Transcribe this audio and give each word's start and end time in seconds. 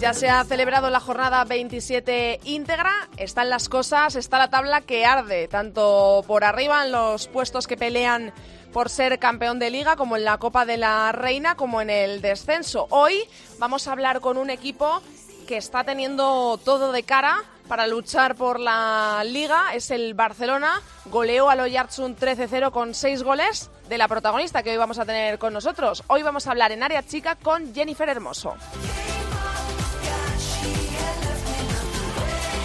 Ya 0.00 0.14
se 0.14 0.30
ha 0.30 0.42
celebrado 0.44 0.88
la 0.88 0.98
jornada 0.98 1.44
27 1.44 2.40
íntegra, 2.44 2.90
están 3.18 3.50
las 3.50 3.68
cosas, 3.68 4.16
está 4.16 4.38
la 4.38 4.48
tabla 4.48 4.80
que 4.80 5.04
arde, 5.04 5.46
tanto 5.46 6.24
por 6.26 6.42
arriba 6.42 6.86
en 6.86 6.92
los 6.92 7.28
puestos 7.28 7.66
que 7.66 7.76
pelean 7.76 8.32
por 8.72 8.88
ser 8.88 9.18
campeón 9.18 9.58
de 9.58 9.68
liga, 9.68 9.96
como 9.96 10.16
en 10.16 10.24
la 10.24 10.38
Copa 10.38 10.64
de 10.64 10.78
la 10.78 11.12
Reina, 11.12 11.54
como 11.54 11.82
en 11.82 11.90
el 11.90 12.22
descenso. 12.22 12.86
Hoy 12.88 13.28
vamos 13.58 13.86
a 13.86 13.92
hablar 13.92 14.20
con 14.20 14.38
un 14.38 14.48
equipo 14.48 15.02
que 15.46 15.58
está 15.58 15.84
teniendo 15.84 16.58
todo 16.64 16.92
de 16.92 17.02
cara 17.02 17.44
para 17.68 17.86
luchar 17.86 18.36
por 18.36 18.58
la 18.58 19.22
liga. 19.26 19.74
Es 19.74 19.90
el 19.90 20.14
Barcelona. 20.14 20.80
Goleó 21.10 21.50
al 21.50 21.60
Oyarzun 21.60 22.16
13-0 22.16 22.70
con 22.70 22.94
seis 22.94 23.22
goles 23.22 23.70
de 23.90 23.98
la 23.98 24.08
protagonista 24.08 24.62
que 24.62 24.70
hoy 24.70 24.78
vamos 24.78 24.98
a 24.98 25.04
tener 25.04 25.38
con 25.38 25.52
nosotros. 25.52 26.02
Hoy 26.06 26.22
vamos 26.22 26.46
a 26.46 26.52
hablar 26.52 26.72
en 26.72 26.82
área 26.82 27.02
chica 27.02 27.34
con 27.34 27.74
Jennifer 27.74 28.08
Hermoso. 28.08 28.56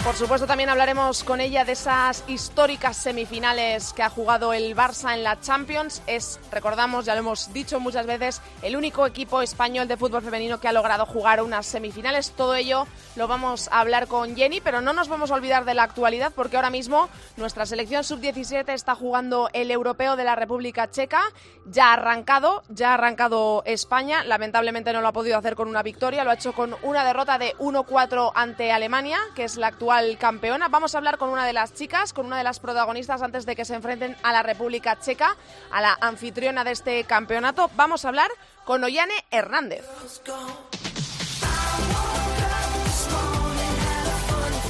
Por 0.06 0.14
supuesto, 0.14 0.46
también 0.46 0.70
hablaremos 0.70 1.24
con 1.24 1.42
ella 1.42 1.66
de 1.66 1.72
esas 1.72 2.24
históricas 2.28 2.96
semifinales 2.96 3.92
que 3.92 4.04
ha 4.04 4.10
jugado 4.12 4.54
el 4.54 4.76
Barça 4.76 5.16
en 5.16 5.24
la 5.24 5.42
Champions. 5.42 6.04
Es, 6.06 6.40
recordamos, 6.52 7.06
ya 7.06 7.16
lo 7.16 7.22
hemos 7.22 7.52
dicho 7.54 7.80
muchas 7.80 8.06
veces, 8.06 8.40
el 8.62 8.76
único 8.76 9.08
equipo 9.08 9.42
español 9.42 9.88
de 9.88 9.98
fútbol 9.98 10.22
femenino 10.22 10.60
que 10.60 10.68
ha 10.68 10.74
logrado 10.74 11.08
jugar 11.08 11.42
unas 11.42 11.66
semifinales. 11.66 12.34
Todo 12.38 12.54
ello 12.54 12.86
lo 13.16 13.28
vamos 13.28 13.68
a 13.72 13.80
hablar 13.80 14.06
con 14.06 14.36
Jenny, 14.36 14.62
pero 14.62 14.80
no 14.80 14.94
nos 14.94 15.08
vamos 15.08 15.32
a 15.32 15.34
olvidar 15.34 15.66
de 15.66 15.74
la 15.74 15.82
actualidad 15.82 16.32
porque 16.36 16.58
ahora 16.58 16.70
mismo 16.70 17.10
nuestra 17.36 17.66
selección 17.66 18.04
sub-17 18.04 18.74
está 18.74 18.94
jugando 18.94 19.50
el 19.54 19.72
europeo 19.72 20.16
de 20.16 20.24
la 20.24 20.36
República 20.36 20.92
Checa. 20.92 21.24
Ya 21.66 21.90
ha 21.90 21.94
arrancado, 21.94 22.62
ya 22.70 22.92
ha 22.92 22.94
arrancado 22.94 23.64
España. 23.66 24.24
Lamentablemente 24.24 24.94
no 24.94 25.02
lo 25.02 25.08
ha 25.08 25.14
podido 25.14 25.40
hacer 25.40 25.56
con 25.56 25.68
una 25.68 25.82
victoria, 25.82 26.24
lo 26.24 26.30
ha 26.30 26.36
hecho 26.36 26.54
con 26.54 26.76
una 26.84 27.04
derrota 27.04 27.40
de 27.40 27.56
1-4 27.58 28.34
ante 28.36 28.72
Alemania, 28.72 29.18
que 29.34 29.46
es 29.46 29.58
la 29.58 29.68
actual 29.68 29.95
campeona. 30.18 30.68
Vamos 30.68 30.94
a 30.94 30.98
hablar 30.98 31.18
con 31.18 31.30
una 31.30 31.46
de 31.46 31.54
las 31.54 31.74
chicas, 31.74 32.14
con 32.14 32.26
una 32.26 32.38
de 32.38 32.44
las 32.44 32.60
protagonistas 32.60 33.22
antes 33.22 33.46
de 33.46 33.56
que 33.56 33.66
se 33.66 33.76
enfrenten 33.76 34.16
a 34.24 34.32
la 34.32 34.44
República 34.44 35.00
Checa, 35.00 35.36
a 35.72 35.82
la 35.82 35.98
anfitriona 36.02 36.64
de 36.64 36.72
este 36.72 37.04
campeonato. 37.06 37.70
Vamos 37.76 38.06
a 38.06 38.10
hablar 38.10 38.30
con 38.66 38.84
Ollane 38.84 39.14
Hernández. 39.32 39.86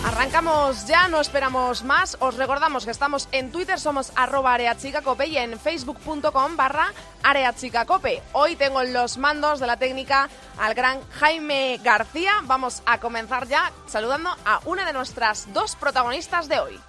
Arrancamos 0.05 0.85
ya, 0.85 1.07
no 1.07 1.19
esperamos 1.19 1.83
más. 1.83 2.15
Os 2.19 2.35
recordamos 2.35 2.85
que 2.85 2.91
estamos 2.91 3.27
en 3.31 3.51
Twitter, 3.51 3.79
somos 3.79 4.11
arroba 4.15 4.53
areachicacope 4.53 5.25
y 5.25 5.37
en 5.37 5.59
facebook.com 5.59 6.55
barra 6.55 6.93
areachicacope. 7.23 8.21
Hoy 8.33 8.55
tengo 8.55 8.81
en 8.81 8.93
los 8.93 9.17
mandos 9.17 9.59
de 9.59 9.65
la 9.65 9.77
técnica 9.77 10.29
al 10.59 10.75
gran 10.75 11.01
Jaime 11.09 11.79
García. 11.83 12.33
Vamos 12.43 12.83
a 12.85 12.99
comenzar 12.99 13.47
ya 13.47 13.71
saludando 13.87 14.29
a 14.45 14.61
una 14.65 14.85
de 14.85 14.93
nuestras 14.93 15.51
dos 15.53 15.75
protagonistas 15.75 16.47
de 16.47 16.59
hoy. 16.59 16.79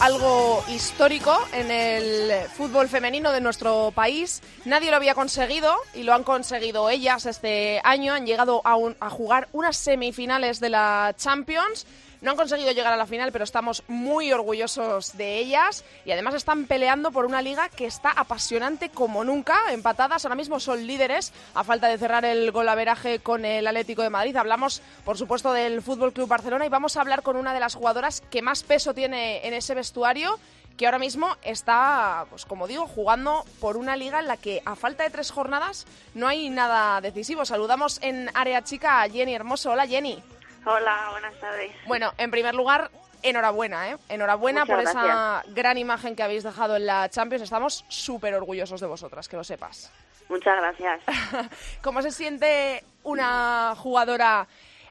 Algo 0.00 0.62
histórico 0.68 1.36
en 1.52 1.70
el 1.70 2.48
fútbol 2.48 2.88
femenino 2.88 3.32
de 3.32 3.40
nuestro 3.40 3.92
país. 3.94 4.42
Nadie 4.64 4.90
lo 4.90 4.96
había 4.96 5.14
conseguido 5.14 5.74
y 5.94 6.02
lo 6.02 6.14
han 6.14 6.24
conseguido 6.24 6.90
ellas 6.90 7.26
este 7.26 7.80
año. 7.84 8.12
Han 8.12 8.26
llegado 8.26 8.62
a, 8.64 9.10
jugar 9.10 9.48
unas 9.52 9.76
semifinales 9.76 10.60
de 10.60 10.70
la 10.70 11.14
Champions 11.16 11.86
no 12.20 12.30
han 12.30 12.36
conseguido 12.36 12.72
llegar 12.72 12.92
a 12.92 12.96
la 12.96 13.06
final, 13.06 13.32
pero 13.32 13.44
estamos 13.44 13.82
muy 13.88 14.32
orgullosos 14.32 15.16
de 15.16 15.38
ellas 15.38 15.84
y 16.04 16.12
además 16.12 16.34
están 16.34 16.66
peleando 16.66 17.10
por 17.10 17.26
una 17.26 17.42
liga 17.42 17.68
que 17.68 17.86
está 17.86 18.10
apasionante 18.10 18.88
como 18.88 19.24
nunca. 19.24 19.72
Empatadas, 19.72 20.24
ahora 20.24 20.34
mismo 20.34 20.60
son 20.60 20.86
líderes 20.86 21.32
a 21.54 21.64
falta 21.64 21.88
de 21.88 21.98
cerrar 21.98 22.24
el 22.24 22.50
golaveraje 22.52 23.18
con 23.18 23.44
el 23.44 23.66
Atlético 23.66 24.02
de 24.02 24.10
Madrid. 24.10 24.36
Hablamos, 24.36 24.82
por 25.04 25.18
supuesto, 25.18 25.52
del 25.52 25.82
Fútbol 25.82 26.12
Club 26.12 26.28
Barcelona 26.28 26.66
y 26.66 26.70
vamos 26.70 26.96
a 26.96 27.00
hablar 27.00 27.22
con 27.22 27.36
una 27.36 27.54
de 27.54 27.60
las 27.60 27.74
jugadoras 27.74 28.22
que 28.30 28.42
más 28.42 28.62
peso 28.62 28.94
tiene 28.94 29.46
en 29.46 29.54
ese 29.54 29.74
vestuario 29.74 30.38
que 30.76 30.86
ahora 30.86 30.98
mismo 30.98 31.36
está, 31.42 32.26
pues 32.28 32.44
como 32.44 32.66
digo, 32.66 32.86
jugando 32.86 33.44
por 33.60 33.76
una 33.76 33.96
liga 33.96 34.20
en 34.20 34.26
la 34.26 34.36
que 34.36 34.62
a 34.64 34.76
falta 34.76 35.04
de 35.04 35.10
tres 35.10 35.30
jornadas 35.30 35.86
no 36.14 36.28
hay 36.28 36.50
nada 36.50 37.00
decisivo. 37.00 37.44
Saludamos 37.44 37.98
en 38.02 38.30
área 38.34 38.62
chica 38.62 39.02
a 39.02 39.08
Jenny 39.08 39.34
Hermoso. 39.34 39.70
Hola 39.70 39.86
Jenny. 39.86 40.22
Hola, 40.68 41.10
buenas 41.12 41.34
tardes. 41.38 41.70
Bueno, 41.86 42.12
en 42.18 42.28
primer 42.32 42.52
lugar, 42.52 42.90
enhorabuena, 43.22 43.92
¿eh? 43.92 43.96
Enhorabuena 44.08 44.66
por 44.66 44.80
esa 44.80 45.44
gran 45.46 45.78
imagen 45.78 46.16
que 46.16 46.24
habéis 46.24 46.42
dejado 46.42 46.74
en 46.74 46.86
la 46.86 47.08
Champions. 47.08 47.44
Estamos 47.44 47.84
súper 47.86 48.34
orgullosos 48.34 48.80
de 48.80 48.88
vosotras, 48.88 49.28
que 49.28 49.36
lo 49.36 49.44
sepas. 49.44 49.92
Muchas 50.28 50.56
gracias. 50.56 51.02
¿Cómo 51.82 52.02
se 52.02 52.10
siente 52.10 52.82
una 53.04 53.74
jugadora 53.76 54.48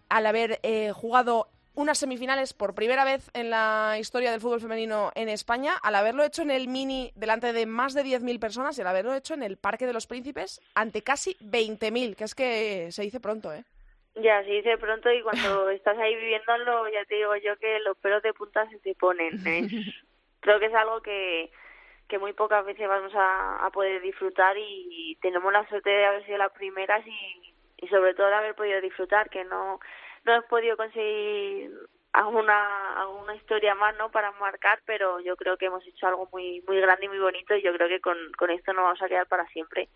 al 0.08 0.26
haber 0.26 0.62
eh, 0.64 0.94
jugado 0.94 1.50
unas 1.74 1.98
semifinales 1.98 2.54
por 2.54 2.74
primera 2.74 3.04
vez 3.04 3.30
en 3.34 3.50
la 3.50 3.98
historia 4.00 4.32
del 4.32 4.40
fútbol 4.40 4.62
femenino 4.62 5.12
en 5.14 5.28
España, 5.28 5.76
al 5.84 5.96
haberlo 5.96 6.24
hecho 6.24 6.42
en 6.42 6.52
el 6.52 6.70
Mini 6.70 7.12
delante 7.16 7.52
de 7.52 7.66
más 7.66 7.94
de 7.94 8.06
10.000 8.06 8.40
personas 8.40 8.78
y 8.78 8.82
al 8.82 8.88
haberlo 8.88 9.14
hecho 9.14 9.34
en 9.34 9.44
el 9.44 9.58
Parque 9.58 9.86
de 9.86 9.92
los 9.92 10.08
Príncipes 10.08 10.62
ante 10.74 11.02
casi 11.02 11.36
20.000, 11.42 12.16
que 12.16 12.24
es 12.24 12.34
que 12.34 12.88
se 12.94 13.02
dice 13.02 13.20
pronto, 13.20 13.52
¿eh? 13.52 13.66
Ya, 14.16 14.44
se 14.44 14.50
dice 14.50 14.78
pronto 14.78 15.12
y 15.12 15.22
cuando 15.22 15.70
estás 15.70 15.98
ahí 15.98 16.16
viviéndolo, 16.16 16.88
ya 16.90 17.06
te 17.06 17.16
digo 17.16 17.36
yo 17.38 17.58
que 17.58 17.80
los 17.80 17.98
pelos 17.98 18.24
de 18.24 18.34
punta 18.34 18.68
se 18.70 18.80
te 18.80 18.96
ponen. 18.96 19.36
¿eh? 19.46 19.68
Creo 20.40 20.60
que 20.60 20.68
es 20.68 20.74
algo 20.74 21.02
que, 21.02 21.52
que 22.08 22.20
muy 22.20 22.34
pocas 22.34 22.66
veces 22.66 22.88
vamos 22.88 23.14
a, 23.16 23.66
a, 23.66 23.70
poder 23.72 24.02
disfrutar 24.02 24.56
y 24.58 25.18
tenemos 25.22 25.52
la 25.52 25.68
suerte 25.68 25.90
de 25.90 26.06
haber 26.06 26.26
sido 26.26 26.38
las 26.38 26.52
primeras 26.52 27.06
y, 27.06 27.56
y 27.78 27.88
sobre 27.88 28.14
todo 28.14 28.28
de 28.28 28.36
haber 28.36 28.56
podido 28.56 28.82
disfrutar, 28.82 29.30
que 29.30 29.44
no, 29.44 29.80
no 30.24 30.34
hemos 30.34 30.46
podido 30.46 30.78
conseguir 30.78 31.72
alguna, 32.14 33.02
alguna 33.02 33.36
historia 33.36 33.76
más 33.76 33.96
no 33.98 34.10
para 34.10 34.32
marcar, 34.34 34.80
pero 34.86 35.20
yo 35.20 35.36
creo 35.36 35.58
que 35.58 35.66
hemos 35.66 35.86
hecho 35.86 36.08
algo 36.08 36.30
muy, 36.32 36.64
muy 36.68 36.80
grande 36.80 37.06
y 37.06 37.10
muy 37.10 37.20
bonito 37.20 37.56
y 37.56 37.62
yo 37.62 37.74
creo 37.74 37.88
que 37.88 38.00
con, 38.00 38.18
con 38.38 38.50
esto 38.50 38.74
nos 38.74 38.84
vamos 38.84 39.02
a 39.02 39.08
quedar 39.08 39.28
para 39.28 39.46
siempre. 39.48 39.90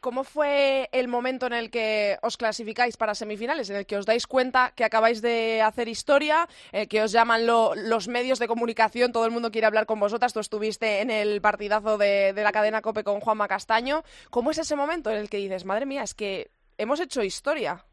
¿Cómo 0.00 0.22
fue 0.22 0.88
el 0.92 1.08
momento 1.08 1.46
en 1.46 1.52
el 1.52 1.70
que 1.70 2.18
os 2.22 2.36
clasificáis 2.36 2.96
para 2.96 3.16
semifinales, 3.16 3.68
en 3.68 3.76
el 3.76 3.86
que 3.86 3.96
os 3.96 4.06
dais 4.06 4.28
cuenta 4.28 4.72
que 4.76 4.84
acabáis 4.84 5.22
de 5.22 5.60
hacer 5.60 5.88
historia, 5.88 6.48
eh, 6.70 6.86
que 6.86 7.02
os 7.02 7.10
llaman 7.10 7.46
lo, 7.46 7.74
los 7.74 8.06
medios 8.06 8.38
de 8.38 8.46
comunicación, 8.46 9.10
todo 9.10 9.26
el 9.26 9.32
mundo 9.32 9.50
quiere 9.50 9.66
hablar 9.66 9.86
con 9.86 9.98
vosotras, 9.98 10.32
tú 10.32 10.38
estuviste 10.38 11.00
en 11.00 11.10
el 11.10 11.40
partidazo 11.40 11.98
de, 11.98 12.32
de 12.32 12.42
la 12.44 12.52
cadena 12.52 12.80
COPE 12.80 13.02
con 13.02 13.18
Juanma 13.18 13.48
Castaño. 13.48 14.04
¿Cómo 14.30 14.52
es 14.52 14.58
ese 14.58 14.76
momento 14.76 15.10
en 15.10 15.16
el 15.18 15.28
que 15.28 15.38
dices, 15.38 15.64
madre 15.64 15.84
mía, 15.84 16.04
es 16.04 16.14
que 16.14 16.52
hemos 16.76 17.00
hecho 17.00 17.24
historia? 17.24 17.84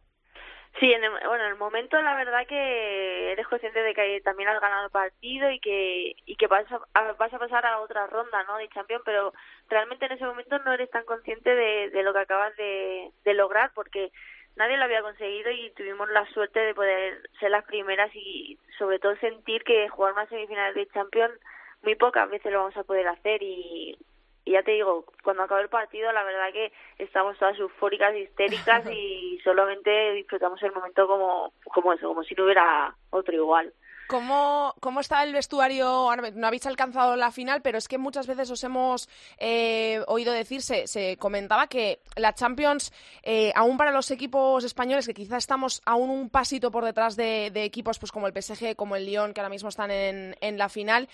Sí, 0.80 0.92
en 0.92 1.04
el, 1.06 1.12
bueno, 1.12 1.46
en 1.46 1.52
el 1.52 1.56
momento 1.56 2.02
la 2.02 2.16
verdad 2.16 2.46
que 2.48 3.32
eres 3.32 3.48
consciente 3.48 3.82
de 3.82 3.94
que 3.94 4.20
también 4.22 4.50
has 4.50 4.60
ganado 4.60 4.86
el 4.86 4.92
partido 4.92 5.50
y 5.50 5.60
que 5.62 6.16
y 6.26 6.36
que 6.36 6.48
vas 6.48 6.66
a, 6.70 7.14
vas 7.14 7.34
a 7.34 7.40
pasar 7.40 7.66
a 7.66 7.80
otra 7.80 8.08
ronda, 8.08 8.44
¿no? 8.44 8.58
De 8.58 8.68
Champions, 8.70 9.04
pero 9.06 9.34
realmente 9.70 10.06
en 10.06 10.12
ese 10.12 10.26
momento 10.26 10.60
no 10.60 10.74
eres 10.74 10.90
tan 10.90 11.06
consciente 11.06 11.56
de, 11.56 11.90
de 11.92 12.04
lo 12.04 12.12
que 12.12 12.20
acabas 12.20 12.54
de, 12.58 13.12
lograr 13.34 13.72
porque 13.74 14.12
nadie 14.58 14.76
lo 14.78 14.84
había 14.84 15.02
conseguido 15.02 15.50
y 15.52 15.72
tuvimos 15.76 16.10
la 16.10 16.26
suerte 16.34 16.60
de 16.60 16.76
poder 16.76 17.22
ser 17.40 17.52
las 17.52 17.64
primeras 17.66 18.14
y 18.14 18.60
sobre 18.78 19.00
todo 19.00 19.16
sentir 19.18 19.64
que 19.64 19.88
jugar 19.90 20.14
una 20.14 20.28
semifinal 20.28 20.74
de 20.74 20.88
Champions 20.88 21.40
muy 21.84 21.96
pocas 21.96 22.30
veces 22.30 22.52
lo 22.52 22.60
vamos 22.60 22.78
a 22.78 22.84
poder 22.84 23.08
hacer 23.08 23.42
y 23.42 23.98
y 24.46 24.52
ya 24.52 24.62
te 24.62 24.72
digo, 24.72 25.06
cuando 25.24 25.44
acabó 25.44 25.60
el 25.60 25.70
partido, 25.70 26.12
la 26.12 26.24
verdad 26.24 26.54
que 26.54 26.72
estamos 27.00 27.38
todas 27.40 27.58
eufóricas, 27.58 28.16
histéricas 28.16 28.86
y 28.92 29.40
solamente 29.44 30.14
disfrutamos 30.14 30.62
el 30.62 30.72
momento 30.72 31.08
como, 31.08 31.52
como 31.74 31.94
eso, 31.94 32.08
como 32.08 32.24
si 32.24 32.36
no 32.36 32.46
hubiera 32.46 32.96
otro 33.10 33.34
igual. 33.34 33.74
¿Cómo, 34.08 34.76
¿Cómo 34.82 35.00
está 35.00 35.24
el 35.24 35.34
vestuario? 35.34 36.10
No 36.36 36.48
habéis 36.48 36.68
alcanzado 36.68 37.16
la 37.16 37.32
final, 37.32 37.62
pero 37.64 37.80
es 37.80 37.88
que 37.88 37.98
muchas 37.98 38.28
veces 38.28 38.52
os 38.52 38.64
hemos 38.64 39.10
eh, 39.40 40.02
oído 40.08 40.32
decir, 40.32 40.62
se, 40.62 41.18
comentaba 41.18 41.68
que 41.68 42.02
la 42.16 42.34
Champions, 42.34 42.94
eh, 43.24 43.52
aún 43.56 43.78
para 43.78 43.92
los 43.92 44.12
equipos 44.12 44.64
españoles, 44.64 45.08
que 45.08 45.14
quizás 45.14 45.40
estamos 45.40 45.82
aún 45.86 46.12
un 46.12 46.30
pasito 46.30 46.70
por 46.70 46.86
detrás 46.86 47.16
de, 47.16 47.48
equipos 47.56 47.98
pues 47.98 48.12
como 48.12 48.28
el 48.28 48.34
PSG, 48.40 48.76
como 48.76 48.96
el 48.96 49.06
Lyon, 49.06 49.34
que 49.34 49.42
ahora 49.42 49.50
mismo 49.50 49.70
están 49.70 49.90
en, 49.90 50.36
en 50.40 50.58
la 50.60 50.70
final, 50.70 51.10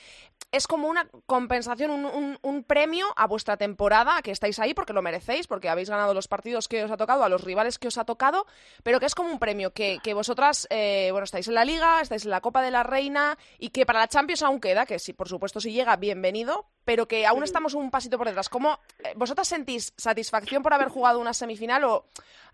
es 0.52 0.68
como 0.68 0.88
una 0.88 1.08
compensación, 1.26 1.92
un, 1.92 2.38
un, 2.42 2.64
premio 2.64 3.08
a 3.16 3.26
vuestra 3.26 3.56
temporada, 3.56 4.22
que 4.22 4.32
estáis 4.32 4.60
ahí 4.60 4.74
porque 4.74 4.92
lo 4.92 5.02
merecéis, 5.02 5.48
porque 5.48 5.70
habéis 5.70 5.90
ganado 5.90 6.14
los 6.14 6.28
partidos 6.28 6.68
que 6.68 6.84
os 6.84 6.92
ha 6.92 6.98
tocado, 6.98 7.24
a 7.24 7.30
los 7.30 7.44
rivales 7.44 7.80
que 7.80 7.88
os 7.88 7.98
ha 7.98 8.04
tocado, 8.04 8.46
pero 8.84 9.00
que 9.00 9.06
es 9.06 9.16
como 9.16 9.32
un 9.32 9.40
premio, 9.40 9.72
que, 9.72 10.00
que 10.04 10.14
vosotras, 10.14 10.68
eh, 10.70 11.10
bueno, 11.12 11.24
estáis 11.24 11.48
en 11.48 11.54
la 11.54 11.64
Liga, 11.64 12.02
estáis 12.02 12.26
en 12.26 12.32
la 12.32 12.42
Copa 12.42 12.62
de 12.62 12.72
la 12.72 12.84
Reina, 12.84 13.38
y 13.60 13.70
que 13.70 13.86
para 13.86 14.00
la 14.00 14.08
Champions 14.10 14.44
aún 14.44 14.60
queda, 14.60 14.86
que 14.86 15.00
sí, 15.00 15.14
por 15.14 15.30
supuesto, 15.30 15.62
si 15.62 15.72
llega, 15.72 15.96
bienvenido, 15.96 16.66
pero 16.84 17.08
que 17.08 17.26
aún 17.26 17.44
estamos 17.44 17.74
un 17.74 17.90
pasito 17.90 18.18
por 18.18 18.28
detrás. 18.28 18.50
¿Cómo 18.50 18.80
eh, 19.00 19.14
vosotras 19.16 19.48
sentís 19.48 19.94
satisfacción 19.96 20.64
por 20.64 20.74
haber 20.74 20.90
jugado 20.90 21.20
una 21.20 21.34
semifinal 21.34 21.86
o 21.86 22.06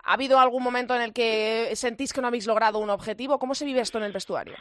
ha 0.03 0.13
habido 0.13 0.39
algún 0.39 0.61
momento 0.61 0.95
en 0.95 1.01
el 1.01 1.13
que 1.13 1.71
sentís 1.75 2.13
que 2.13 2.21
no 2.21 2.27
habéis 2.27 2.45
logrado 2.45 2.77
un 2.77 2.91
objetivo? 2.91 3.39
¿Cómo 3.39 3.55
se 3.55 3.65
vive 3.65 3.81
esto 3.81 3.97
en 3.97 4.03
el 4.03 4.11
vestuario? 4.11 4.55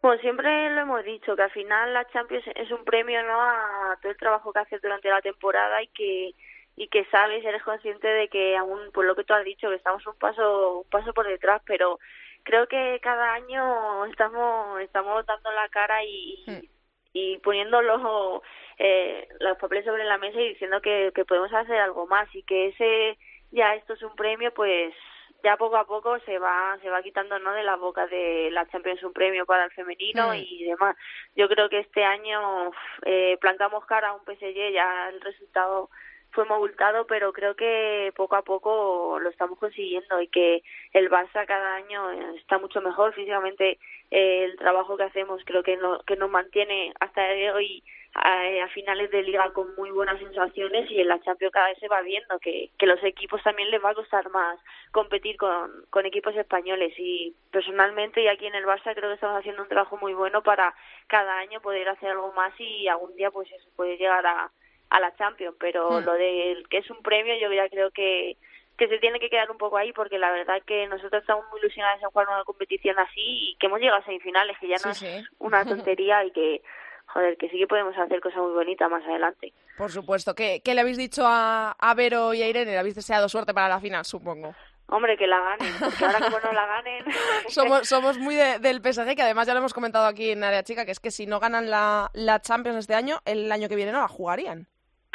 Pues 0.00 0.20
siempre 0.20 0.70
lo 0.70 0.80
hemos 0.82 1.04
dicho, 1.04 1.34
que 1.34 1.42
al 1.42 1.50
final 1.50 1.92
la 1.92 2.06
Champions 2.08 2.44
es 2.54 2.70
un 2.70 2.84
premio 2.84 3.22
¿no? 3.24 3.40
a 3.40 3.98
todo 4.00 4.12
el 4.12 4.18
trabajo 4.18 4.52
que 4.52 4.60
haces 4.60 4.80
durante 4.80 5.08
la 5.08 5.20
temporada 5.20 5.82
y 5.82 5.88
que 5.88 6.34
y 6.78 6.86
que 6.88 7.04
sabes, 7.06 7.44
eres 7.44 7.62
consciente 7.64 8.06
de 8.06 8.28
que 8.28 8.56
aún, 8.56 8.92
por 8.92 9.04
lo 9.04 9.16
que 9.16 9.24
tú 9.24 9.34
has 9.34 9.44
dicho, 9.44 9.68
que 9.68 9.74
estamos 9.74 10.06
un 10.06 10.14
paso, 10.14 10.78
un 10.78 10.88
paso 10.88 11.12
por 11.12 11.26
detrás, 11.26 11.60
pero 11.66 11.98
creo 12.44 12.68
que 12.68 13.00
cada 13.02 13.34
año 13.34 14.04
estamos, 14.06 14.80
estamos 14.80 15.26
dando 15.26 15.50
la 15.50 15.68
cara 15.70 16.04
y, 16.04 16.44
hmm. 16.46 16.66
y 17.14 17.38
poniendo 17.38 17.82
los, 17.82 18.42
eh, 18.78 19.26
los 19.40 19.58
papeles 19.58 19.84
sobre 19.86 20.04
la 20.04 20.18
mesa 20.18 20.40
y 20.40 20.50
diciendo 20.50 20.80
que, 20.80 21.10
que 21.14 21.24
podemos 21.24 21.52
hacer 21.52 21.78
algo 21.78 22.06
más 22.06 22.32
y 22.32 22.44
que 22.44 22.68
ese, 22.68 23.18
ya 23.50 23.74
esto 23.74 23.94
es 23.94 24.02
un 24.02 24.14
premio, 24.14 24.54
pues 24.54 24.94
ya 25.42 25.56
poco 25.56 25.76
a 25.76 25.86
poco 25.86 26.18
se 26.20 26.38
va 26.38 26.76
se 26.82 26.90
va 26.90 27.02
quitando 27.02 27.38
no 27.38 27.52
de 27.52 27.62
la 27.62 27.76
boca 27.76 28.06
de 28.06 28.50
la 28.50 28.66
Champions 28.66 29.02
un 29.02 29.12
premio 29.12 29.46
para 29.46 29.64
el 29.64 29.70
femenino 29.70 30.30
mm. 30.30 30.34
y 30.34 30.64
demás 30.64 30.96
yo 31.36 31.48
creo 31.48 31.68
que 31.68 31.80
este 31.80 32.04
año 32.04 32.72
eh, 33.04 33.38
plantamos 33.40 33.84
cara 33.86 34.08
a 34.08 34.14
un 34.14 34.24
PSG 34.24 34.72
ya 34.72 35.08
el 35.10 35.20
resultado 35.20 35.90
fue 36.46 36.58
multado 36.58 37.04
pero 37.08 37.32
creo 37.32 37.56
que 37.56 38.12
poco 38.14 38.36
a 38.36 38.42
poco 38.42 39.18
lo 39.20 39.28
estamos 39.28 39.58
consiguiendo 39.58 40.20
y 40.20 40.28
que 40.28 40.62
el 40.92 41.10
Barça 41.10 41.44
cada 41.46 41.74
año 41.74 42.10
está 42.36 42.58
mucho 42.58 42.80
mejor 42.80 43.12
físicamente 43.12 43.78
eh, 44.12 44.44
el 44.44 44.56
trabajo 44.56 44.96
que 44.96 45.02
hacemos 45.02 45.42
creo 45.44 45.64
que 45.64 45.76
no, 45.76 45.98
que 46.06 46.14
nos 46.14 46.30
mantiene 46.30 46.92
hasta 47.00 47.22
hoy 47.56 47.82
a, 48.14 48.68
finales 48.68 49.10
de 49.10 49.22
liga 49.22 49.50
con 49.52 49.74
muy 49.76 49.90
buenas 49.90 50.18
sensaciones 50.20 50.88
y 50.90 51.00
en 51.00 51.08
la 51.08 51.20
Champions 51.20 51.52
cada 51.52 51.68
vez 51.68 51.78
se 51.78 51.88
va 51.88 52.02
viendo 52.02 52.38
que, 52.38 52.70
que 52.78 52.86
los 52.86 53.02
equipos 53.02 53.42
también 53.42 53.70
les 53.70 53.82
va 53.84 53.90
a 53.90 53.94
costar 53.94 54.30
más 54.30 54.58
competir 54.92 55.36
con, 55.36 55.84
con 55.90 56.06
equipos 56.06 56.34
españoles. 56.36 56.94
Y 56.98 57.34
personalmente 57.50 58.22
y 58.22 58.28
aquí 58.28 58.46
en 58.46 58.54
el 58.54 58.64
Barça 58.64 58.94
creo 58.94 59.10
que 59.10 59.14
estamos 59.14 59.38
haciendo 59.38 59.62
un 59.62 59.68
trabajo 59.68 59.96
muy 59.96 60.14
bueno 60.14 60.42
para 60.42 60.74
cada 61.06 61.38
año 61.38 61.60
poder 61.60 61.88
hacer 61.88 62.10
algo 62.10 62.32
más 62.32 62.52
y 62.58 62.88
algún 62.88 63.14
día 63.16 63.30
pues 63.30 63.50
eso 63.52 63.68
puede 63.76 63.96
llegar 63.96 64.24
a, 64.26 64.50
a 64.90 65.00
la 65.00 65.14
Champions 65.16 65.56
pero 65.58 66.00
hmm. 66.00 66.04
lo 66.04 66.12
de 66.14 66.64
que 66.70 66.78
es 66.78 66.90
un 66.90 67.02
premio 67.02 67.34
yo 67.40 67.52
ya 67.52 67.68
creo 67.68 67.90
que 67.90 68.36
que 68.76 68.88
se 68.88 68.98
tiene 68.98 69.18
que 69.18 69.28
quedar 69.28 69.50
un 69.50 69.58
poco 69.58 69.76
ahí 69.76 69.92
porque 69.92 70.18
la 70.18 70.30
verdad 70.30 70.62
que 70.64 70.86
nosotros 70.86 71.20
estamos 71.20 71.44
muy 71.50 71.60
ilusionados 71.60 72.00
en 72.00 72.10
jugar 72.10 72.28
una 72.28 72.44
competición 72.44 72.98
así 72.98 73.50
y 73.50 73.56
que 73.58 73.66
hemos 73.66 73.80
llegado 73.80 74.00
a 74.00 74.04
semifinales 74.04 74.56
que 74.58 74.68
ya 74.68 74.76
no 74.84 74.92
es 74.92 75.04
una 75.38 75.64
tontería 75.66 76.24
y 76.24 76.30
que 76.30 76.62
joder, 77.08 77.36
que 77.36 77.48
sí 77.48 77.58
que 77.58 77.66
podemos 77.66 77.96
hacer 77.96 78.20
cosas 78.20 78.38
muy 78.38 78.52
bonitas 78.52 78.90
más 78.90 79.04
adelante. 79.04 79.52
Por 79.76 79.90
supuesto. 79.90 80.34
¿Qué, 80.34 80.60
qué 80.64 80.74
le 80.74 80.82
habéis 80.82 80.98
dicho 80.98 81.24
a, 81.26 81.72
a, 81.72 81.94
Vero 81.94 82.34
y 82.34 82.42
a 82.42 82.48
Irene? 82.48 82.72
¿Le 82.72 82.78
habéis 82.78 82.94
deseado 82.94 83.28
suerte 83.28 83.54
para 83.54 83.68
la 83.68 83.80
final, 83.80 84.04
supongo? 84.04 84.54
Hombre, 84.90 85.18
que 85.18 85.26
la 85.26 85.38
ganen, 85.38 85.74
porque 85.78 86.04
ahora 86.04 86.18
como 86.18 86.40
no 86.40 86.52
la 86.52 86.66
ganen... 86.66 87.04
somos, 87.48 87.86
somos 87.86 88.18
muy 88.18 88.34
del 88.36 88.80
PSG, 88.80 89.14
que 89.14 89.22
además 89.22 89.46
ya 89.46 89.52
lo 89.52 89.58
hemos 89.58 89.74
comentado 89.74 90.06
aquí 90.06 90.30
en 90.30 90.42
Área 90.42 90.62
Chica, 90.62 90.86
que 90.86 90.92
es 90.92 91.00
que 91.00 91.10
si 91.10 91.26
no 91.26 91.40
ganan 91.40 91.68
la, 91.68 92.10
la 92.14 92.40
Champions 92.40 92.78
este 92.78 92.94
año, 92.94 93.20
el 93.26 93.52
año 93.52 93.68
que 93.68 93.76
viene 93.76 93.92
no 93.92 94.00
la 94.00 94.08
jugarían. 94.08 94.66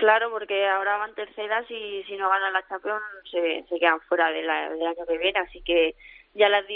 Claro, 0.03 0.31
porque 0.31 0.67
ahora 0.67 0.97
van 0.97 1.15
terceras 1.15 1.63
y 1.71 2.03
si 2.03 2.17
no 2.17 2.27
ganan 2.27 2.51
la 2.51 2.67
Champions 2.67 3.01
se, 3.31 3.63
se 3.69 3.79
quedan 3.79 4.01
fuera 4.01 4.33
del 4.33 4.49
año 4.49 5.05
que 5.07 5.17
viene, 5.17 5.39
así 5.39 5.61
que 5.61 5.95
ya 6.33 6.49
les 6.49 6.67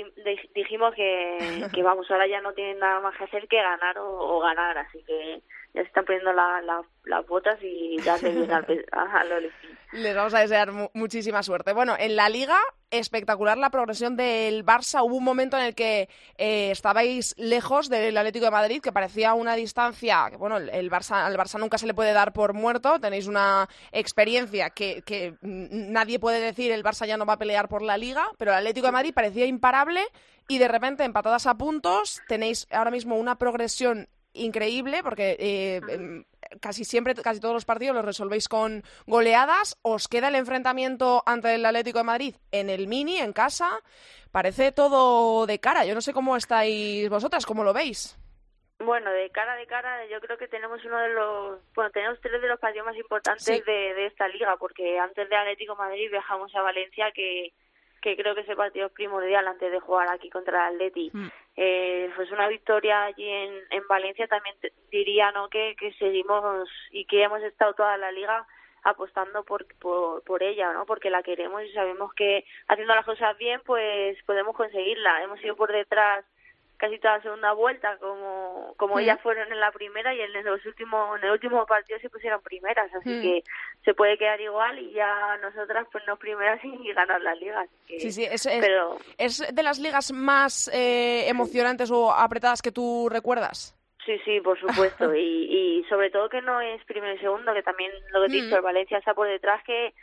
dijimos 0.54 0.96
que, 0.96 1.38
que, 1.76 1.84
vamos, 1.84 2.10
ahora 2.10 2.26
ya 2.26 2.40
no 2.40 2.54
tienen 2.54 2.80
nada 2.80 3.02
más 3.02 3.18
que 3.18 3.26
hacer 3.26 3.50
que 3.50 3.62
ganar 3.62 3.98
o, 4.00 4.40
ganar, 4.40 4.78
así 4.78 5.04
que 5.04 5.42
ya 5.74 5.82
se 5.82 5.88
están 5.88 6.06
poniendo 6.06 6.32
las 6.34 7.28
botas 7.28 7.60
y 7.62 7.98
ya 8.02 8.18
se 8.18 8.32
viene 8.32 8.54
al, 8.54 8.66
al 8.92 9.52
Les 9.94 10.16
vamos 10.16 10.34
a 10.34 10.40
desear 10.40 10.72
muchísima 10.94 11.44
suerte. 11.44 11.74
Bueno, 11.74 11.96
en 11.98 12.16
la 12.16 12.30
Liga, 12.30 12.58
espectacular 12.90 13.58
la 13.58 13.70
progresión 13.70 14.16
del 14.16 14.66
Barça. 14.66 15.04
Hubo 15.04 15.16
un 15.16 15.24
momento 15.24 15.58
en 15.58 15.66
el 15.66 15.76
que 15.76 16.10
eh, 16.38 16.72
estabais 16.72 17.36
lejos 17.38 17.90
del 17.90 18.18
Atlético 18.18 18.46
de 18.46 18.52
Madrid, 18.52 18.82
que 18.82 18.92
parecía 18.92 19.34
una 19.34 19.56
distancia. 19.56 20.30
Bueno, 20.38 20.58
el 20.58 20.90
Barça, 20.90 21.26
al 21.26 21.38
Barça 21.38 21.60
nunca 21.60 21.78
se 21.78 21.88
le 21.88 21.94
puede 21.94 22.14
dar 22.14 22.34
por 22.34 22.54
muerto. 22.54 23.00
Tenéis 23.00 23.28
una 23.28 23.68
experiencia 23.92 24.70
que, 24.72 25.04
que 25.06 25.36
nadie 25.42 26.20
puede 26.20 26.40
decir 26.40 26.72
el 26.72 26.84
Barça 26.84 27.06
ya 27.06 27.18
no 27.18 27.26
va 27.26 27.34
a 27.34 27.40
pelear 27.40 27.68
por 27.68 27.82
la 27.82 27.98
Liga, 27.98 28.28
pero 28.38 28.52
el 28.52 28.58
Atlético 28.58 28.88
de 28.88 28.94
Madrid 28.94 29.14
parecía 29.14 29.46
imparable 29.46 30.02
y 30.48 30.58
de 30.58 30.68
repente 30.68 31.04
empatadas 31.04 31.46
a 31.46 31.56
puntos. 31.56 32.22
Tenéis 32.28 32.68
ahora 32.72 32.92
mismo 32.92 33.18
una 33.18 33.38
progresión 33.38 34.08
increíble 34.38 35.02
porque 35.04 35.36
eh, 35.40 35.82
em, 35.90 36.24
casi 36.62 36.84
siempre, 36.84 37.14
casi 37.16 37.40
todos 37.40 37.54
los 37.54 37.66
partidos 37.66 37.96
los 37.96 38.06
resolvéis 38.06 38.48
con 38.48 38.84
goleadas. 39.06 39.78
Os 39.82 40.08
queda 40.08 40.30
el 40.30 40.36
enfrentamiento 40.36 41.24
ante 41.26 41.56
el 41.56 41.66
Atlético 41.66 42.00
de 42.00 42.04
Madrid 42.04 42.36
en 42.52 42.70
el 42.70 42.88
mini, 42.88 43.18
en 43.18 43.34
casa. 43.34 43.80
Parece 44.32 44.72
todo 44.72 45.46
de 45.46 45.60
cara. 45.60 45.86
Yo 45.86 45.96
no 45.96 46.02
sé 46.02 46.14
cómo 46.14 46.36
estáis 46.36 47.10
vosotras, 47.10 47.46
cómo 47.46 47.64
lo 47.64 47.74
veis. 47.74 48.18
Bueno, 48.80 49.12
de 49.12 49.32
cara 49.32 49.56
de 49.56 49.66
cara, 49.66 50.06
yo 50.06 50.20
creo 50.22 50.38
que 50.38 50.48
tenemos 50.48 50.84
uno 50.86 51.00
de 51.00 51.10
los, 51.10 51.60
bueno, 51.74 51.90
tenemos 51.90 52.20
tres 52.22 52.40
de 52.40 52.48
los 52.48 52.60
partidos 52.60 52.86
más 52.86 52.96
importantes 52.96 53.66
de, 53.66 53.94
de, 53.96 54.06
esta 54.06 54.28
liga, 54.28 54.56
porque 54.58 55.00
antes 55.00 55.28
de 55.28 55.36
Atlético 55.36 55.76
Madrid 55.76 56.12
viajamos 56.12 56.54
a 56.54 56.62
Valencia, 56.62 57.12
que 57.12 57.54
que 58.02 58.16
creo 58.16 58.36
que 58.36 58.42
ese 58.42 58.56
partido 58.56 58.88
es 58.88 58.92
primordial 58.94 59.48
antes 59.48 59.72
de 59.72 59.80
jugar 59.80 60.10
aquí 60.10 60.30
contra 60.30 60.70
el 60.70 60.76
Atleti. 60.76 61.10
Mm. 61.14 61.28
Eh, 61.60 62.12
pues 62.16 62.32
una 62.32 62.48
victoria 62.48 63.06
allí 63.06 63.28
en, 63.28 63.52
en 63.72 63.88
Valencia 63.88 64.28
también 64.28 64.56
diría 64.92 65.32
no 65.32 65.50
que, 65.50 65.76
que 65.76 65.92
seguimos 65.94 66.70
y 66.92 67.06
que 67.06 67.24
hemos 67.24 67.42
estado 67.42 67.74
toda 67.74 67.98
la 67.98 68.12
liga 68.12 68.46
apostando 68.84 69.44
por, 69.44 69.66
por, 69.80 70.24
por 70.24 70.44
ella, 70.44 70.72
¿no? 70.74 70.86
Porque 70.86 71.10
la 71.10 71.24
queremos 71.24 71.64
y 71.64 71.74
sabemos 71.74 72.14
que 72.14 72.46
haciendo 72.68 72.94
las 72.94 73.06
cosas 73.06 73.36
bien, 73.40 73.60
pues 73.66 74.18
podemos 74.26 74.56
conseguirla. 74.56 75.24
Hemos 75.24 75.44
ido 75.44 75.56
por 75.56 75.72
detrás 75.72 76.24
casi 76.78 77.00
toda 77.00 77.18
la 77.18 77.24
segunda 77.24 77.54
vuelta 77.54 77.98
como 77.98 78.74
como 78.78 79.00
ellas 79.00 79.20
fueron 79.22 79.52
en 79.52 79.60
la 79.60 79.72
primera 79.72 80.14
y 80.14 80.22
en 80.22 80.32
los 80.44 80.66
últimos 80.66 81.18
en 81.18 81.26
el 81.26 81.32
último 81.32 81.66
partido 81.66 82.00
se 82.00 82.10
pusieron 82.10 82.42
primeras 82.42 82.94
así 82.94 83.22
que 83.22 83.44
se 83.84 83.94
puede 83.94 84.18
quedar 84.18 84.40
igual 84.40 84.78
y 84.80 84.92
ya 84.92 85.38
nosotras 85.42 85.88
pues 85.92 86.04
no 86.08 86.18
primeras 86.18 86.60
y 86.64 86.94
ganar 86.94 87.22
las 87.22 87.38
ligas 87.40 87.68
sí 87.88 88.12
sí 88.12 88.24
es, 88.26 88.46
es, 88.46 89.56
de 89.56 89.64
las 89.64 89.80
ligas 89.80 90.12
más 90.12 90.70
eh, 90.74 91.28
emocionantes 91.28 91.90
o 91.92 92.12
apretadas 92.12 92.62
que 92.62 92.72
tú 92.72 93.10
recuerdas 93.10 93.74
Sí, 94.06 94.18
sí, 94.24 94.40
por 94.40 94.58
supuesto. 94.58 95.14
y, 95.16 95.20
y 95.20 95.84
sobre 95.90 96.10
todo 96.10 96.30
que 96.30 96.42
no 96.42 96.62
es 96.62 96.82
primero 96.86 97.14
y 97.14 97.18
segundo, 97.18 97.54
que 97.54 97.62
también 97.62 97.92
lo 98.14 98.22
que 98.22 98.28
he 98.28 98.42
dicho, 98.42 98.56
el 98.56 98.62
Valencia 98.62 98.98
está 98.98 99.14
por 99.14 99.28
detrás, 99.28 99.62
que, 99.66 99.94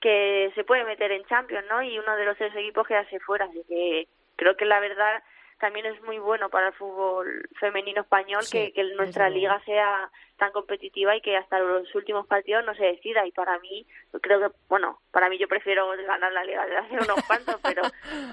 que 0.00 0.50
se 0.54 0.64
puede 0.64 0.84
meter 0.84 1.12
en 1.12 1.22
Champions, 1.26 1.66
¿no? 1.68 1.82
Y 1.82 1.98
uno 1.98 2.16
de 2.16 2.24
los 2.24 2.38
tres 2.38 2.56
equipos 2.56 2.86
quedarse 2.86 3.20
fuera. 3.20 3.44
Así 3.44 3.62
que 3.68 4.08
creo 4.36 4.56
que 4.56 4.64
la 4.64 4.80
verdad 4.80 5.22
también 5.62 5.86
es 5.86 6.02
muy 6.02 6.18
bueno 6.18 6.48
para 6.48 6.66
el 6.66 6.72
fútbol 6.72 7.48
femenino 7.60 8.00
español 8.00 8.42
que, 8.50 8.72
que, 8.72 8.82
nuestra 8.96 9.30
liga 9.30 9.62
sea 9.64 10.10
tan 10.36 10.50
competitiva 10.50 11.14
y 11.14 11.20
que 11.20 11.36
hasta 11.36 11.60
los 11.60 11.94
últimos 11.94 12.26
partidos 12.26 12.64
no 12.64 12.74
se 12.74 12.84
decida. 12.84 13.24
Y 13.24 13.30
para 13.30 13.60
mí 13.60 13.86
creo 14.20 14.40
que 14.40 14.56
bueno 14.68 14.98
para 15.12 15.28
mí 15.28 15.38
yo 15.38 15.46
prefiero 15.46 15.88
ganar 16.04 16.32
la 16.32 16.42
liga 16.42 16.66
de 16.66 16.78
hace 16.78 16.94
unos 16.94 17.22
cuantos 17.28 17.60
pero 17.62 17.82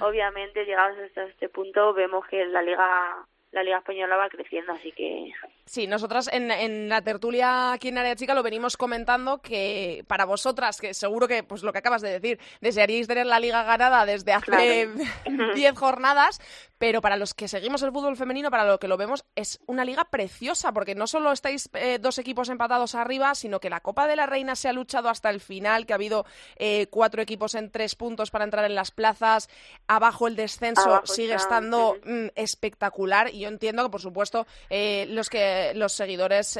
obviamente 0.02 0.66
llegados 0.66 0.98
hasta 0.98 1.26
este 1.26 1.50
punto 1.50 1.94
vemos 1.94 2.26
que 2.26 2.44
la 2.48 2.64
liga 2.64 3.28
la 3.52 3.64
Liga 3.64 3.80
Española 3.80 4.16
va 4.16 4.30
creciendo, 4.30 4.74
así 4.74 4.92
que... 4.92 5.32
Sí, 5.66 5.88
nosotras 5.88 6.30
en, 6.32 6.52
en, 6.52 6.90
la 6.90 7.02
tertulia 7.02 7.74
aquí 7.74 7.88
en 7.88 7.98
Área 7.98 8.16
Chica 8.16 8.36
lo 8.36 8.44
venimos 8.44 8.78
comentando 8.78 9.42
que 9.42 10.04
para 10.08 10.26
vosotras, 10.26 10.80
que 10.80 10.94
seguro 10.94 11.28
que, 11.28 11.44
pues 11.44 11.64
lo 11.64 11.72
que 11.72 11.80
acabas 11.80 12.02
de 12.02 12.20
decir, 12.20 12.40
desearíais 12.62 13.08
tener 13.08 13.26
la 13.26 13.40
Liga 13.40 13.64
ganada 13.64 14.06
desde 14.06 14.34
hace 14.34 14.90
10 15.56 15.74
jornadas, 15.80 16.40
pero 16.80 17.02
para 17.02 17.18
los 17.18 17.34
que 17.34 17.50
seguimos 17.50 17.84
el 17.84 17.92
fútbol 17.92 18.16
femenino, 18.16 18.50
para 18.50 18.66
lo 18.66 18.80
que 18.80 18.88
lo 18.88 18.96
vemos, 18.96 19.26
es 19.36 19.60
una 19.68 19.84
liga 19.84 20.06
preciosa, 20.06 20.72
porque 20.72 20.96
no 20.96 21.08
solo 21.08 21.34
estáis 21.34 21.70
eh, 21.74 22.00
dos 22.00 22.18
equipos 22.18 22.48
empatados 22.48 22.96
arriba, 22.96 23.36
sino 23.36 23.60
que 23.60 23.70
la 23.70 23.82
Copa 23.82 24.08
de 24.08 24.16
la 24.16 24.26
Reina 24.26 24.56
se 24.56 24.70
ha 24.70 24.74
luchado 24.74 25.10
hasta 25.10 25.30
el 25.30 25.42
final, 25.42 25.86
que 25.86 25.92
ha 25.92 25.98
habido 25.98 26.26
eh, 26.56 26.88
cuatro 26.90 27.22
equipos 27.22 27.54
en 27.54 27.70
tres 27.70 27.96
puntos 27.96 28.32
para 28.32 28.46
entrar 28.46 28.64
en 28.64 28.76
las 28.76 28.92
plazas, 28.92 29.50
abajo 29.88 30.28
el 30.28 30.38
descenso 30.38 31.02
sigue 31.04 31.34
estando 31.34 31.98
mm, 32.06 32.28
espectacular, 32.36 33.30
y 33.34 33.42
yo 33.42 33.50
entiendo 33.50 33.84
que, 33.84 33.90
por 33.90 34.02
supuesto, 34.02 34.48
eh, 34.70 35.06
los 35.10 35.30
que 35.30 35.74
los 35.76 35.92
seguidores 35.92 36.58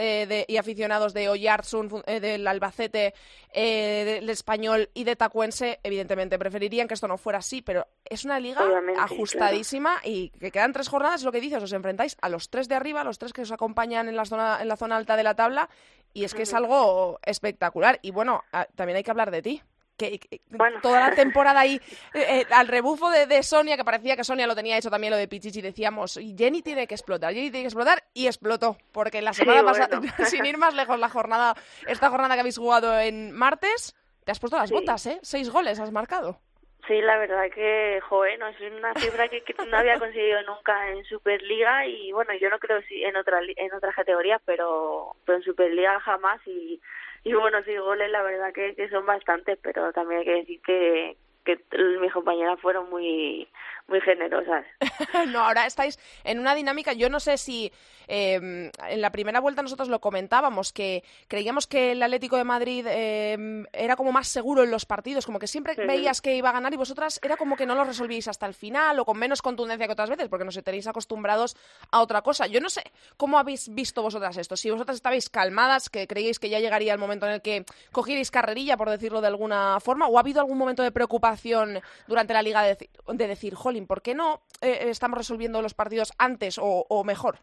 y 0.48 0.58
aficionados 0.58 1.14
de 1.14 1.30
Oyartsun, 1.30 2.04
del 2.06 2.46
Albacete, 2.46 3.14
del 3.54 4.30
Español 4.30 4.90
y 4.94 5.06
de 5.06 5.16
Tacuense, 5.16 5.80
evidentemente 5.82 6.38
preferirían 6.38 6.90
que 6.90 6.94
esto 6.94 7.08
no 7.08 7.18
fuera 7.18 7.40
así, 7.40 7.62
pero 7.62 7.88
es 8.04 8.26
una 8.26 8.40
liga 8.40 8.62
ajustadísima 8.98 10.02
y 10.10 10.30
que 10.32 10.52
quedan 10.52 10.74
tres 10.74 10.90
jornadas, 10.90 11.22
es 11.22 11.26
lo 11.26 11.32
que 11.32 11.40
dices, 11.40 11.62
os 11.62 11.72
enfrentáis 11.72 12.18
a 12.22 12.30
los 12.30 12.50
tres 12.50 12.68
de 12.68 12.76
arriba, 12.76 13.02
a 13.02 13.04
los 13.04 13.20
tres 13.20 13.32
que 13.32 13.44
os 13.44 13.52
acompañan 13.52 14.10
en 14.10 14.16
la 14.16 14.26
zona, 14.26 14.58
en 14.60 14.68
la 14.68 14.76
zona 14.76 14.98
alta 14.98 15.16
de 15.16 15.24
la 15.24 15.36
tabla, 15.36 15.70
y 16.14 16.24
es 16.24 16.34
que 16.34 16.44
es 16.44 16.54
algo 16.54 17.20
espectacular. 17.24 18.00
Y 18.02 18.12
bueno, 18.12 18.44
también 18.76 18.98
hay 18.98 19.04
que 19.04 19.12
hablar 19.12 19.30
de 19.30 19.42
ti. 19.42 19.62
Que, 19.98 20.20
toda 20.82 21.10
la 21.10 21.16
temporada 21.16 21.60
ahí 21.60 21.76
eh, 22.14 22.42
eh, 22.42 22.46
al 22.52 22.68
rebufo 22.68 23.10
de, 23.10 23.44
Sonia, 23.44 23.78
que 23.78 23.84
parecía 23.84 24.16
que 24.16 24.24
Sonia 24.24 24.48
lo 24.48 24.56
tenía 24.56 24.78
hecho 24.78 24.90
también 24.90 25.12
lo 25.12 25.18
de 25.18 25.28
Pichichi, 25.28 25.62
decíamos, 25.62 26.20
Jenny 26.38 26.62
tiene 26.62 26.88
que 26.88 26.96
explotar, 26.96 27.34
Jenny 27.34 27.52
tiene 27.52 27.64
que 27.64 27.68
explotar, 27.68 28.04
y 28.14 28.26
explotó, 28.26 28.78
porque 28.92 29.22
la 29.22 29.34
semana 29.34 29.64
pasada, 29.64 30.02
sin 30.26 30.46
ir 30.46 30.58
más 30.58 30.74
lejos, 30.74 30.98
la 30.98 31.10
jornada, 31.10 31.56
esta 31.86 32.10
jornada 32.10 32.34
que 32.34 32.40
habéis 32.40 32.58
jugado 32.58 32.98
en 32.98 33.32
martes, 33.32 33.94
te 34.24 34.32
has 34.32 34.40
puesto 34.40 34.58
las 34.58 34.72
botas, 34.72 35.06
¿eh? 35.06 35.20
Seis 35.22 35.50
goles 35.50 35.80
has 35.80 35.92
marcado. 35.92 36.40
Sí, 36.88 37.02
la 37.02 37.18
verdad 37.18 37.52
que, 37.54 38.00
joder, 38.08 38.40
no, 38.40 38.48
es 38.48 38.60
una 38.62 38.94
cifra 38.96 39.28
que, 39.28 39.44
no 39.70 39.78
había 39.78 40.00
conseguido 40.00 40.42
nunca 40.44 40.90
en 40.90 41.04
Superliga 41.06 41.86
y 41.86 42.12
bueno, 42.12 42.34
yo 42.34 42.50
no 42.50 42.58
creo 42.58 42.82
si 42.84 43.04
en 43.04 43.16
otra 43.16 43.42
en 43.44 43.74
otras 43.74 43.96
categorías, 43.96 44.42
pero, 44.46 45.16
pero 45.26 45.38
en 45.38 45.44
Superliga 45.44 46.00
jamás 46.00 46.42
y, 46.48 46.82
y 47.24 47.34
bueno, 47.34 47.62
sí, 47.64 47.76
goles 47.78 48.10
la 48.10 48.24
verdad 48.24 48.54
que, 48.54 48.76
que 48.76 48.90
son 48.90 49.06
bastantes, 49.06 49.60
pero 49.62 49.92
también 49.94 50.22
hay 50.22 50.26
que 50.26 50.32
decir 50.32 50.62
que, 50.62 51.18
que 51.46 51.60
mis 52.00 52.12
compañeras 52.12 52.60
fueron 52.60 52.90
muy 52.90 53.48
muy 53.90 54.02
generosas. 54.02 54.66
no, 55.28 55.40
ahora 55.40 55.66
estáis 55.66 56.00
en 56.24 56.40
una 56.40 56.56
dinámica, 56.56 56.94
yo 56.94 57.10
no 57.10 57.20
sé 57.20 57.38
si 57.38 57.72
em, 58.08 58.72
en 58.88 59.02
la 59.02 59.12
primera 59.12 59.40
vuelta 59.40 59.62
nosotros 59.62 59.90
lo 59.90 60.00
comentábamos, 60.00 60.72
que 60.72 61.04
creíamos 61.28 61.68
que 61.68 61.92
el 61.92 62.04
Atlético 62.04 62.38
de 62.38 62.44
Madrid 62.44 62.86
em, 62.88 63.66
era 63.74 63.96
como 63.96 64.12
más 64.12 64.28
seguro 64.28 64.64
en 64.64 64.72
los 64.72 64.86
partidos, 64.86 65.26
como 65.26 65.40
que 65.40 65.48
siempre 65.48 65.76
veías 65.76 66.22
que 66.22 66.36
iba 66.36 66.50
a 66.50 66.54
ganar 66.54 66.74
y 66.74 66.78
vosotras 66.78 67.20
era 67.24 67.36
como 67.36 67.56
que 67.56 67.66
no 67.66 67.76
lo 67.76 67.84
resolvíais 67.84 68.28
hasta 68.28 68.46
el 68.46 68.54
final 68.54 69.00
o 69.00 69.06
con 69.06 69.18
menos 69.18 69.42
contundencia 69.42 69.88
que 69.88 69.94
otras 69.94 70.10
veces, 70.10 70.30
porque 70.30 70.46
no 70.46 70.52
sé, 70.52 70.62
tenéis 70.62 70.88
acostumbrados 70.88 71.58
a 71.92 72.02
otra 72.02 72.22
cosa. 72.22 72.48
Yo 72.48 72.62
no 72.62 72.70
sé 72.70 72.84
cómo 73.18 73.38
habéis 73.38 73.74
visto 73.74 74.02
vosotras 74.02 74.38
esto, 74.38 74.56
si 74.56 74.70
vosotras 74.70 74.96
estabais 74.96 75.30
calmadas, 75.30 75.90
que 75.90 76.08
creíais 76.08 76.40
que 76.40 76.50
ya 76.50 76.60
llegaría 76.60 76.94
el 76.94 77.00
momento 77.00 77.26
en 77.26 77.34
el 77.34 77.42
que 77.42 77.66
cogierais 77.92 78.32
carrerilla, 78.32 78.78
por 78.78 78.90
decirlo 78.90 79.22
de 79.22 79.28
alguna 79.28 79.80
forma, 79.80 80.08
o 80.08 80.18
ha 80.18 80.22
habido 80.22 80.40
algún 80.40 80.58
momento 80.58 80.84
de 80.84 80.92
preocupación 80.92 81.82
durante 82.08 82.34
la 82.34 82.42
liga 82.42 82.64
de, 82.64 82.90
de 83.08 83.28
decir, 83.28 83.56
jolín, 83.56 83.79
¿por 83.88 84.02
qué 84.02 84.16
no 84.16 84.42
eh, 84.62 84.90
estamos 84.90 85.18
resolviendo 85.18 85.62
los 85.62 85.74
partidos 85.74 86.14
antes 86.18 86.60
o, 86.62 87.04
mejor? 87.04 87.40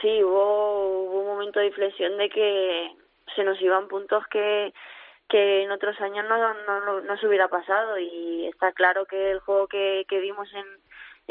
Sí, 0.00 0.22
hubo, 0.22 1.20
un 1.20 1.26
momento 1.26 1.60
de 1.60 1.66
inflexión 1.66 2.16
de 2.18 2.28
que 2.28 2.92
se 3.34 3.44
nos 3.44 3.60
iban 3.60 3.88
puntos 3.88 4.24
que, 4.28 4.72
que 5.28 5.62
en 5.62 5.70
otros 5.70 6.00
años 6.00 6.24
no, 6.28 6.54
no, 6.54 7.00
no, 7.00 7.18
se 7.18 7.26
hubiera 7.26 7.48
pasado 7.48 7.98
y 7.98 8.46
está 8.46 8.72
claro 8.72 9.06
que 9.06 9.30
el 9.30 9.40
juego 9.40 9.66
que, 9.66 10.04
que 10.08 10.20
vimos 10.20 10.48
en, 10.54 10.66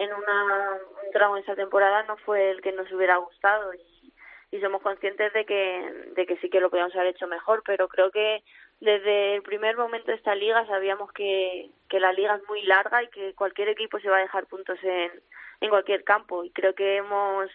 en 0.03 0.13
una, 0.13 0.73
un 1.05 1.11
tramo 1.11 1.35
de 1.35 1.41
esa 1.41 1.55
temporada 1.55 2.03
no 2.03 2.17
fue 2.17 2.51
el 2.51 2.61
que 2.61 2.71
nos 2.71 2.91
hubiera 2.91 3.17
gustado 3.17 3.73
y, 3.73 4.13
y 4.51 4.61
somos 4.61 4.81
conscientes 4.81 5.33
de 5.33 5.45
que, 5.45 6.11
de 6.15 6.25
que 6.25 6.37
sí 6.37 6.49
que 6.49 6.61
lo 6.61 6.69
podíamos 6.69 6.95
haber 6.95 7.07
hecho 7.07 7.27
mejor, 7.27 7.63
pero 7.65 7.87
creo 7.87 8.11
que 8.11 8.43
desde 8.79 9.35
el 9.35 9.41
primer 9.41 9.75
momento 9.75 10.11
de 10.11 10.17
esta 10.17 10.35
liga 10.35 10.65
sabíamos 10.67 11.11
que, 11.11 11.69
que 11.89 11.99
la 11.99 12.13
liga 12.13 12.35
es 12.35 12.47
muy 12.47 12.61
larga 12.63 13.03
y 13.03 13.07
que 13.07 13.33
cualquier 13.33 13.69
equipo 13.69 13.99
se 13.99 14.09
va 14.09 14.17
a 14.17 14.21
dejar 14.21 14.45
puntos 14.45 14.77
en, 14.83 15.11
en 15.61 15.69
cualquier 15.69 16.03
campo. 16.03 16.43
Y 16.43 16.51
creo 16.51 16.75
que 16.75 16.97
hemos 16.97 17.49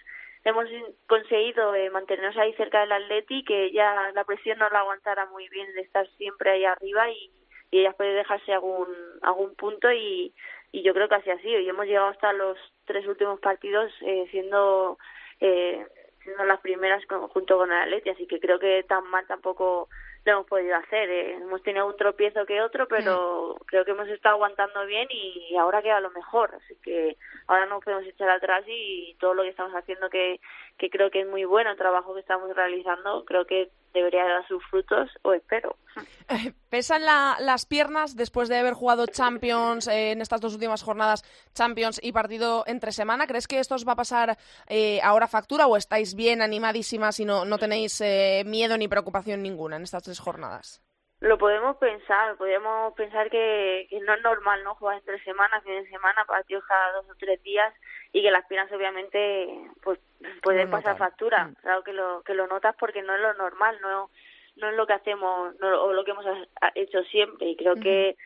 hemos 0.45 0.67
conseguido 1.07 1.73
eh, 1.77 1.89
mantenernos 1.91 2.37
ahí 2.37 2.53
cerca 2.55 2.81
del 2.81 2.91
Atleti 2.91 3.45
que 3.45 3.71
ya 3.71 4.11
la 4.13 4.25
presión 4.25 4.59
no 4.59 4.69
la 4.71 4.81
aguantara 4.81 5.27
muy 5.27 5.49
bien 5.49 5.73
de 5.75 5.83
estar 5.83 6.09
siempre 6.17 6.51
ahí 6.51 6.65
arriba 6.65 7.09
y, 7.11 7.31
y 7.71 7.79
ella 7.79 7.93
puede 7.93 8.15
dejarse 8.15 8.53
algún 8.53 8.89
algún 9.23 9.55
punto 9.55 9.93
y, 9.93 10.35
y 10.73 10.83
yo 10.83 10.93
creo 10.95 11.09
que 11.09 11.15
así 11.17 11.31
ha 11.31 11.39
sido. 11.39 11.61
Y 11.61 11.69
hemos 11.69 11.87
llegado 11.87 12.09
hasta 12.09 12.33
los 12.33 12.59
tres 12.87 13.07
últimos 13.07 13.39
partidos 13.39 13.93
eh, 14.01 14.27
siendo 14.33 14.99
eh, 15.41 15.87
siendo 16.25 16.45
las 16.45 16.61
primeras 16.61 17.05
junto 17.07 17.59
con 17.59 17.71
el 17.71 17.79
Atleti 17.79 18.11
así 18.11 18.27
que 18.27 18.41
creo 18.41 18.59
que 18.59 18.83
tan 18.89 19.05
mal 19.11 19.25
tampoco 19.29 19.89
lo 20.25 20.33
hemos 20.33 20.47
podido 20.47 20.77
hacer. 20.77 21.11
Eh. 21.11 21.35
Hemos 21.35 21.63
tenido 21.63 21.87
un 21.87 21.97
tropiezo 21.97 22.47
que 22.47 22.61
otro, 22.61 22.87
pero 22.89 23.57
mm. 23.61 23.65
creo 23.67 23.85
que 23.85 23.91
hemos 23.91 24.09
estado 24.09 24.37
aguantando 24.37 24.87
bien 24.87 25.09
y 25.11 25.57
ahora 25.57 25.83
queda 25.83 26.01
lo 26.01 26.11
mejor. 26.11 26.55
Así 26.55 26.77
que 26.83 27.17
ahora 27.47 27.67
no 27.67 27.81
podemos 27.81 28.07
echar 28.07 28.31
atrás 28.31 28.65
y 28.67 29.17
todo 29.21 29.35
lo 29.35 29.43
que 29.43 29.51
estamos 29.51 29.73
haciendo, 29.73 30.09
que, 30.11 30.41
que 30.79 30.91
creo 30.91 31.11
que 31.11 31.23
es 31.23 31.29
muy 31.29 31.45
bueno 31.45 31.71
el 31.71 31.77
trabajo 31.77 32.15
que 32.15 32.21
estamos 32.21 32.55
realizando, 32.55 33.25
creo 33.25 33.47
que 33.47 33.71
debería 33.93 34.25
dar 34.25 34.47
sus 34.49 34.65
frutos, 34.67 35.11
o 35.23 35.33
espero. 35.33 35.77
¿Pesan 36.69 37.03
las 37.05 37.67
piernas 37.67 38.17
después 38.17 38.49
de 38.49 38.57
haber 38.57 38.75
jugado 38.75 39.07
Champions 39.07 39.87
eh, 39.89 40.13
en 40.13 40.21
estas 40.21 40.41
dos 40.41 40.55
últimas 40.55 40.83
jornadas, 40.83 41.25
Champions 41.55 42.01
y 42.03 42.13
partido 42.13 42.65
entre 42.67 42.93
semana? 42.93 43.27
¿Crees 43.27 43.47
que 43.47 43.59
esto 43.59 43.75
os 43.75 43.87
va 43.87 43.93
a 43.93 43.97
pasar 43.97 44.39
eh, 44.69 45.01
ahora 45.03 45.29
factura 45.29 45.67
o 45.67 45.77
estáis 45.77 46.15
bien 46.15 46.43
animadísimas 46.43 47.21
y 47.21 47.25
no, 47.25 47.45
no 47.45 47.59
tenéis 47.59 48.01
eh, 48.01 48.43
miedo 48.47 48.77
ni 48.79 48.89
preocupación 48.89 49.43
ninguna 49.43 49.77
en 49.77 49.83
estas 49.83 50.03
tres 50.03 50.19
jornadas? 50.19 50.83
Lo 51.23 51.39
podemos 51.39 51.77
pensar, 51.77 52.37
podemos 52.37 52.95
pensar 52.95 53.31
que, 53.31 53.87
que 53.89 54.01
no 54.01 54.13
es 54.13 54.23
normal 54.23 54.65
no 54.65 54.75
jugar 54.75 54.99
entre 54.99 55.23
semanas, 55.23 55.63
fin 55.63 55.75
de 55.75 55.89
semana, 55.89 56.25
partidos 56.25 56.65
cada 56.67 56.95
dos 56.95 57.09
o 57.09 57.15
tres 57.17 57.41
días 57.45 57.73
y 58.13 58.23
que 58.23 58.33
las 58.33 58.45
piernas 58.47 58.73
obviamente 58.73 59.71
pues 59.85 60.01
pueden 60.43 60.69
pasar 60.69 60.99
factura. 60.99 61.45
Mm. 61.45 61.55
Claro 61.63 61.85
que 61.85 61.93
lo, 61.93 62.23
que 62.23 62.35
lo 62.35 62.49
notas 62.49 62.75
porque 62.77 63.03
no 63.03 63.15
es 63.15 63.21
lo 63.21 63.35
normal, 63.35 63.79
no, 63.81 64.11
no 64.57 64.69
es 64.69 64.75
lo 64.75 64.85
que 64.85 64.95
hacemos 64.95 65.55
o 65.63 65.93
lo 65.93 66.05
que 66.05 66.11
hemos 66.11 66.27
hecho 66.75 67.05
siempre. 67.05 67.51
Y 67.51 67.57
creo 67.57 67.77
que 67.77 68.17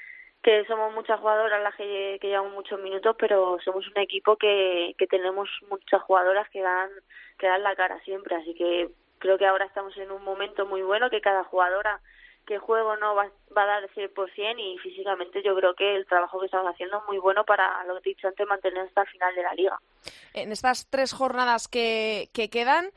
que 0.43 0.65
somos 0.67 0.95
muchas 0.95 1.21
jugadoras 1.21 1.61
las 1.62 1.75
que, 1.75 2.19
que 2.21 2.29
llevamos 2.29 2.55
muchos 2.55 2.81
minutos, 2.81 3.17
pero 3.19 3.59
somos 3.65 3.87
un 3.88 4.00
equipo 4.00 4.37
que, 4.37 4.95
que 4.97 5.07
tenemos 5.07 5.50
muchas 5.69 6.00
jugadoras 6.03 6.49
que 6.50 6.62
dan, 6.62 6.88
que 7.37 7.49
dan 7.49 7.65
la 7.65 7.75
cara 7.75 7.99
siempre, 8.05 8.37
así 8.37 8.55
que 8.55 8.88
creo 9.19 9.38
que 9.38 9.47
ahora 9.47 9.65
estamos 9.65 9.97
en 9.97 10.12
un 10.12 10.23
momento 10.23 10.65
muy 10.65 10.83
bueno, 10.83 11.11
que 11.11 11.21
cada 11.21 11.43
jugadora 11.43 12.00
que 12.47 12.59
juego 12.59 12.97
no 12.97 13.15
va, 13.15 13.31
va 13.57 13.62
a 13.65 13.67
dar 13.67 13.83
el 13.83 13.91
100% 13.91 14.55
y 14.59 14.79
físicamente 14.79 15.43
yo 15.43 15.55
creo 15.57 15.75
que 15.75 15.97
el 15.97 16.07
trabajo 16.07 16.38
que 16.41 16.47
estamos 16.47 16.73
haciendo 16.73 16.99
es 16.99 17.05
muy 17.07 17.19
bueno 17.19 17.45
para, 17.45 17.85
lo 17.85 18.00
que 18.00 18.11
he 18.11 18.15
dicho 18.15 18.29
antes, 18.29 18.47
mantener 18.47 18.87
hasta 18.87 19.03
el 19.03 19.09
final 19.09 19.35
de 19.35 19.43
la 19.43 19.55
liga. 19.55 19.79
En 20.33 20.53
estas 20.53 20.88
tres 20.88 21.12
jornadas 21.12 21.69
que, 21.69 22.31
que 22.33 22.49
quedan, 22.49 22.91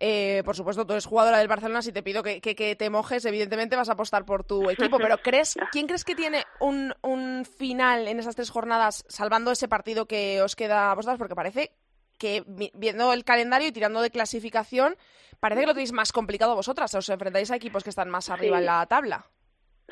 eh, 0.00 0.42
por 0.44 0.56
supuesto, 0.56 0.86
tú 0.86 0.92
eres 0.92 1.06
jugadora 1.06 1.38
del 1.38 1.48
Barcelona, 1.48 1.82
si 1.82 1.92
te 1.92 2.02
pido 2.02 2.22
que, 2.22 2.40
que, 2.40 2.76
te 2.76 2.90
mojes, 2.90 3.24
evidentemente 3.24 3.76
vas 3.76 3.88
a 3.88 3.92
apostar 3.92 4.24
por 4.24 4.44
tu 4.44 4.68
equipo, 4.70 4.98
pero 4.98 5.18
¿crees, 5.22 5.56
¿quién 5.72 5.86
crees 5.86 6.04
que 6.04 6.14
tiene 6.14 6.44
un, 6.60 6.94
un 7.02 7.44
final 7.44 8.08
en 8.08 8.18
esas 8.18 8.36
tres 8.36 8.50
jornadas, 8.50 9.04
salvando 9.08 9.50
ese 9.50 9.68
partido 9.68 10.06
que 10.06 10.42
os 10.42 10.56
queda 10.56 10.90
a 10.90 10.94
vosotras? 10.94 11.18
Porque 11.18 11.34
parece 11.34 11.72
que 12.18 12.42
viendo 12.46 13.12
el 13.12 13.24
calendario 13.24 13.68
y 13.68 13.72
tirando 13.72 14.02
de 14.02 14.10
clasificación, 14.10 14.96
parece 15.40 15.62
que 15.62 15.66
lo 15.66 15.74
tenéis 15.74 15.92
más 15.92 16.12
complicado 16.12 16.54
vosotras. 16.54 16.94
Os 16.94 17.08
enfrentáis 17.08 17.50
a 17.50 17.56
equipos 17.56 17.84
que 17.84 17.90
están 17.90 18.10
más 18.10 18.30
arriba 18.30 18.58
en 18.58 18.66
la 18.66 18.86
tabla. 18.86 19.24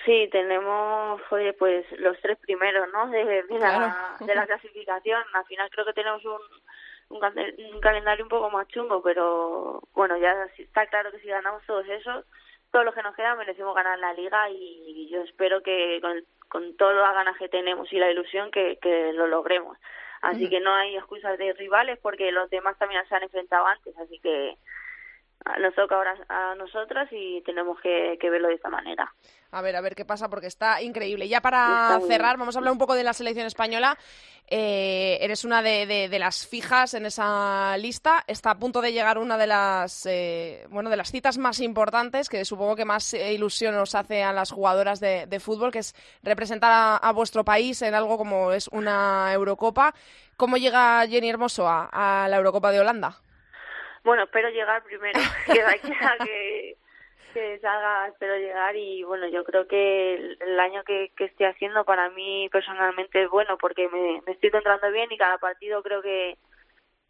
Sí, 0.04 0.28
tenemos, 0.30 1.20
oye, 1.30 1.54
pues 1.54 1.86
los 1.98 2.20
tres 2.20 2.38
primeros, 2.38 2.86
¿no? 2.92 3.08
De, 3.08 3.24
de, 3.24 3.58
la, 3.58 4.16
de 4.20 4.34
la 4.34 4.46
clasificación. 4.46 5.22
Al 5.32 5.44
final 5.46 5.70
creo 5.70 5.86
que 5.86 5.94
tenemos 5.94 6.22
un, 6.24 6.40
un, 7.08 7.80
calendario 7.80 8.24
un 8.24 8.28
poco 8.28 8.50
más 8.50 8.68
chungo, 8.68 9.02
pero 9.02 9.82
bueno, 9.94 10.18
ya 10.18 10.48
está 10.58 10.86
claro 10.86 11.10
que 11.12 11.20
si 11.20 11.28
ganamos 11.28 11.62
todos 11.66 11.86
esos, 11.88 12.26
todo 12.70 12.84
lo 12.84 12.92
que 12.92 13.02
nos 13.02 13.16
queda 13.16 13.34
merecemos 13.36 13.74
ganar 13.74 13.98
la 13.98 14.12
liga 14.12 14.50
y 14.50 15.08
yo 15.10 15.22
espero 15.22 15.62
que 15.62 15.98
con, 16.02 16.22
con 16.48 16.76
todo 16.76 16.92
la 16.92 17.12
ganas 17.12 17.38
que 17.38 17.48
tenemos 17.48 17.92
y 17.92 17.98
la 17.98 18.10
ilusión 18.10 18.50
que, 18.50 18.78
que 18.80 19.12
lo 19.12 19.26
logremos. 19.26 19.78
Así 20.22 20.48
que 20.48 20.60
no 20.60 20.74
hay 20.74 20.96
excusas 20.96 21.38
de 21.38 21.52
rivales 21.52 21.98
porque 22.02 22.32
los 22.32 22.48
demás 22.50 22.78
también 22.78 23.06
se 23.08 23.14
han 23.14 23.22
enfrentado 23.22 23.66
antes, 23.66 23.96
así 23.98 24.18
que 24.20 24.56
nos 25.60 25.74
toca 25.74 25.94
ahora 25.94 26.14
a 26.28 26.54
nosotras 26.56 27.08
y 27.12 27.40
tenemos 27.42 27.80
que, 27.80 28.18
verlo 28.22 28.48
de 28.48 28.54
esta 28.54 28.68
manera. 28.68 29.12
A 29.52 29.62
ver, 29.62 29.76
a 29.76 29.80
ver 29.80 29.94
qué 29.94 30.04
pasa, 30.04 30.28
porque 30.28 30.48
está 30.48 30.82
increíble. 30.82 31.28
Ya 31.28 31.40
para 31.40 31.98
cerrar, 32.06 32.36
vamos 32.36 32.56
a 32.56 32.58
hablar 32.58 32.72
un 32.72 32.78
poco 32.78 32.94
de 32.94 33.04
la 33.04 33.12
selección 33.12 33.46
española. 33.46 33.96
Eh, 34.48 35.18
eres 35.20 35.44
una 35.44 35.62
de, 35.62 36.14
las 36.18 36.46
fijas 36.46 36.94
en 36.94 37.06
esa 37.06 37.76
lista. 37.78 38.24
Está 38.26 38.50
a 38.50 38.58
punto 38.58 38.80
de 38.80 38.92
llegar 38.92 39.18
una 39.18 39.38
de 39.38 39.46
las, 39.46 40.04
eh, 40.06 40.66
bueno, 40.68 40.90
de 40.90 40.96
las 40.96 41.10
citas 41.10 41.38
más 41.38 41.60
importantes, 41.60 42.28
que 42.28 42.44
supongo 42.44 42.76
que 42.76 42.84
más 42.84 43.14
ilusión 43.14 43.74
os 43.76 43.94
hace 43.94 44.22
a 44.22 44.32
las 44.32 44.50
jugadoras 44.50 45.00
de, 45.00 45.40
fútbol, 45.40 45.70
que 45.70 45.78
es 45.78 45.94
representar 46.22 46.98
a, 47.00 47.12
vuestro 47.12 47.44
país 47.44 47.80
en 47.82 47.94
algo 47.94 48.18
como 48.18 48.52
es 48.52 48.68
una 48.68 49.32
Eurocopa. 49.32 49.94
¿Cómo 50.36 50.56
llega 50.56 51.06
Jenny 51.06 51.30
Hermoso 51.30 51.66
a, 51.68 52.26
la 52.28 52.36
Eurocopa 52.36 52.72
de 52.72 52.80
Holanda? 52.80 53.20
Bueno, 54.06 54.22
espero 54.22 54.50
llegar 54.50 54.84
primero, 54.84 55.18
que, 55.46 55.64
que, 56.24 56.76
que 57.34 57.58
salga, 57.58 58.06
espero 58.06 58.36
llegar 58.36 58.76
y 58.76 59.02
bueno, 59.02 59.26
yo 59.26 59.42
creo 59.42 59.66
que 59.66 60.14
el, 60.14 60.60
año 60.60 60.84
que, 60.84 61.10
que, 61.16 61.24
estoy 61.24 61.46
haciendo 61.46 61.84
para 61.84 62.08
mí 62.10 62.48
personalmente 62.52 63.24
es 63.24 63.28
bueno 63.28 63.58
porque 63.58 63.88
me, 63.88 64.18
estoy 64.30 64.46
encontrando 64.46 64.92
bien 64.92 65.10
y 65.10 65.18
cada 65.18 65.38
partido 65.38 65.82
creo 65.82 66.02
que, 66.02 66.38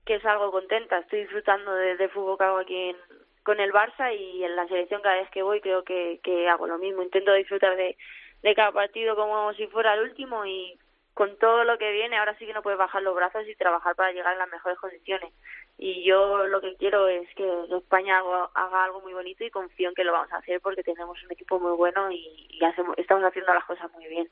que 0.07 0.15
es 0.15 0.25
algo 0.25 0.51
contenta. 0.51 0.97
Estoy 0.97 1.21
disfrutando 1.21 1.75
de 1.75 2.09
fútbol 2.09 2.39
que 2.39 2.45
hago 2.45 2.59
aquí 2.61 2.89
en, 2.89 2.97
con 3.43 3.61
el 3.61 3.75
Barça 3.75 4.17
y 4.19 4.43
en 4.43 4.57
la 4.57 4.67
selección 4.67 5.03
cada 5.03 5.17
vez 5.17 5.29
que 5.29 5.43
voy 5.43 5.61
creo 5.61 5.85
que, 5.85 6.19
que 6.25 6.49
hago 6.49 6.67
lo 6.67 6.79
mismo. 6.79 7.03
Intento 7.03 7.35
disfrutar 7.35 7.77
de, 7.77 7.99
de 8.43 8.55
cada 8.55 8.73
partido 8.73 9.17
como 9.17 9.53
si 9.53 9.67
fuera 9.67 9.93
el 9.93 10.01
último 10.01 10.47
y 10.47 10.79
con 11.13 11.37
todo 11.39 11.65
lo 11.65 11.79
que 11.79 11.93
viene 11.93 12.17
ahora 12.17 12.37
sí 12.39 12.47
que 12.47 12.53
no 12.53 12.63
puedes 12.63 12.79
bajar 12.79 13.03
los 13.03 13.15
brazos 13.15 13.47
y 13.49 13.55
trabajar 13.55 13.95
para 13.97 14.13
llegar 14.13 14.33
en 14.33 14.39
las 14.39 14.51
mejores 14.51 14.79
condiciones. 14.79 15.33
Y 15.79 16.05
yo 16.05 16.47
lo 16.47 16.61
que 16.61 16.75
quiero 16.77 17.07
es 17.09 17.29
que 17.35 17.47
España 17.77 18.19
haga, 18.55 18.85
algo 18.85 19.01
muy 19.03 19.13
bonito 19.13 19.45
y 19.45 19.51
confío 19.51 19.91
en 19.91 19.95
que 19.95 20.05
lo 20.05 20.13
vamos 20.13 20.33
a 20.33 20.39
hacer 20.39 20.61
porque 20.61 20.83
tenemos 20.83 21.23
un 21.23 21.33
equipo 21.33 21.61
muy 21.61 21.73
bueno 21.73 22.11
y, 22.11 22.49
y 22.51 22.65
hacemos, 22.65 22.97
estamos 22.97 23.25
haciendo 23.25 23.53
las 23.53 23.65
cosas 23.65 23.93
muy 23.93 24.07
bien. 24.07 24.29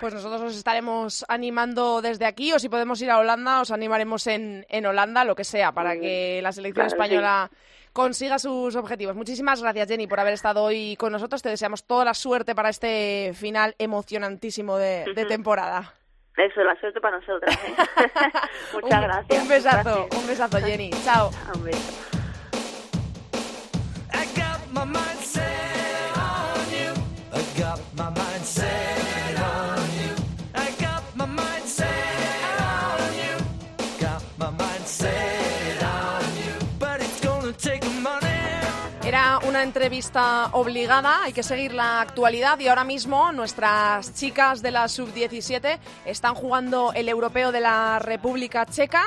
Pues 0.00 0.14
nosotros 0.14 0.40
os 0.40 0.56
estaremos 0.56 1.26
animando 1.28 2.00
desde 2.00 2.24
aquí, 2.24 2.54
o 2.54 2.58
si 2.58 2.70
podemos 2.70 3.02
ir 3.02 3.10
a 3.10 3.18
Holanda, 3.18 3.60
os 3.60 3.70
animaremos 3.70 4.26
en, 4.28 4.64
en 4.70 4.86
Holanda, 4.86 5.26
lo 5.26 5.34
que 5.34 5.44
sea, 5.44 5.72
para 5.72 6.00
que 6.00 6.40
la 6.42 6.52
selección 6.52 6.86
española 6.86 7.50
consiga 7.92 8.38
sus 8.38 8.76
objetivos. 8.76 9.14
Muchísimas 9.14 9.60
gracias, 9.60 9.88
Jenny, 9.88 10.06
por 10.06 10.18
haber 10.18 10.32
estado 10.32 10.62
hoy 10.62 10.96
con 10.96 11.12
nosotros. 11.12 11.42
Te 11.42 11.50
deseamos 11.50 11.84
toda 11.84 12.06
la 12.06 12.14
suerte 12.14 12.54
para 12.54 12.70
este 12.70 13.32
final 13.34 13.74
emocionantísimo 13.76 14.78
de, 14.78 15.04
temporada. 15.28 15.92
Eso, 16.36 16.62
la 16.62 16.78
suerte 16.80 17.00
para 17.00 17.18
nosotras. 17.18 17.54
¿eh? 17.64 17.74
Muchas 18.72 19.02
gracias. 19.02 19.42
Un 19.42 19.48
besazo, 19.48 20.08
un 20.16 20.26
besazo, 20.26 20.58
Jenny. 20.58 20.90
Chao. 21.04 21.30
Un 21.54 21.64
beso. 21.64 22.09
Una 39.60 39.66
entrevista 39.66 40.48
obligada, 40.52 41.22
hay 41.24 41.34
que 41.34 41.42
seguir 41.42 41.74
la 41.74 42.00
actualidad 42.00 42.58
y 42.60 42.68
ahora 42.68 42.82
mismo 42.82 43.30
nuestras 43.30 44.14
chicas 44.14 44.62
de 44.62 44.70
la 44.70 44.88
sub-17 44.88 45.78
están 46.06 46.34
jugando 46.34 46.94
el 46.94 47.10
europeo 47.10 47.52
de 47.52 47.60
la 47.60 47.98
República 47.98 48.64
Checa. 48.64 49.02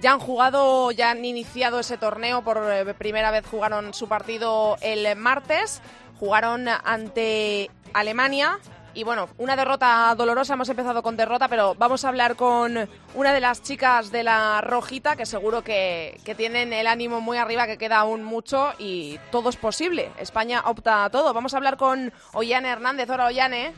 Ya 0.00 0.10
han 0.10 0.18
jugado, 0.18 0.90
ya 0.90 1.12
han 1.12 1.24
iniciado 1.24 1.78
ese 1.78 1.96
torneo, 1.96 2.42
por 2.42 2.68
eh, 2.72 2.92
primera 2.94 3.30
vez 3.30 3.46
jugaron 3.48 3.94
su 3.94 4.08
partido 4.08 4.76
el 4.80 5.14
martes, 5.14 5.80
jugaron 6.18 6.66
ante 6.66 7.70
Alemania, 7.92 8.58
y 8.94 9.04
bueno, 9.04 9.28
una 9.38 9.56
derrota 9.56 10.14
dolorosa, 10.16 10.54
hemos 10.54 10.68
empezado 10.68 11.02
con 11.02 11.16
derrota, 11.16 11.48
pero 11.48 11.74
vamos 11.74 12.04
a 12.04 12.08
hablar 12.08 12.36
con 12.36 12.88
una 13.14 13.32
de 13.32 13.40
las 13.40 13.62
chicas 13.62 14.12
de 14.12 14.22
la 14.22 14.60
Rojita, 14.60 15.16
que 15.16 15.26
seguro 15.26 15.62
que, 15.62 16.20
tienen 16.36 16.72
el 16.72 16.86
ánimo 16.86 17.20
muy 17.20 17.36
arriba, 17.36 17.66
que 17.66 17.78
queda 17.78 17.98
aún 17.98 18.22
mucho 18.22 18.72
y 18.78 19.18
todo 19.30 19.50
es 19.50 19.56
posible. 19.56 20.10
España 20.18 20.62
opta 20.64 21.04
a 21.04 21.10
todo. 21.10 21.32
Vamos 21.32 21.54
a 21.54 21.56
hablar 21.56 21.76
con 21.76 22.12
Ollane 22.32 22.68
Hernández. 22.68 23.08
Hola, 23.10 23.26
Ollane. 23.26 23.72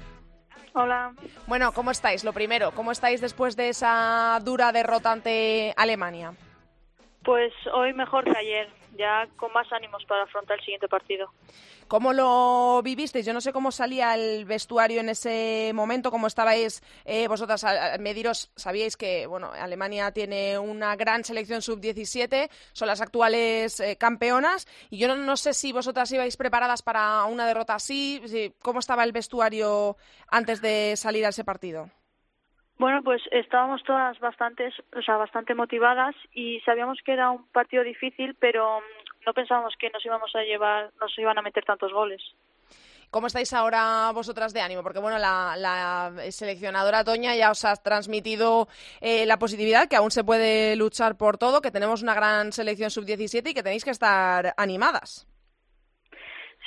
Hola. 0.74 1.12
Bueno, 1.46 1.72
¿cómo 1.72 1.90
estáis? 1.90 2.22
Lo 2.22 2.32
primero, 2.32 2.72
¿cómo 2.72 2.92
estáis 2.92 3.20
después 3.20 3.56
de 3.56 3.70
esa 3.70 4.38
dura 4.42 4.72
derrota 4.72 5.12
ante 5.12 5.72
Alemania? 5.76 6.34
Pues 7.24 7.52
hoy 7.74 7.92
mejor 7.94 8.24
que 8.24 8.38
ayer, 8.38 8.68
ya 8.96 9.26
con 9.36 9.52
más 9.52 9.70
ánimos 9.72 10.04
para 10.04 10.22
afrontar 10.24 10.58
el 10.58 10.64
siguiente 10.64 10.88
partido. 10.88 11.30
¿Cómo 11.88 12.12
lo 12.12 12.80
vivisteis? 12.82 13.24
Yo 13.24 13.32
no 13.32 13.40
sé 13.40 13.52
cómo 13.52 13.70
salía 13.70 14.14
el 14.14 14.44
vestuario 14.44 15.00
en 15.00 15.08
ese 15.08 15.70
momento, 15.72 16.10
cómo 16.10 16.26
estabais 16.26 16.82
eh, 17.04 17.28
vosotras 17.28 17.62
a 17.62 17.96
mediros. 17.98 18.50
Sabíais 18.56 18.96
que 18.96 19.26
bueno, 19.26 19.52
Alemania 19.52 20.10
tiene 20.10 20.58
una 20.58 20.96
gran 20.96 21.22
selección 21.22 21.62
sub-17, 21.62 22.50
son 22.72 22.88
las 22.88 23.00
actuales 23.00 23.78
eh, 23.78 23.96
campeonas, 23.96 24.66
y 24.90 24.98
yo 24.98 25.14
no, 25.14 25.36
sé 25.36 25.54
si 25.54 25.72
vosotras 25.72 26.10
ibais 26.10 26.36
preparadas 26.36 26.82
para 26.82 27.24
una 27.24 27.46
derrota 27.46 27.76
así. 27.76 28.20
¿Cómo 28.60 28.80
estaba 28.80 29.04
el 29.04 29.12
vestuario 29.12 29.96
antes 30.28 30.60
de 30.60 30.94
salir 30.96 31.24
a 31.24 31.28
ese 31.28 31.44
partido? 31.44 31.90
Bueno, 32.78 33.02
pues 33.02 33.22
estábamos 33.30 33.82
todas 33.84 34.18
bastante, 34.20 34.70
o 34.94 35.02
sea, 35.02 35.16
bastante 35.16 35.54
motivadas 35.54 36.14
y 36.32 36.60
sabíamos 36.60 36.98
que 37.02 37.12
era 37.12 37.30
un 37.30 37.46
partido 37.48 37.82
difícil, 37.82 38.36
pero 38.38 38.80
no 39.24 39.32
pensábamos 39.32 39.74
que 39.78 39.88
nos 39.90 40.04
íbamos 40.04 40.34
a 40.36 40.42
llevar, 40.42 40.90
nos 41.00 41.18
iban 41.18 41.38
a 41.38 41.42
meter 41.42 41.64
tantos 41.64 41.92
goles. 41.92 42.22
¿Cómo 43.10 43.28
estáis 43.28 43.52
ahora 43.54 44.10
vosotras 44.12 44.52
de 44.52 44.60
ánimo? 44.60 44.82
Porque 44.82 44.98
bueno, 44.98 45.16
la, 45.18 46.12
seleccionadora 46.30 47.04
Toña 47.04 47.34
ya 47.34 47.50
os 47.50 47.64
ha 47.64 47.76
transmitido 47.76 48.68
eh, 49.00 49.24
la 49.24 49.38
positividad, 49.38 49.88
que 49.88 49.96
aún 49.96 50.10
se 50.10 50.24
puede 50.24 50.76
luchar 50.76 51.16
por 51.16 51.38
todo, 51.38 51.62
que 51.62 51.70
tenemos 51.70 52.02
una 52.02 52.14
gran 52.14 52.52
selección 52.52 52.90
sub-17 52.90 53.50
y 53.50 53.54
que 53.54 53.62
tenéis 53.62 53.84
que 53.84 53.90
estar 53.90 54.52
animadas. 54.58 55.26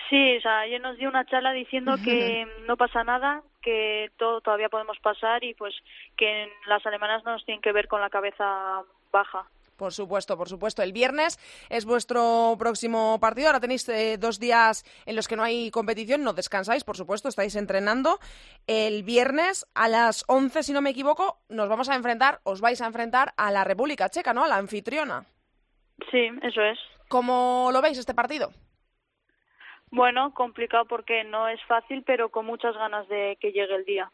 Sí, 0.09 0.37
o 0.37 0.41
sea, 0.41 0.61
ayer 0.61 0.81
nos 0.81 0.97
dio 0.97 1.07
una 1.07 1.25
charla 1.25 1.51
diciendo 1.51 1.95
que 2.03 2.47
no 2.67 2.77
pasa 2.77 3.03
nada, 3.03 3.43
que 3.61 4.11
todo 4.17 4.41
todavía 4.41 4.69
podemos 4.69 4.97
pasar 4.99 5.43
y 5.43 5.53
pues 5.53 5.73
que 6.17 6.51
las 6.67 6.85
alemanas 6.85 7.23
no 7.23 7.33
nos 7.33 7.45
tienen 7.45 7.61
que 7.61 7.71
ver 7.71 7.87
con 7.87 8.01
la 8.01 8.09
cabeza 8.09 8.83
baja. 9.11 9.47
Por 9.79 9.93
supuesto, 9.93 10.37
por 10.37 10.49
supuesto. 10.49 10.83
El 10.83 10.91
viernes 10.91 11.39
es 11.69 11.85
vuestro 11.85 12.55
próximo 12.59 13.17
partido. 13.21 13.47
Ahora 13.47 13.61
tenéis 13.61 13.87
eh, 13.87 14.17
dos 14.17 14.37
días 14.37 14.83
en 15.05 15.15
los 15.15 15.29
que 15.29 15.37
no 15.37 15.43
hay 15.43 15.71
competición. 15.71 16.21
No 16.21 16.33
descansáis, 16.33 16.83
por 16.83 16.97
supuesto, 16.97 17.29
estáis 17.29 17.55
entrenando. 17.55 18.19
El 18.67 19.03
viernes 19.03 19.65
a 19.73 19.87
las 19.87 20.25
11, 20.27 20.63
si 20.63 20.73
no 20.73 20.81
me 20.81 20.89
equivoco, 20.89 21.39
nos 21.47 21.69
vamos 21.69 21.87
a 21.87 21.95
enfrentar, 21.95 22.41
os 22.43 22.59
vais 22.59 22.81
a 22.81 22.87
enfrentar 22.87 23.33
a 23.37 23.51
la 23.51 23.63
República 23.63 24.09
Checa, 24.09 24.33
¿no? 24.33 24.43
A 24.43 24.49
la 24.49 24.57
anfitriona. 24.57 25.23
Sí, 26.11 26.27
eso 26.43 26.61
es. 26.61 26.77
¿Cómo 27.07 27.69
lo 27.71 27.81
veis 27.81 27.97
este 27.97 28.13
partido? 28.13 28.51
Bueno, 29.91 30.33
complicado 30.33 30.85
porque 30.85 31.23
no 31.23 31.47
es 31.47 31.63
fácil, 31.65 32.03
pero 32.05 32.29
con 32.29 32.45
muchas 32.45 32.75
ganas 32.75 33.07
de 33.07 33.37
que 33.39 33.51
llegue 33.51 33.75
el 33.75 33.85
día. 33.85 34.11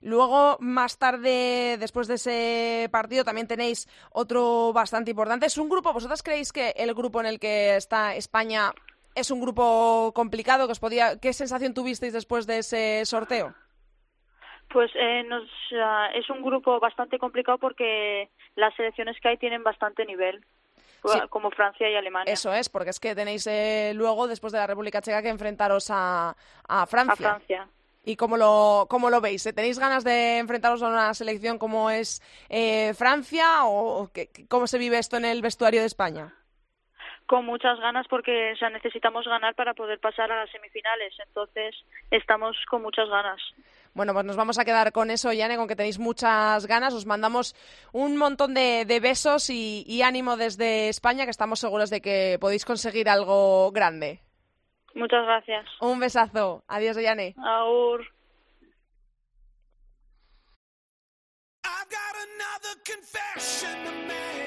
Luego, 0.00 0.56
más 0.60 0.98
tarde, 0.98 1.76
después 1.78 2.08
de 2.08 2.14
ese 2.14 2.88
partido, 2.90 3.24
también 3.24 3.46
tenéis 3.46 3.88
otro 4.12 4.72
bastante 4.72 5.12
importante. 5.12 5.46
Es 5.46 5.58
un 5.58 5.68
grupo, 5.68 5.92
¿vosotras 5.92 6.22
creéis 6.22 6.52
que 6.52 6.70
el 6.76 6.92
grupo 6.94 7.20
en 7.20 7.26
el 7.26 7.38
que 7.38 7.76
está 7.76 8.14
España 8.16 8.72
es 9.14 9.30
un 9.30 9.40
grupo 9.40 10.12
complicado? 10.14 10.66
Que 10.66 10.72
os 10.72 10.80
podía... 10.80 11.20
¿Qué 11.20 11.32
sensación 11.32 11.74
tuvisteis 11.74 12.12
después 12.12 12.46
de 12.46 12.58
ese 12.58 13.04
sorteo? 13.06 13.54
Pues 14.70 14.90
eh, 14.94 15.22
nos, 15.24 15.48
es 16.14 16.28
un 16.30 16.42
grupo 16.42 16.80
bastante 16.80 17.18
complicado 17.18 17.58
porque 17.58 18.30
las 18.56 18.74
selecciones 18.74 19.20
que 19.20 19.28
hay 19.28 19.36
tienen 19.36 19.62
bastante 19.62 20.04
nivel. 20.04 20.44
Como 21.30 21.50
Francia 21.50 21.90
y 21.90 21.94
Alemania. 21.94 22.32
Eso 22.32 22.52
es, 22.52 22.68
porque 22.68 22.90
es 22.90 23.00
que 23.00 23.14
tenéis 23.14 23.46
eh, 23.46 23.92
luego, 23.94 24.26
después 24.28 24.52
de 24.52 24.58
la 24.58 24.66
República 24.66 25.02
Checa, 25.02 25.22
que 25.22 25.28
enfrentaros 25.28 25.90
a, 25.90 26.36
a 26.68 26.86
Francia. 26.86 27.12
A 27.12 27.16
Francia. 27.16 27.68
¿Y 28.04 28.16
cómo 28.16 28.36
lo, 28.36 28.86
cómo 28.88 29.10
lo 29.10 29.20
veis? 29.20 29.44
¿Tenéis 29.54 29.78
ganas 29.78 30.02
de 30.02 30.38
enfrentaros 30.38 30.82
a 30.82 30.88
una 30.88 31.14
selección 31.14 31.58
como 31.58 31.88
es 31.88 32.20
eh, 32.48 32.94
Francia 32.94 33.64
o 33.64 34.10
cómo 34.48 34.66
se 34.66 34.78
vive 34.78 34.98
esto 34.98 35.16
en 35.16 35.24
el 35.24 35.40
vestuario 35.40 35.80
de 35.80 35.86
España? 35.86 36.34
Con 37.26 37.46
muchas 37.46 37.78
ganas 37.78 38.08
porque 38.08 38.54
o 38.60 38.70
necesitamos 38.70 39.26
ganar 39.26 39.54
para 39.54 39.74
poder 39.74 40.00
pasar 40.00 40.32
a 40.32 40.40
las 40.40 40.50
semifinales. 40.50 41.14
Entonces 41.24 41.76
estamos 42.10 42.56
con 42.68 42.82
muchas 42.82 43.08
ganas. 43.08 43.40
Bueno, 43.94 44.14
pues 44.14 44.24
nos 44.24 44.36
vamos 44.36 44.58
a 44.58 44.64
quedar 44.64 44.92
con 44.92 45.10
eso, 45.10 45.32
Yane, 45.32 45.56
con 45.56 45.68
que 45.68 45.76
tenéis 45.76 45.98
muchas 45.98 46.66
ganas. 46.66 46.94
Os 46.94 47.04
mandamos 47.04 47.54
un 47.92 48.16
montón 48.16 48.54
de, 48.54 48.84
besos 49.02 49.50
y, 49.50 49.84
y 49.86 50.02
ánimo 50.02 50.36
desde 50.36 50.88
España, 50.88 51.24
que 51.24 51.30
estamos 51.30 51.60
seguros 51.60 51.90
de 51.90 52.00
que 52.00 52.38
podéis 52.40 52.64
conseguir 52.64 53.08
algo 53.08 53.70
grande. 53.70 54.20
Muchas 54.94 55.24
gracias. 55.24 55.66
Un 55.80 56.00
besazo. 56.00 56.64
Adiós, 56.68 56.96
Yane. 56.96 57.34
Aur. 57.38 58.00
I've 61.64 61.88
got 61.88 62.14
another 62.28 62.74
confession 62.84 63.84
to 63.84 63.92
make. 64.08 64.41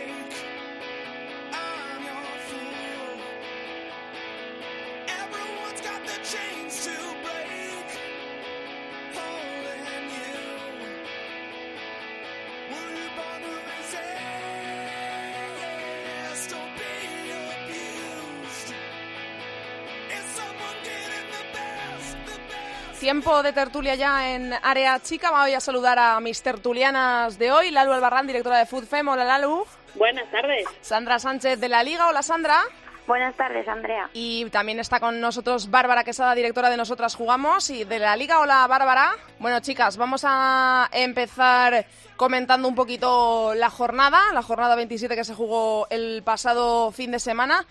Tiempo 23.05 23.43
de 23.43 23.53
tertulia 23.53 23.93
ya 23.93 24.33
en 24.33 24.51
área 24.63 24.99
chica. 24.99 25.29
Voy 25.29 25.53
a 25.53 25.59
saludar 25.59 25.99
a 25.99 26.19
mis 26.19 26.41
tertulianas 26.41 27.37
de 27.37 27.51
hoy. 27.51 27.69
Lalu 27.69 27.91
Albarrán, 27.91 28.25
directora 28.25 28.57
de 28.57 28.65
FoodFem. 28.65 29.07
Hola, 29.07 29.23
Lalu. 29.23 29.63
Buenas 29.93 30.27
tardes. 30.31 30.65
Sandra 30.81 31.19
Sánchez 31.19 31.59
de 31.59 31.69
la 31.69 31.83
Liga. 31.83 32.07
Hola, 32.07 32.23
Sandra. 32.23 32.63
Buenas 33.05 33.35
tardes, 33.35 33.67
Andrea. 33.67 34.09
Y 34.13 34.49
también 34.49 34.79
está 34.79 34.99
con 34.99 35.21
nosotros 35.21 35.69
Bárbara 35.69 36.03
Quesada, 36.03 36.33
directora 36.33 36.71
de 36.71 36.77
Nosotras 36.77 37.13
Jugamos 37.13 37.69
y 37.69 37.83
de 37.83 37.99
la 37.99 38.17
Liga. 38.17 38.39
Hola, 38.39 38.65
Bárbara. 38.65 39.11
Bueno, 39.37 39.59
chicas, 39.59 39.97
vamos 39.97 40.23
a 40.25 40.89
empezar 40.91 41.85
comentando 42.15 42.67
un 42.67 42.73
poquito 42.73 43.53
la 43.53 43.69
jornada, 43.69 44.19
la 44.33 44.41
jornada 44.41 44.75
27 44.75 45.15
que 45.15 45.23
se 45.23 45.35
jugó 45.35 45.85
el 45.91 46.23
pasado 46.23 46.91
fin 46.91 47.11
de 47.11 47.19
semana. 47.19 47.67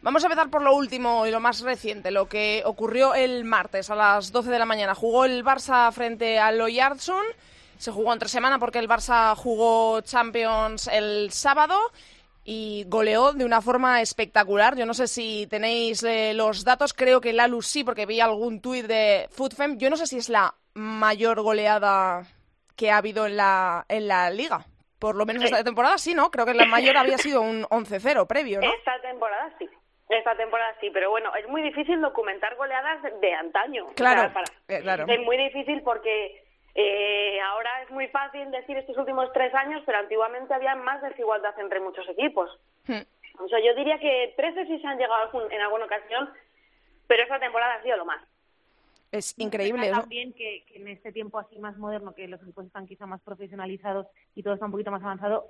Vamos 0.00 0.22
a 0.22 0.26
empezar 0.26 0.48
por 0.48 0.62
lo 0.62 0.74
último 0.74 1.26
y 1.26 1.30
lo 1.30 1.40
más 1.40 1.60
reciente, 1.60 2.12
lo 2.12 2.28
que 2.28 2.62
ocurrió 2.64 3.14
el 3.14 3.44
martes 3.44 3.90
a 3.90 3.96
las 3.96 4.30
12 4.30 4.48
de 4.48 4.58
la 4.58 4.64
mañana. 4.64 4.94
Jugó 4.94 5.24
el 5.24 5.44
Barça 5.44 5.90
frente 5.92 6.38
al 6.38 6.60
Oyarzun. 6.60 7.24
Se 7.78 7.90
jugó 7.90 8.12
entre 8.12 8.28
semana 8.28 8.58
porque 8.58 8.78
el 8.78 8.88
Barça 8.88 9.34
jugó 9.34 10.00
Champions 10.02 10.88
el 10.92 11.32
sábado 11.32 11.76
y 12.44 12.84
goleó 12.86 13.32
de 13.32 13.44
una 13.44 13.60
forma 13.60 14.00
espectacular. 14.00 14.76
Yo 14.76 14.86
no 14.86 14.94
sé 14.94 15.08
si 15.08 15.46
tenéis 15.48 16.02
eh, 16.04 16.32
los 16.32 16.64
datos, 16.64 16.94
creo 16.94 17.20
que 17.20 17.32
Lalu 17.32 17.60
sí, 17.60 17.82
porque 17.82 18.06
vi 18.06 18.20
algún 18.20 18.60
tuit 18.60 18.86
de 18.86 19.28
Foodfem. 19.32 19.78
Yo 19.78 19.90
no 19.90 19.96
sé 19.96 20.06
si 20.06 20.18
es 20.18 20.28
la 20.28 20.54
mayor 20.74 21.42
goleada 21.42 22.22
que 22.76 22.92
ha 22.92 22.98
habido 22.98 23.26
en 23.26 23.36
la, 23.36 23.84
en 23.88 24.06
la 24.06 24.30
liga. 24.30 24.64
Por 24.98 25.14
lo 25.14 25.26
menos 25.26 25.44
esta 25.44 25.62
temporada 25.62 25.98
sí, 25.98 26.14
¿no? 26.14 26.30
Creo 26.30 26.46
que 26.46 26.54
la 26.54 26.66
mayor 26.66 26.96
había 26.96 27.18
sido 27.18 27.40
un 27.40 27.64
11-0 27.64 28.26
previo, 28.26 28.60
¿no? 28.60 28.72
Esta 28.72 29.00
temporada 29.02 29.54
sí. 29.58 29.68
Esta 30.08 30.34
temporada 30.36 30.74
sí, 30.80 30.88
pero 30.90 31.10
bueno, 31.10 31.34
es 31.36 31.46
muy 31.48 31.60
difícil 31.62 32.00
documentar 32.00 32.56
goleadas 32.56 33.02
de, 33.02 33.10
de 33.18 33.34
antaño. 33.34 33.86
Claro, 33.94 34.20
O 34.22 34.24
sea, 34.24 34.32
para- 34.32 34.52
eh, 34.68 34.80
claro. 34.80 35.04
Es 35.06 35.20
muy 35.20 35.36
difícil 35.36 35.82
porque 35.82 36.44
eh, 36.74 37.38
ahora 37.40 37.82
es 37.82 37.90
muy 37.90 38.08
fácil 38.08 38.50
decir 38.50 38.76
estos 38.78 38.96
últimos 38.96 39.30
tres 39.34 39.54
años, 39.54 39.82
pero 39.84 39.98
antiguamente 39.98 40.54
había 40.54 40.74
más 40.76 41.02
desigualdad 41.02 41.58
entre 41.60 41.80
muchos 41.80 42.08
equipos. 42.08 42.50
Hmm. 42.86 43.02
O 43.40 43.48
sea, 43.48 43.60
yo 43.60 43.74
diría 43.74 43.98
que 43.98 44.32
13 44.36 44.66
sí 44.66 44.78
se 44.80 44.86
han 44.86 44.98
llegado 44.98 45.48
en 45.50 45.60
alguna 45.60 45.84
ocasión, 45.84 46.30
pero 47.06 47.22
esta 47.22 47.38
temporada 47.38 47.74
ha 47.74 47.82
sido 47.82 47.96
lo 47.98 48.04
más. 48.06 48.22
Es 49.12 49.34
increíble. 49.38 49.90
¿no? 49.90 50.00
también 50.00 50.32
que, 50.34 50.64
que 50.66 50.76
en 50.76 50.88
este 50.88 51.12
tiempo 51.12 51.38
así 51.38 51.58
más 51.58 51.76
moderno, 51.78 52.14
que 52.14 52.28
los 52.28 52.42
equipos 52.42 52.66
están 52.66 52.86
quizá 52.86 53.06
más 53.06 53.20
profesionalizados 53.22 54.06
y 54.34 54.42
todo 54.42 54.54
está 54.54 54.66
un 54.66 54.72
poquito 54.72 54.90
más 54.90 55.02
avanzado, 55.02 55.46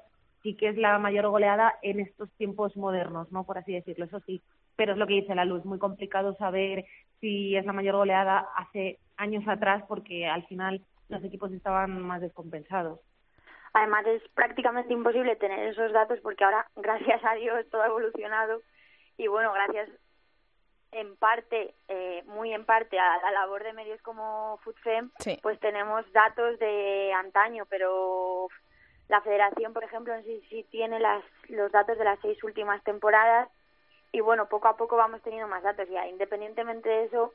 sí 0.49 0.55
que 0.57 0.69
es 0.69 0.79
la 0.79 0.99
mayor 0.99 1.29
goleada 1.29 1.79
en 1.83 2.01
estos 2.01 2.31
tiempos 2.39 2.75
modernos, 2.75 3.31
¿no? 3.31 3.45
Por 3.45 3.59
así 3.59 3.75
decirlo, 3.75 4.07
eso 4.07 4.21
sí. 4.21 4.41
Pero 4.77 4.93
es 4.93 4.99
lo 4.99 5.07
que 5.07 5.15
dice 5.15 5.35
la 5.35 5.45
luz, 5.45 5.63
muy 5.67 5.79
complicado 5.79 6.35
saber 6.37 6.87
si 7.21 7.55
es 7.55 7.67
la 7.67 7.75
mayor 7.75 7.97
goleada 7.97 8.49
hace 8.57 8.99
años 9.19 9.47
atrás 9.47 9.85
porque 9.87 10.27
al 10.27 10.47
final 10.47 10.81
los 11.11 11.23
equipos 11.23 11.53
estaban 11.53 12.01
más 12.01 12.23
descompensados. 12.23 12.99
Además 13.75 14.07
es 14.07 14.23
prácticamente 14.31 14.95
imposible 14.95 15.37
tener 15.37 15.69
esos 15.69 15.93
datos 15.93 16.19
porque 16.23 16.45
ahora, 16.45 16.67
gracias 16.77 17.23
a 17.23 17.35
Dios, 17.35 17.67
todo 17.71 17.83
ha 17.83 17.87
evolucionado 17.89 18.63
y 19.19 19.27
bueno, 19.27 19.53
gracias 19.53 19.91
en 20.93 21.15
parte, 21.17 21.75
eh, 21.89 22.23
muy 22.25 22.55
en 22.55 22.65
parte 22.65 22.99
a 22.99 23.19
la 23.21 23.31
labor 23.33 23.65
de 23.65 23.75
medios 23.75 24.01
como 24.01 24.59
FoodFem, 24.65 25.11
Sí. 25.19 25.39
pues 25.43 25.61
tenemos 25.61 26.11
datos 26.13 26.59
de 26.59 27.13
antaño, 27.13 27.67
pero 27.69 28.49
la 29.09 29.21
federación, 29.23 29.73
por 29.73 29.85
ejemplo, 29.85 30.15
sí, 30.23 30.43
sí 30.51 30.67
tiene 30.71 31.01
las, 31.01 31.25
los 31.49 31.73
datos 31.73 31.99
de 31.99 32.05
las 32.05 32.19
seis 32.21 32.43
últimas 32.45 32.83
temporadas 32.85 33.49
y 34.13 34.21
bueno, 34.21 34.49
poco 34.49 34.69
a 34.69 34.77
poco 34.77 34.97
vamos 34.97 35.23
teniendo 35.23 35.49
más 35.49 35.63
datos. 35.63 35.89
Ya, 35.89 36.07
independientemente 36.07 36.89
de 36.89 37.05
eso, 37.05 37.33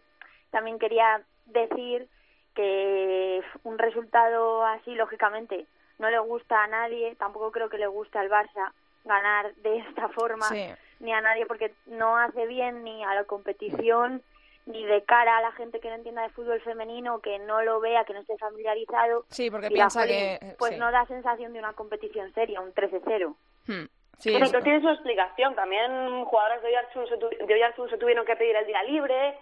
también 0.51 0.79
quería 0.79 1.21
decir 1.45 2.07
que 2.55 3.43
un 3.63 3.77
resultado 3.79 4.65
así, 4.65 4.93
lógicamente, 4.95 5.65
no 5.97 6.09
le 6.09 6.19
gusta 6.19 6.63
a 6.63 6.67
nadie, 6.67 7.15
tampoco 7.15 7.51
creo 7.51 7.69
que 7.69 7.77
le 7.77 7.87
guste 7.87 8.17
al 8.19 8.29
Barça 8.29 8.71
ganar 9.05 9.53
de 9.55 9.79
esta 9.79 10.09
forma, 10.09 10.45
Sí. 10.47 10.65
ni 10.99 11.11
a 11.13 11.21
nadie, 11.21 11.45
porque 11.45 11.73
no 11.87 12.17
hace 12.17 12.45
bien 12.45 12.83
ni 12.83 13.03
a 13.03 13.15
la 13.15 13.23
competición, 13.25 14.21
ni 14.65 14.85
de 14.85 15.03
cara 15.03 15.37
a 15.37 15.41
la 15.41 15.51
gente 15.53 15.79
que 15.79 15.89
no 15.89 15.95
entienda 15.95 16.21
de 16.21 16.29
fútbol 16.29 16.61
femenino, 16.61 17.19
que 17.19 17.37
no 17.39 17.61
lo 17.63 17.79
vea, 17.79 18.05
que 18.05 18.13
no 18.13 18.19
esté 18.21 18.37
familiarizado. 18.37 19.25
Sí, 19.29 19.51
porque 19.51 19.69
piensa 19.69 20.01
"Jolín, 20.01 20.15
que... 20.15 20.55
Pues 20.57 20.73
sí. 20.73 20.79
no 20.79 20.91
da 20.91 21.05
sensación 21.05 21.51
de 21.53 21.59
una 21.59 21.73
competición 21.73 22.33
seria, 22.33 22.61
un 22.61 22.73
13-0. 22.73 23.35
Hmm. 23.67 23.85
Sí, 24.19 24.31
Bueno, 24.31 24.45
es- 24.45 24.53
esto 24.53 24.63
tiene 24.63 24.79
su 24.81 24.89
explicación. 24.89 25.55
También 25.55 26.23
jugadoras 26.25 26.61
de 26.61 26.67
Oyarzún 26.69 27.07
se, 27.07 27.17
tu- 27.17 27.29
de 27.29 27.53
Oyarzún 27.53 27.89
se 27.89 27.97
tuvieron 27.97 28.25
que 28.25 28.35
pedir 28.37 28.55
el 28.55 28.65
día 28.67 28.81
libre. 28.83 29.37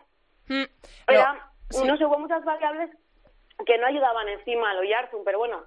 Hmm. 0.48 0.64
Era, 1.08 1.34
Pero- 1.34 1.34
sí. 1.70 1.86
no 1.88 1.98
sé, 1.98 2.06
hubo 2.06 2.18
muchas 2.18 2.44
variables 2.44 2.90
que 3.66 3.78
no 3.78 3.86
ayudaban 3.86 4.28
encima 4.28 4.72
al 4.72 4.80
Oyarzún, 4.80 5.24
pero 5.24 5.38
bueno, 5.38 5.62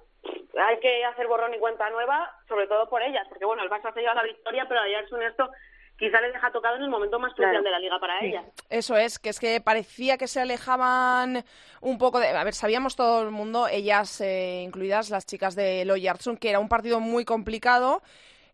hay 0.67 0.79
que 0.79 1.05
hacer 1.05 1.27
borrón 1.27 1.53
y 1.53 1.59
cuenta 1.59 1.89
nueva, 1.91 2.29
sobre 2.49 2.67
todo 2.67 2.89
por 2.89 3.01
ellas, 3.01 3.25
porque 3.29 3.45
bueno, 3.45 3.63
el 3.63 3.69
Barça 3.69 3.93
se 3.93 4.01
lleva 4.01 4.15
la 4.15 4.23
victoria, 4.23 4.65
pero 4.67 4.81
a 4.81 4.83
Oyarzún 4.83 5.23
esto 5.23 5.49
quizá 5.97 6.19
les 6.21 6.33
deja 6.33 6.51
tocado 6.51 6.75
en 6.75 6.83
el 6.83 6.89
momento 6.89 7.19
más 7.19 7.33
crucial 7.33 7.51
Claro. 7.51 7.63
de 7.63 7.71
la 7.71 7.79
liga 7.79 7.99
para 7.99 8.19
ellas. 8.23 8.43
Eso 8.69 8.97
es, 8.97 9.17
que 9.19 9.29
es 9.29 9.39
que 9.39 9.61
parecía 9.61 10.17
que 10.17 10.27
se 10.27 10.41
alejaban 10.41 11.43
un 11.81 11.97
poco 11.97 12.19
de... 12.19 12.27
A 12.29 12.43
ver, 12.43 12.53
sabíamos 12.53 12.95
todo 12.95 13.21
el 13.23 13.31
mundo, 13.31 13.67
ellas 13.67 14.19
eh, 14.21 14.61
incluidas 14.63 15.09
las 15.09 15.25
chicas 15.25 15.55
de 15.55 15.85
Loyartsun, 15.85 16.37
que 16.37 16.49
era 16.49 16.59
un 16.59 16.67
partido 16.69 16.99
muy 16.99 17.23
complicado. 17.25 18.01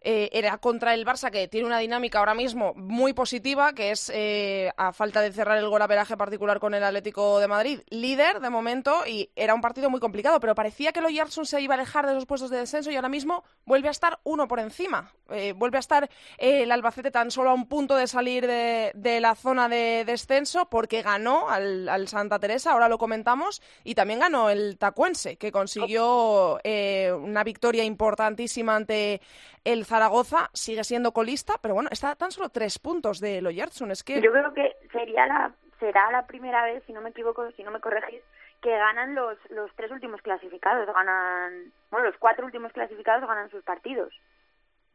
Eh, 0.01 0.29
era 0.33 0.57
contra 0.57 0.93
el 0.93 1.05
Barça, 1.05 1.31
que 1.31 1.47
tiene 1.47 1.67
una 1.67 1.79
dinámica 1.79 2.19
ahora 2.19 2.33
mismo 2.33 2.73
muy 2.75 3.13
positiva, 3.13 3.73
que 3.73 3.91
es, 3.91 4.11
eh, 4.13 4.71
a 4.77 4.93
falta 4.93 5.21
de 5.21 5.31
cerrar 5.31 5.57
el 5.57 5.69
golaveraje 5.69 6.17
particular 6.17 6.59
con 6.59 6.73
el 6.73 6.83
Atlético 6.83 7.39
de 7.39 7.47
Madrid, 7.47 7.81
líder 7.89 8.39
de 8.39 8.49
momento, 8.49 9.05
y 9.05 9.29
era 9.35 9.53
un 9.53 9.61
partido 9.61 9.89
muy 9.89 9.99
complicado, 9.99 10.39
pero 10.39 10.55
parecía 10.55 10.91
que 10.91 11.01
Loyartsun 11.01 11.45
se 11.45 11.61
iba 11.61 11.75
a 11.75 11.77
alejar 11.77 12.07
de 12.07 12.13
los 12.13 12.25
puestos 12.25 12.49
de 12.49 12.57
descenso 12.57 12.91
y 12.91 12.95
ahora 12.95 13.09
mismo 13.09 13.43
vuelve 13.65 13.87
a 13.87 13.91
estar 13.91 14.19
uno 14.23 14.47
por 14.47 14.59
encima. 14.59 15.11
Eh, 15.29 15.53
vuelve 15.53 15.77
a 15.77 15.79
estar 15.79 16.09
eh, 16.37 16.63
el 16.63 16.71
Albacete 16.71 17.11
tan 17.11 17.31
solo 17.31 17.51
a 17.51 17.53
un 17.53 17.67
punto 17.67 17.95
de 17.95 18.07
salir 18.07 18.45
de, 18.47 18.91
de 18.95 19.21
la 19.21 19.35
zona 19.35 19.69
de 19.69 20.03
descenso 20.05 20.67
porque 20.69 21.01
ganó 21.01 21.49
al, 21.49 21.87
al 21.87 22.07
Santa 22.07 22.39
Teresa, 22.39 22.71
ahora 22.71 22.89
lo 22.89 22.97
comentamos, 22.97 23.61
y 23.83 23.95
también 23.95 24.19
ganó 24.19 24.49
el 24.49 24.77
Tacuense, 24.77 25.37
que 25.37 25.51
consiguió 25.51 26.59
eh, 26.63 27.11
una 27.13 27.43
victoria 27.43 27.83
importantísima 27.83 28.75
ante 28.75 29.21
el 29.63 29.85
Zaragoza, 29.85 30.49
sigue 30.53 30.83
siendo 30.83 31.11
colista, 31.11 31.55
pero 31.61 31.73
bueno, 31.73 31.89
está 31.91 32.11
a 32.11 32.15
tan 32.15 32.31
solo 32.31 32.49
tres 32.49 32.79
puntos 32.79 33.19
de 33.19 33.41
Loyartsun, 33.41 33.91
es 33.91 34.03
que... 34.03 34.21
Yo 34.21 34.31
creo 34.31 34.53
que 34.53 34.75
sería 34.91 35.27
la 35.27 35.53
será 35.79 36.11
la 36.11 36.27
primera 36.27 36.63
vez, 36.63 36.83
si 36.85 36.93
no 36.93 37.01
me 37.01 37.09
equivoco, 37.09 37.51
si 37.51 37.63
no 37.63 37.71
me 37.71 37.79
corregís, 37.79 38.21
que 38.61 38.69
ganan 38.69 39.15
los 39.15 39.37
los 39.49 39.71
tres 39.75 39.91
últimos 39.91 40.21
clasificados, 40.21 40.85
ganan, 40.85 41.73
bueno, 41.89 42.05
los 42.05 42.17
cuatro 42.17 42.45
últimos 42.45 42.71
clasificados 42.71 43.27
ganan 43.27 43.49
sus 43.49 43.63
partidos. 43.63 44.13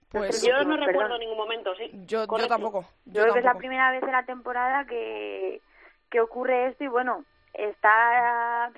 Pues 0.09 0.43
Yo 0.43 0.63
no 0.63 0.77
Perdón. 0.77 0.87
recuerdo 0.87 1.19
ningún 1.19 1.37
momento, 1.37 1.75
sí. 1.75 1.91
yo, 2.07 2.27
tampoco. 2.27 2.83
Yo, 3.07 3.15
Yo 3.15 3.23
creo 3.23 3.33
que 3.35 3.39
es 3.41 3.45
la 3.45 3.59
primera 3.59 3.91
vez 3.91 4.05
en 4.05 4.13
la 4.13 4.25
temporada 4.25 4.87
que, 4.87 5.61
que 6.09 6.21
ocurre 6.21 6.69
esto 6.69 6.85
y 6.85 6.89
bueno, 6.89 7.25
está 7.53 8.71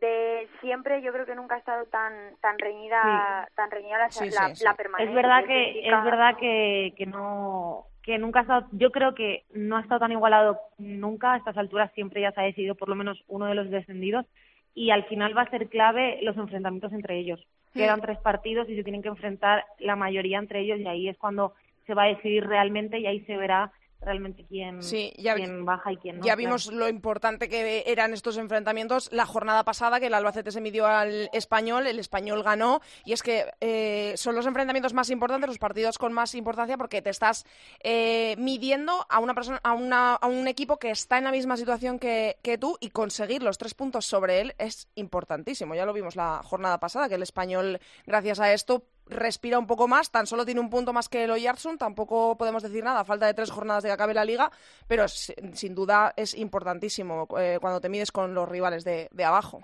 de 0.00 0.48
siempre, 0.60 1.02
yo 1.02 1.12
creo 1.12 1.26
que 1.26 1.34
nunca 1.34 1.56
ha 1.56 1.58
estado 1.58 1.84
tan 1.86 2.12
tan 2.40 2.58
reñida 2.58 3.48
tan 3.54 3.70
reñida 3.70 3.98
la, 3.98 4.10
Sí, 4.10 4.30
la, 4.30 4.48
sí, 4.48 4.56
sí. 4.56 4.64
la 4.64 4.74
permanencia. 4.74 5.10
Es 5.10 5.14
verdad 5.14 5.44
que 5.44 5.80
es 5.86 6.04
verdad 6.04 6.36
que, 6.38 6.94
que 6.96 7.06
no 7.06 7.84
que 8.02 8.18
nunca 8.18 8.40
ha 8.40 8.42
estado 8.42 8.66
yo 8.72 8.90
creo 8.90 9.14
que 9.14 9.44
no 9.52 9.76
ha 9.76 9.80
estado 9.82 10.00
tan 10.00 10.12
igualado 10.12 10.58
nunca 10.78 11.34
a 11.34 11.36
estas 11.36 11.56
alturas 11.58 11.92
siempre 11.94 12.22
ya 12.22 12.32
se 12.32 12.40
ha 12.40 12.44
decidido 12.44 12.74
por 12.74 12.88
lo 12.88 12.94
menos 12.94 13.22
uno 13.28 13.46
de 13.46 13.54
los 13.54 13.70
descendidos 13.70 14.26
y 14.74 14.90
al 14.90 15.04
final 15.04 15.36
va 15.36 15.42
a 15.42 15.50
ser 15.50 15.68
clave 15.68 16.18
los 16.22 16.36
enfrentamientos 16.36 16.92
entre 16.92 17.18
ellos 17.18 17.46
quedan 17.74 18.00
tres 18.00 18.18
partidos 18.18 18.68
y 18.68 18.76
se 18.76 18.82
tienen 18.82 19.02
que 19.02 19.08
enfrentar 19.08 19.64
la 19.78 19.96
mayoría 19.96 20.38
entre 20.38 20.60
ellos 20.60 20.80
y 20.80 20.86
ahí 20.86 21.08
es 21.08 21.18
cuando 21.18 21.54
se 21.86 21.94
va 21.94 22.04
a 22.04 22.08
decidir 22.08 22.46
realmente 22.46 22.98
y 22.98 23.06
ahí 23.06 23.20
se 23.26 23.36
verá 23.36 23.70
realmente 24.00 24.44
quién, 24.48 24.82
Sí, 24.82 25.12
ya 25.18 25.34
quién 25.34 25.64
baja 25.64 25.92
y 25.92 25.96
quién 25.96 26.16
no 26.16 26.20
ya 26.22 26.34
claro. 26.34 26.38
vimos 26.38 26.66
lo 26.72 26.88
importante 26.88 27.48
que 27.48 27.84
eran 27.86 28.14
estos 28.14 28.36
enfrentamientos 28.38 29.10
la 29.12 29.26
jornada 29.26 29.64
pasada, 29.64 30.00
que 30.00 30.06
el 30.06 30.14
Albacete 30.14 30.50
se 30.50 30.60
midió 30.60 30.86
al 30.86 31.28
español, 31.32 31.86
el 31.86 31.98
español 31.98 32.42
ganó, 32.42 32.80
y 33.04 33.12
es 33.12 33.22
que 33.22 33.46
eh, 33.60 34.14
son 34.16 34.34
los 34.34 34.46
enfrentamientos 34.46 34.94
más 34.94 35.10
importantes, 35.10 35.48
los 35.48 35.58
partidos 35.58 35.98
con 35.98 36.12
más 36.12 36.34
importancia, 36.34 36.76
porque 36.76 37.02
te 37.02 37.10
estás 37.10 37.44
eh, 37.82 38.36
midiendo 38.38 39.06
a 39.08 39.18
una 39.18 39.34
persona, 39.34 39.60
a, 39.62 39.74
una, 39.74 40.14
a 40.14 40.26
un 40.26 40.48
equipo 40.48 40.78
que 40.78 40.90
está 40.90 41.18
en 41.18 41.24
la 41.24 41.32
misma 41.32 41.56
situación 41.56 41.98
que, 41.98 42.38
que 42.42 42.58
tú 42.58 42.76
y 42.80 42.90
conseguir 42.90 43.42
los 43.42 43.58
tres 43.58 43.74
puntos 43.74 44.06
sobre 44.06 44.40
él 44.40 44.54
es 44.58 44.88
importantísimo. 44.94 45.74
Ya 45.74 45.84
lo 45.86 45.92
vimos 45.92 46.16
la 46.16 46.42
jornada 46.42 46.78
pasada, 46.78 47.08
que 47.08 47.16
el 47.16 47.22
español, 47.22 47.80
gracias 48.06 48.40
a 48.40 48.52
esto, 48.52 48.84
respira 49.10 49.58
un 49.58 49.66
poco 49.66 49.86
más, 49.88 50.10
tan 50.10 50.26
solo 50.26 50.44
tiene 50.44 50.60
un 50.60 50.70
punto 50.70 50.92
más 50.92 51.08
que 51.08 51.24
el 51.24 51.30
Oyarzún, 51.30 51.76
tampoco 51.78 52.36
podemos 52.38 52.62
decir 52.62 52.82
nada, 52.84 53.04
falta 53.04 53.26
de 53.26 53.34
tres 53.34 53.50
jornadas 53.50 53.82
de 53.82 53.88
que 53.88 53.92
acabe 53.92 54.14
la 54.14 54.24
liga, 54.24 54.50
pero 54.88 55.06
si- 55.08 55.34
sin 55.54 55.74
duda 55.74 56.12
es 56.16 56.34
importantísimo 56.36 57.26
eh, 57.38 57.58
cuando 57.60 57.80
te 57.80 57.88
mides 57.88 58.12
con 58.12 58.34
los 58.34 58.48
rivales 58.48 58.84
de, 58.84 59.08
de 59.10 59.24
abajo. 59.24 59.60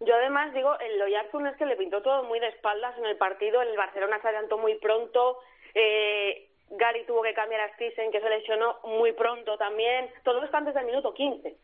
Yo 0.00 0.14
además 0.14 0.52
digo, 0.54 0.78
el 0.78 1.00
Oyarzún 1.02 1.46
es 1.48 1.56
que 1.56 1.66
le 1.66 1.76
pintó 1.76 2.02
todo 2.02 2.22
muy 2.24 2.38
de 2.40 2.48
espaldas 2.48 2.96
en 2.98 3.04
el 3.06 3.16
partido, 3.16 3.60
el 3.62 3.76
Barcelona 3.76 4.20
se 4.20 4.28
adelantó 4.28 4.56
muy 4.58 4.74
pronto, 4.76 5.38
eh, 5.74 6.48
Gary 6.70 7.04
tuvo 7.06 7.22
que 7.22 7.34
cambiar 7.34 7.62
a 7.62 7.74
Stisen, 7.74 8.10
que 8.12 8.20
se 8.20 8.28
lesionó 8.28 8.76
muy 8.84 9.12
pronto 9.12 9.56
también, 9.58 10.08
todo 10.22 10.42
esto 10.44 10.56
antes 10.56 10.74
del 10.74 10.84
minuto 10.86 11.14
15. 11.14 11.56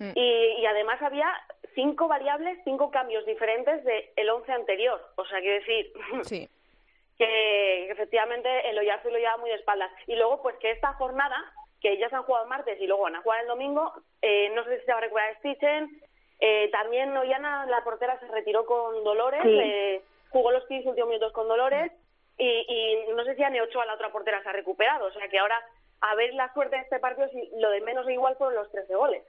Mm. 0.00 0.10
Y, 0.14 0.60
y 0.60 0.66
además 0.66 1.00
había 1.02 1.26
cinco 1.74 2.08
variables, 2.08 2.58
cinco 2.64 2.90
cambios 2.90 3.24
diferentes 3.26 3.84
del 3.84 4.04
el 4.16 4.30
once 4.30 4.52
anterior. 4.52 5.00
O 5.16 5.24
sea, 5.26 5.40
quiero 5.40 5.54
decir 5.60 5.92
Sí. 6.24 6.48
que, 7.18 7.90
efectivamente 7.90 8.70
el 8.70 8.78
Oyarzún 8.78 9.12
lo 9.12 9.18
lleva 9.18 9.36
muy 9.38 9.50
de 9.50 9.56
espaldas. 9.56 9.90
Y 10.06 10.14
luego, 10.16 10.40
pues 10.42 10.56
que 10.56 10.70
esta 10.70 10.94
jornada, 10.94 11.36
que 11.80 11.96
ya 11.98 12.08
se 12.08 12.16
han 12.16 12.22
jugado 12.22 12.44
el 12.44 12.50
martes 12.50 12.80
y 12.80 12.86
luego 12.86 13.02
van 13.04 13.16
a 13.16 13.22
jugar 13.22 13.40
el 13.42 13.48
domingo, 13.48 13.92
eh, 14.22 14.50
no 14.54 14.64
sé 14.64 14.78
si 14.80 14.86
se 14.86 14.92
va 14.92 14.98
a 14.98 15.02
recuperar 15.02 15.36
Stitchen. 15.38 16.00
Eh, 16.40 16.68
también 16.70 17.16
Ollana, 17.16 17.66
la 17.66 17.82
portera, 17.82 18.18
se 18.20 18.26
retiró 18.28 18.64
con 18.64 19.02
dolores, 19.02 19.42
Sí. 19.42 19.58
eh, 19.60 20.02
jugó 20.30 20.52
los 20.52 20.64
15 20.66 20.88
últimos 20.88 21.08
minutos 21.10 21.32
con 21.32 21.48
dolores. 21.48 21.90
Y, 22.40 22.46
y 22.46 23.12
no 23.12 23.24
sé 23.24 23.34
si 23.34 23.42
Ane 23.42 23.60
Ochoa, 23.62 23.84
la 23.84 23.94
otra 23.94 24.12
portera, 24.12 24.40
se 24.44 24.48
ha 24.48 24.52
recuperado. 24.52 25.06
O 25.06 25.10
sea 25.12 25.28
que 25.28 25.38
ahora, 25.40 25.60
a 26.00 26.14
ver 26.14 26.32
la 26.34 26.52
suerte 26.54 26.76
de 26.76 26.82
este 26.82 27.00
partido, 27.00 27.28
si 27.30 27.50
lo 27.58 27.70
de 27.70 27.80
menos 27.80 28.06
e 28.06 28.12
igual 28.12 28.36
fueron 28.36 28.54
los 28.54 28.70
13 28.70 28.94
goles. 28.94 29.24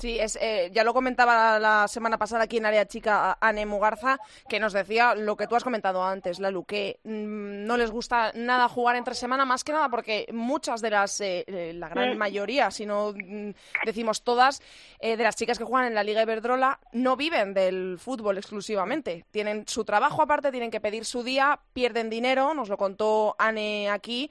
Sí, 0.00 0.18
es, 0.18 0.38
eh, 0.40 0.70
ya 0.72 0.82
lo 0.82 0.94
comentaba 0.94 1.58
la 1.58 1.86
semana 1.86 2.16
pasada 2.16 2.44
aquí 2.44 2.56
en 2.56 2.64
Área 2.64 2.86
Chica 2.86 3.36
Anne 3.38 3.66
Mugarza, 3.66 4.18
que 4.48 4.58
nos 4.58 4.72
decía 4.72 5.14
lo 5.14 5.36
que 5.36 5.46
tú 5.46 5.56
has 5.56 5.62
comentado 5.64 6.02
antes, 6.02 6.40
Lalu, 6.40 6.64
que 6.64 7.00
mm, 7.04 7.66
no 7.66 7.76
les 7.76 7.90
gusta 7.90 8.32
nada 8.34 8.66
jugar 8.68 8.96
entre 8.96 9.14
semana, 9.14 9.44
más 9.44 9.62
que 9.62 9.72
nada 9.72 9.90
porque 9.90 10.26
muchas 10.32 10.80
de 10.80 10.88
las, 10.90 11.20
eh, 11.20 11.44
eh, 11.46 11.72
la 11.74 11.90
gran 11.90 12.14
Mm. 12.14 12.18
mayoría, 12.18 12.70
si 12.70 12.86
no 12.86 13.12
mm, 13.12 13.50
decimos 13.84 14.22
todas, 14.24 14.62
eh, 15.00 15.18
de 15.18 15.22
las 15.22 15.36
chicas 15.36 15.58
que 15.58 15.64
juegan 15.64 15.88
en 15.88 15.94
la 15.94 16.02
Liga 16.02 16.22
Iberdrola 16.22 16.80
no 16.92 17.14
viven 17.16 17.52
del 17.52 17.98
fútbol 17.98 18.38
exclusivamente. 18.38 19.26
Tienen 19.30 19.68
su 19.68 19.84
trabajo 19.84 20.22
aparte, 20.22 20.50
tienen 20.50 20.70
que 20.70 20.80
pedir 20.80 21.04
su 21.04 21.22
día, 21.22 21.60
pierden 21.74 22.08
dinero, 22.08 22.54
nos 22.54 22.70
lo 22.70 22.78
contó 22.78 23.36
Anne 23.38 23.90
aquí. 23.90 24.30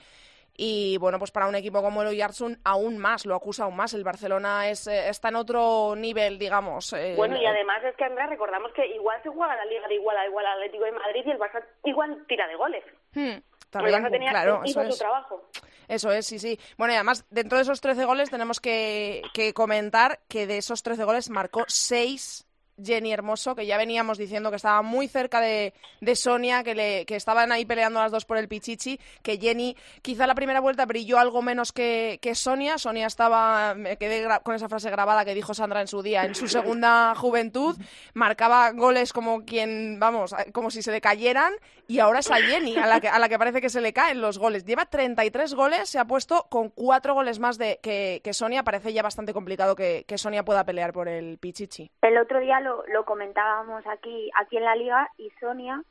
Y 0.56 0.98
bueno, 0.98 1.20
pues 1.20 1.32
para 1.32 1.48
un 1.48 1.56
equipo 1.56 1.82
como 1.82 2.02
el 2.02 2.10
Oyarzún 2.10 2.60
aún 2.66 2.98
más, 2.98 3.26
lo 3.26 3.36
acusa 3.36 3.64
aún 3.64 3.76
más. 3.78 3.94
El 3.94 4.04
Barcelona 4.04 4.70
es, 4.70 4.88
eh, 4.88 5.08
está 5.10 5.30
en 5.30 5.38
otro 5.38 5.96
nivel, 5.96 6.38
digamos. 6.38 6.92
eh, 6.94 7.14
Bueno, 7.16 7.38
y 7.42 7.46
además 7.46 7.82
es 7.84 7.96
que, 7.96 8.04
Andrea, 8.04 8.28
recordamos 8.28 8.72
que 8.74 8.86
igual 8.88 9.22
se 9.24 9.30
juega 9.30 9.56
la 9.56 9.66
Liga 9.66 9.88
de 9.88 9.96
igual 9.96 10.18
a 10.18 10.26
igual 10.26 10.46
al 10.46 10.58
Atlético 10.58 10.84
de 10.84 10.92
Madrid 10.92 11.22
y 11.26 11.32
el 11.32 11.40
Barça 11.40 11.64
igual 11.86 12.26
tira 12.28 12.48
de 12.48 12.56
goles. 12.56 12.84
hmm, 13.14 13.20
el 13.22 13.44
también, 13.70 14.04
Barça 14.04 14.12
tenía, 14.12 14.30
claro, 14.32 14.62
eso 14.66 14.84
su 14.84 14.90
es. 14.90 14.98
trabajo. 14.98 15.50
Eso 15.88 16.12
es, 16.12 16.26
sí, 16.26 16.38
sí. 16.40 16.60
Bueno, 16.78 16.94
y 16.94 16.96
además, 16.98 17.26
dentro 17.30 17.58
de 17.58 17.64
esos 17.64 17.82
13 17.82 18.06
goles 18.06 18.30
tenemos 18.30 18.60
que, 18.60 19.22
que 19.34 19.54
comentar 19.54 20.20
que 20.28 20.46
de 20.46 20.58
esos 20.58 20.84
13 20.84 21.04
goles 21.04 21.30
marcó 21.30 21.64
6 21.68 22.46
Jenny 22.84 23.13
Hermoso, 23.13 23.56
que 23.56 23.65
ya 23.65 23.78
veníamos 23.78 24.18
diciendo 24.18 24.50
que 24.50 24.56
estaba 24.56 24.82
muy 24.82 25.08
cerca 25.08 25.42
de, 25.42 25.74
de 26.02 26.15
Sonia, 26.15 26.63
que, 26.63 26.76
le, 26.76 27.06
que 27.06 27.15
estaban 27.15 27.52
ahí 27.52 27.65
peleando 27.65 28.00
las 28.00 28.12
dos 28.12 28.26
por 28.26 28.38
el 28.38 28.48
Pichichi, 28.48 29.00
que 29.22 29.38
Jenny 29.38 29.76
quizá 30.02 30.28
la 30.28 30.36
primera 30.36 30.60
vuelta 30.60 30.86
brilló 30.86 31.20
algo 31.20 31.42
menos 31.42 31.72
que, 31.72 32.20
que 32.22 32.36
Sonia. 32.36 32.78
Sonia 32.78 33.08
estaba, 33.08 33.74
me 33.76 33.98
quedé 33.98 34.28
con 34.44 34.56
esa 34.56 34.70
frase 34.70 34.89
grabada 34.89 35.26
que 35.26 35.34
dijo 35.34 35.54
Sandra 35.54 35.82
en 35.82 35.88
su 35.88 36.02
día, 36.02 36.26
en 36.26 36.36
su 36.36 36.48
segunda 36.48 37.13
juventud, 37.15 37.76
marcaba 38.13 38.72
goles 38.72 39.13
como 39.13 39.46
quien, 39.46 40.00
vamos, 40.00 40.36
como 40.54 40.72
si 40.72 40.82
se 40.82 40.92
le 40.92 41.02
cayeran, 41.02 41.54
y 41.88 42.00
ahora 42.00 42.20
es 42.20 42.30
a 42.30 42.36
Jenny, 42.36 42.78
a 42.78 42.86
la 42.86 43.00
que, 43.00 43.08
a 43.08 43.18
la 43.18 43.28
que 43.30 43.39
parece 43.39 43.62
que 43.62 43.70
se 43.70 43.82
le 43.82 43.94
caen 43.94 44.22
los 44.22 44.38
goles. 44.38 44.63
Lleva 44.63 44.86
33 44.86 45.56
goles, 45.56 45.89
se 45.89 45.98
ha 45.98 46.06
puesto 46.06 46.46
con 46.50 46.70
cuatro 46.70 47.15
goles 47.15 47.39
más 47.39 47.58
de 47.58 47.80
que, 47.82 48.22
que 48.24 48.32
Sonia. 48.32 48.63
Parece 48.63 48.94
ya 48.94 49.02
bastante 49.02 49.34
complicado 49.34 49.76
que, 49.76 50.06
que 50.08 50.20
Sonia 50.20 50.46
pueda 50.46 50.63
pelear 50.63 50.94
por 50.94 51.08
el 51.08 51.39
Pichichi. 51.39 51.89
El 52.04 52.18
otro 52.20 52.39
día 52.39 52.60
lo, 52.60 52.69
lo 52.88 53.06
comentábamos 53.06 53.86
aquí, 53.88 54.30
aquí 54.40 54.58
en 54.58 54.66
la 54.66 54.76
liga 54.76 55.10
y 55.18 55.30
Sonia 55.40 55.84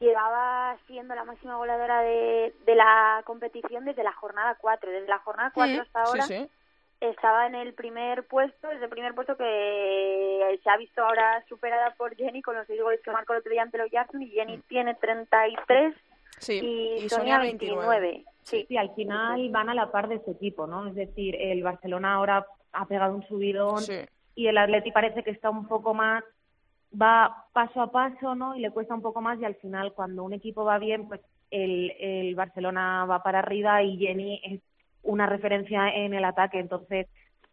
llevaba 0.00 0.76
siendo 0.86 1.14
la 1.14 1.24
máxima 1.24 1.56
goleadora 1.56 2.00
de, 2.02 2.52
de 2.66 2.74
la 2.74 3.22
competición 3.24 3.84
desde 3.84 4.02
la 4.02 4.12
jornada 4.12 4.56
4. 4.60 4.90
Desde 4.90 5.08
la 5.08 5.18
jornada 5.20 5.50
4 5.54 5.82
hasta 5.82 6.02
ahora 6.02 6.22
Sí, 6.22 6.34
sí. 6.36 6.50
estaba 7.00 7.46
en 7.46 7.54
el 7.54 7.74
primer 7.74 8.26
puesto, 8.26 8.68
desde 8.68 8.84
el 8.84 8.90
primer 8.90 9.14
puesto 9.14 9.36
que 9.36 10.60
se 10.62 10.70
ha 10.70 10.76
visto 10.76 11.02
ahora 11.02 11.42
superada 11.48 11.94
por 11.96 12.14
Jenny 12.16 12.42
con 12.42 12.56
los 12.56 12.66
seis 12.66 12.82
goles 12.82 13.00
que 13.02 13.10
marcó 13.12 13.32
el 13.34 13.38
otro 13.40 13.52
día 13.52 13.62
ante 13.62 13.78
los 13.78 13.90
Jackson 13.90 14.22
y 14.22 14.28
Jenny 14.30 14.58
tiene 14.68 14.94
33 14.94 15.94
Sí, 16.38 16.58
y, 16.60 17.04
y 17.04 17.08
Sonia 17.08 17.36
Sonia 17.36 17.38
29. 17.38 18.24
Sí. 18.42 18.66
Sí, 18.68 18.76
al 18.76 18.92
final 18.94 19.48
van 19.50 19.68
a 19.70 19.74
la 19.74 19.90
par 19.90 20.08
de 20.08 20.16
este 20.16 20.32
equipo, 20.32 20.66
¿no? 20.66 20.88
Es 20.88 20.94
decir, 20.96 21.36
el 21.40 21.62
Barcelona 21.62 22.14
ahora 22.14 22.44
ha 22.72 22.86
pegado 22.86 23.14
un 23.14 23.22
subidón 23.26 23.80
Sí. 23.80 24.00
Y 24.34 24.46
el 24.46 24.58
Atleti 24.58 24.90
parece 24.92 25.22
que 25.22 25.30
está 25.30 25.50
un 25.50 25.66
poco 25.66 25.94
más, 25.94 26.24
va 27.00 27.46
paso 27.52 27.82
a 27.82 27.90
paso, 27.90 28.34
¿no? 28.34 28.56
Y 28.56 28.60
le 28.60 28.70
cuesta 28.70 28.94
un 28.94 29.02
poco 29.02 29.20
más 29.20 29.40
y 29.40 29.44
al 29.44 29.54
final 29.56 29.92
cuando 29.92 30.24
un 30.24 30.32
equipo 30.32 30.64
va 30.64 30.78
bien, 30.78 31.08
pues 31.08 31.20
el, 31.50 31.92
el 31.98 32.34
Barcelona 32.34 33.04
va 33.06 33.22
para 33.22 33.40
arriba 33.40 33.82
y 33.82 33.96
Jenny 33.98 34.40
es 34.44 34.60
una 35.02 35.26
referencia 35.26 35.88
en 35.88 36.14
el 36.14 36.24
ataque, 36.24 36.58
entonces 36.58 37.06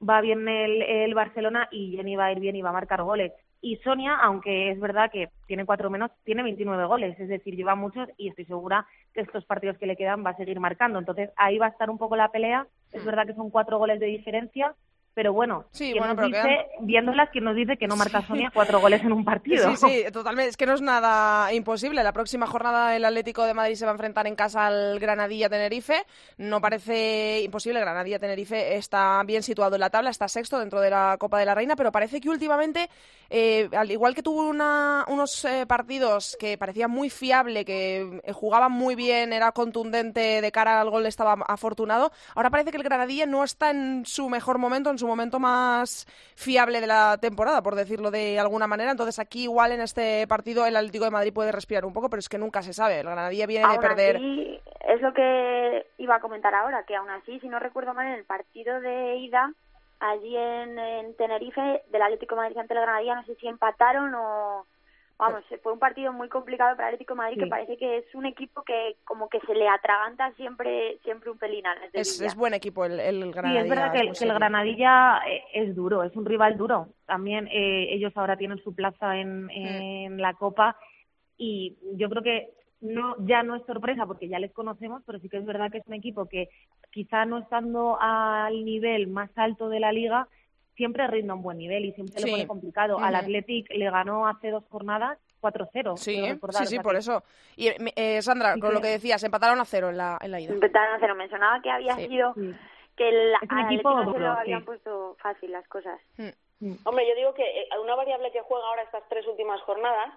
va 0.08 0.22
bien 0.22 0.48
el, 0.48 0.82
el 0.82 1.14
Barcelona 1.14 1.68
y 1.72 1.96
Jenny 1.96 2.16
va 2.16 2.26
a 2.26 2.32
ir 2.32 2.40
bien 2.40 2.56
y 2.56 2.62
va 2.62 2.70
a 2.70 2.74
marcar 2.74 3.04
goles. 3.04 3.32
Y 3.64 3.76
Sonia, 3.78 4.16
aunque 4.16 4.72
es 4.72 4.80
verdad 4.80 5.12
que 5.12 5.30
tiene 5.46 5.68
cuatro 5.68 5.92
menos, 5.92 6.10
tiene 6.24 6.42
29 6.42 6.86
goles, 6.86 7.20
es 7.20 7.30
decir, 7.30 7.56
lleva 7.56 7.76
muchos 7.76 8.10
y 8.18 8.30
estoy 8.30 8.46
segura 8.46 8.88
que 9.14 9.22
estos 9.22 9.46
partidos 9.46 9.78
que 9.78 9.86
le 9.86 9.96
quedan 9.96 10.26
va 10.26 10.32
a 10.32 10.38
seguir 10.38 10.60
marcando. 10.60 10.98
Entonces 10.98 11.30
ahí 11.36 11.60
va 11.60 11.68
a 11.68 11.70
estar 11.70 11.92
un 11.92 12.00
poco 12.00 12.16
la 12.16 12.32
pelea. 12.32 12.66
Es 12.92 13.06
verdad 13.06 13.28
que 13.28 13.36
son 13.36 13.52
cuatro 13.52 13.78
goles 13.78 14.00
de 14.00 14.08
diferencia, 14.08 14.74
pero 15.14 15.34
bueno, 15.34 15.66
Sí, 15.72 15.92
¿quién 15.92 15.98
bueno, 16.00 16.14
nos 16.14 16.32
pero 16.32 16.48
dice, 16.48 16.66
viéndolas, 16.82 17.30
¿quién 17.32 17.44
nos 17.44 17.56
dice 17.56 17.78
que 17.78 17.88
no 17.88 17.96
marca 17.96 18.26
Sonia 18.26 18.52
cuatro 18.54 18.80
goles 18.80 19.02
en 19.04 19.12
un 19.12 19.26
partido? 19.26 19.76
Sí, 19.76 19.88
sí, 19.88 20.12
totalmente. 20.12 20.50
Es 20.50 20.58
que 20.58 20.66
no 20.66 20.74
es 20.74 20.82
nada 20.82 21.52
imposible. 21.54 22.04
La 22.04 22.14
próxima 22.14 22.48
jornada 22.48 22.96
el 22.96 23.04
Atlético 23.06 23.44
de 23.44 23.54
Madrid 23.54 23.76
se 23.76 23.86
va 23.86 23.92
a 23.92 23.96
enfrentar 23.96 24.28
en 24.28 24.36
casa 24.36 24.68
al 24.68 25.00
Granadilla 25.00 25.50
Tenerife. 25.50 26.06
No 26.38 26.62
parece 26.62 27.42
imposible. 27.42 27.80
Granadilla 27.80 28.20
Tenerife 28.20 28.76
está 28.76 29.22
bien 29.26 29.44
situado 29.44 29.76
en 29.76 29.82
la 29.82 29.90
tabla, 29.90 30.10
está 30.10 30.28
sexto 30.28 30.60
dentro 30.60 30.80
de 30.80 30.90
la 30.90 31.18
Copa 31.20 31.40
de 31.40 31.46
la 31.46 31.56
Reina, 31.56 31.76
pero 31.76 31.92
parece 31.92 32.22
que 32.22 32.30
últimamente, 32.30 32.90
eh, 33.30 33.70
al 33.74 33.92
igual 33.92 34.16
que 34.16 34.24
tuvo 34.24 34.48
una- 34.48 35.06
unos 35.08 35.44
eh, 35.46 35.66
partidos 35.68 36.38
que 36.40 36.58
parecía 36.58 36.88
muy 36.88 37.10
fiable, 37.10 37.66
que 37.66 38.22
eh, 38.24 38.32
jugaba 38.34 38.70
muy 38.70 38.96
bien, 38.96 39.34
era 39.34 39.52
contundente 39.52 40.42
de 40.42 40.52
cara 40.52 40.80
al 40.82 40.90
gol, 40.90 41.06
estaba 41.06 41.34
afortunado. 41.48 42.12
Ahora 42.36 42.50
parece 42.50 42.72
que 42.72 42.78
el 42.78 42.84
Granadilla 42.84 43.26
no 43.26 43.44
está 43.44 43.72
en 43.72 44.06
su 44.06 44.30
mejor 44.30 44.58
momento, 44.58 44.90
en 44.90 44.98
su 45.02 45.08
momento 45.08 45.40
más 45.40 46.08
fiable 46.36 46.80
de 46.80 46.88
la 46.88 47.18
temporada, 47.20 47.62
por 47.62 47.76
decirlo 47.76 48.10
de 48.12 48.40
alguna 48.40 48.68
manera. 48.68 48.92
Entonces 48.92 49.20
aquí 49.20 49.44
igual 49.44 49.74
en 49.74 49.82
este 49.82 50.26
partido 50.28 50.66
el 50.66 50.76
Atlético 50.78 51.06
de 51.06 51.12
Madrid 51.12 51.34
puede 51.34 51.52
respirar 51.52 51.86
un 51.86 51.94
poco, 51.94 52.10
pero 52.10 52.20
es 52.20 52.30
que 52.30 52.38
nunca 52.38 52.62
se 52.62 52.74
sabe. 52.74 53.00
El 53.00 53.08
Granadilla 53.08 53.46
viene 53.46 53.68
de 53.68 53.74
Aún 53.74 53.82
perder. 53.82 54.16
así, 54.16 54.60
es 54.88 55.02
lo 55.02 55.14
que 55.14 55.86
iba 55.98 56.16
a 56.16 56.22
comentar 56.22 56.56
ahora, 56.56 56.84
que 56.86 56.96
aún 56.96 57.10
así, 57.10 57.40
si 57.40 57.50
no 57.50 57.60
recuerdo 57.60 57.94
mal, 57.94 58.08
en 58.08 58.14
el 58.14 58.26
partido 58.26 58.80
de 58.80 59.18
ida, 59.18 59.52
allí 60.00 60.36
en, 60.36 60.80
en 60.80 61.16
Tenerife, 61.16 61.84
del 61.92 62.02
Atlético 62.02 62.36
de 62.36 62.42
Madrid 62.42 62.58
ante 62.58 62.74
el 62.74 62.82
Granadilla, 62.82 63.16
no 63.16 63.26
sé 63.26 63.36
si 63.36 63.48
empataron 63.48 64.14
o... 64.16 64.66
Vamos, 65.22 65.44
fue 65.62 65.72
un 65.72 65.80
partido 65.80 66.12
muy 66.12 66.28
complicado 66.30 66.76
para 66.76 66.90
el 66.90 66.96
Atlético 66.96 67.14
de 67.14 67.18
Madrid, 67.20 67.36
Sí. 67.36 67.44
que 67.44 67.48
parece 67.50 67.78
que 67.78 67.98
es 68.00 68.16
un 68.16 68.26
equipo 68.26 68.64
que 68.64 68.98
como 69.06 69.30
que 69.30 69.40
se 69.42 69.54
le 69.54 69.68
atraganta 69.70 70.32
siempre 70.34 70.98
siempre 71.04 71.30
un 71.30 71.38
pelín 71.38 71.66
a 71.68 71.76
las 71.76 71.92
de 71.92 72.02
Es, 72.02 72.20
es 72.20 72.36
buen 72.36 72.54
equipo 72.56 72.84
el, 72.86 73.00
el 73.00 73.24
Sí, 73.24 73.32
Granadilla. 73.32 73.62
es 73.62 73.70
verdad 73.70 73.92
que, 73.92 74.00
el- 74.00 74.08
muy 74.08 74.16
que 74.18 74.24
el. 74.26 74.34
Granadilla 74.34 75.22
eh, 75.28 75.44
es 75.54 75.76
duro, 75.76 76.04
es 76.04 76.16
un 76.16 76.26
rival 76.26 76.58
duro. 76.58 76.88
También 77.06 77.48
eh, 77.52 77.94
ellos 77.94 78.12
ahora 78.18 78.36
tienen 78.36 78.58
su 78.64 78.74
plaza 78.74 79.18
en, 79.18 79.50
en 79.52 80.20
la 80.20 80.34
Copa 80.34 80.76
y 81.38 81.78
yo 81.94 82.10
creo 82.10 82.24
que 82.24 82.50
no 82.82 83.16
ya 83.20 83.44
no 83.44 83.56
es 83.56 83.64
sorpresa 83.68 84.08
porque 84.08 84.28
ya 84.28 84.40
les 84.40 84.52
conocemos, 84.54 85.04
pero 85.06 85.20
sí 85.20 85.30
que 85.30 85.38
es 85.38 85.46
verdad 85.46 85.72
que 85.72 85.78
es 85.78 85.88
un 85.88 85.94
equipo 85.94 86.28
que 86.28 86.50
quizá 86.92 87.26
no 87.26 87.38
estando 87.38 87.96
al 88.02 88.66
nivel 88.66 89.08
más 89.08 89.30
alto 89.36 89.70
de 89.70 89.80
la 89.80 89.92
liga 89.92 90.28
siempre 90.76 91.08
rinda 91.08 91.34
un 91.34 91.42
buen 91.44 91.58
nivel 91.58 91.86
y 91.86 91.94
siempre 91.94 92.20
Sí. 92.20 92.26
lo 92.28 92.34
pone 92.34 92.48
complicado. 92.48 92.98
Al 93.00 93.14
Ujú. 93.14 93.24
Athletic 93.24 93.70
le 93.72 93.90
ganó 93.90 94.28
hace 94.28 94.50
dos 94.52 94.64
jornadas 94.70 95.18
4-0. 95.42 95.98
Sí, 95.98 96.16
sí, 96.16 96.22
o 96.22 96.66
sí, 96.66 96.80
por 96.80 96.96
eso. 96.96 97.24
Y 97.56 97.68
eh, 97.70 97.76
me- 97.80 97.94
eh, 97.96 98.22
Sandra, 98.22 98.54
Sí 98.54 98.60
con 98.60 98.74
lo 98.74 98.82
que 98.82 98.88
decías, 98.90 99.24
empataron 99.24 99.60
a 99.60 99.66
cero 99.66 99.90
en 99.90 99.98
la, 99.98 100.18
en 100.22 100.32
la 100.32 100.40
ida. 100.40 100.54
Empezaron 100.54 100.96
a 100.96 101.00
cero. 101.00 101.16
Me 101.16 101.28
sonaba 101.30 101.62
que 101.62 101.72
había 101.72 101.96
Sí. 101.96 102.08
sido 102.08 102.34
Sí. 102.36 102.54
que 102.96 103.10
el 103.10 103.34
Es 103.42 103.50
un 103.52 103.58
al 103.58 103.66
equipo 103.74 103.90
duro, 104.04 104.20
lo 104.20 104.32
habían 104.32 104.60
sí. 104.60 104.66
puesto 104.66 105.16
fácil 105.20 105.52
las 105.52 105.68
cosas. 105.68 106.00
Mm. 106.18 106.74
Hombre, 106.84 107.08
yo 107.10 107.16
digo 107.16 107.34
que 107.34 107.42
eh, 107.44 107.68
una 107.84 107.96
variable 107.96 108.32
que 108.32 108.42
juega 108.42 108.64
ahora 108.68 108.84
estas 108.84 109.02
tres 109.10 109.26
últimas 109.28 109.60
jornadas 109.62 110.14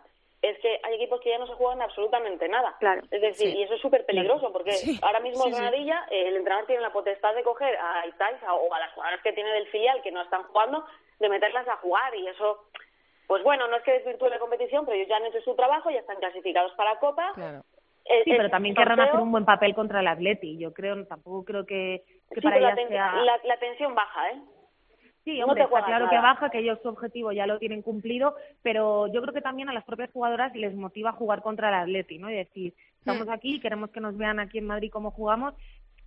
es 0.50 0.58
que 0.60 0.80
hay 0.82 0.94
equipos 0.94 1.20
que 1.20 1.30
ya 1.30 1.38
no 1.38 1.46
se 1.46 1.54
juegan 1.54 1.80
absolutamente 1.82 2.48
nada. 2.48 2.76
Claro. 2.80 3.02
Es 3.10 3.20
decir, 3.20 3.50
Sí. 3.52 3.58
y 3.58 3.62
eso 3.62 3.74
es 3.74 3.80
súper 3.80 4.04
peligroso 4.06 4.52
porque 4.52 4.72
Sí, 4.72 4.98
ahora 5.02 5.20
mismo 5.20 5.42
sí, 5.44 5.48
el. 5.50 5.54
Granadilla, 5.54 6.06
eh, 6.10 6.28
el 6.28 6.36
entrenador 6.36 6.66
tiene 6.66 6.82
la 6.82 6.92
potestad 6.92 7.34
de 7.34 7.42
coger 7.42 7.76
a 7.76 8.06
Itaiza 8.06 8.52
o 8.54 8.72
a 8.72 8.78
las 8.78 8.92
jugadoras 8.92 9.22
que 9.22 9.32
tiene 9.32 9.50
del 9.52 9.66
filial 9.68 10.02
que 10.02 10.12
no 10.12 10.22
están 10.22 10.42
jugando, 10.44 10.84
de 11.20 11.28
meterlas 11.28 11.66
a 11.68 11.76
jugar 11.76 12.14
y 12.16 12.26
eso, 12.28 12.64
pues 13.26 13.42
bueno, 13.42 13.68
no 13.68 13.76
es 13.76 13.82
que 13.84 13.92
desvirtúe 13.92 14.28
la 14.28 14.38
competición, 14.38 14.84
pero 14.84 14.96
ellos 14.96 15.08
ya 15.08 15.16
han 15.16 15.26
hecho 15.26 15.40
su 15.40 15.54
trabajo, 15.54 15.90
ya 15.90 16.00
están 16.00 16.16
clasificados 16.18 16.72
para 16.74 16.98
Copa. 16.98 17.32
Claro. 17.34 17.62
Eh, 18.06 18.20
Sí, 18.24 18.32
el 18.32 18.36
pero 18.36 18.50
también 18.50 18.74
querrán 18.74 19.00
hacer 19.00 19.18
un 19.18 19.32
buen 19.32 19.46
papel 19.46 19.74
contra 19.74 20.00
el 20.00 20.06
Atleti. 20.08 20.58
Yo 20.58 20.74
creo, 20.74 21.06
tampoco 21.06 21.42
creo 21.44 21.64
que, 21.64 22.04
que 22.28 22.34
Sí, 22.34 22.40
para 22.42 22.56
pero 22.56 22.68
la, 22.68 22.74
ten- 22.74 22.88
sea... 22.88 23.12
la, 23.16 23.40
la 23.44 23.56
tensión 23.56 23.94
baja, 23.94 24.28
¿eh? 24.30 24.42
Sí, 25.24 25.38
No 25.38 25.46
hombre, 25.46 25.64
te 25.64 25.74
está 25.74 25.86
claro 25.86 26.08
que 26.10 26.16
baja, 26.16 26.50
que 26.50 26.58
ellos 26.58 26.78
su 26.82 26.88
objetivo 26.88 27.32
ya 27.32 27.46
lo 27.46 27.58
tienen 27.58 27.82
cumplido, 27.82 28.34
pero 28.62 29.06
yo 29.06 29.22
creo 29.22 29.32
que 29.32 29.40
también 29.40 29.68
a 29.68 29.72
las 29.72 29.84
propias 29.84 30.10
jugadoras 30.12 30.54
les 30.54 30.74
motiva 30.74 31.12
jugar 31.12 31.42
contra 31.42 31.68
el 31.68 31.74
Atleti, 31.74 32.18
¿no? 32.18 32.30
Y 32.30 32.34
decir, 32.34 32.74
estamos 32.98 33.26
Hmm. 33.26 33.32
aquí, 33.32 33.60
queremos 33.60 33.90
que 33.90 34.00
nos 34.00 34.16
vean 34.16 34.38
aquí 34.38 34.58
en 34.58 34.66
Madrid 34.66 34.90
cómo 34.92 35.10
jugamos 35.10 35.54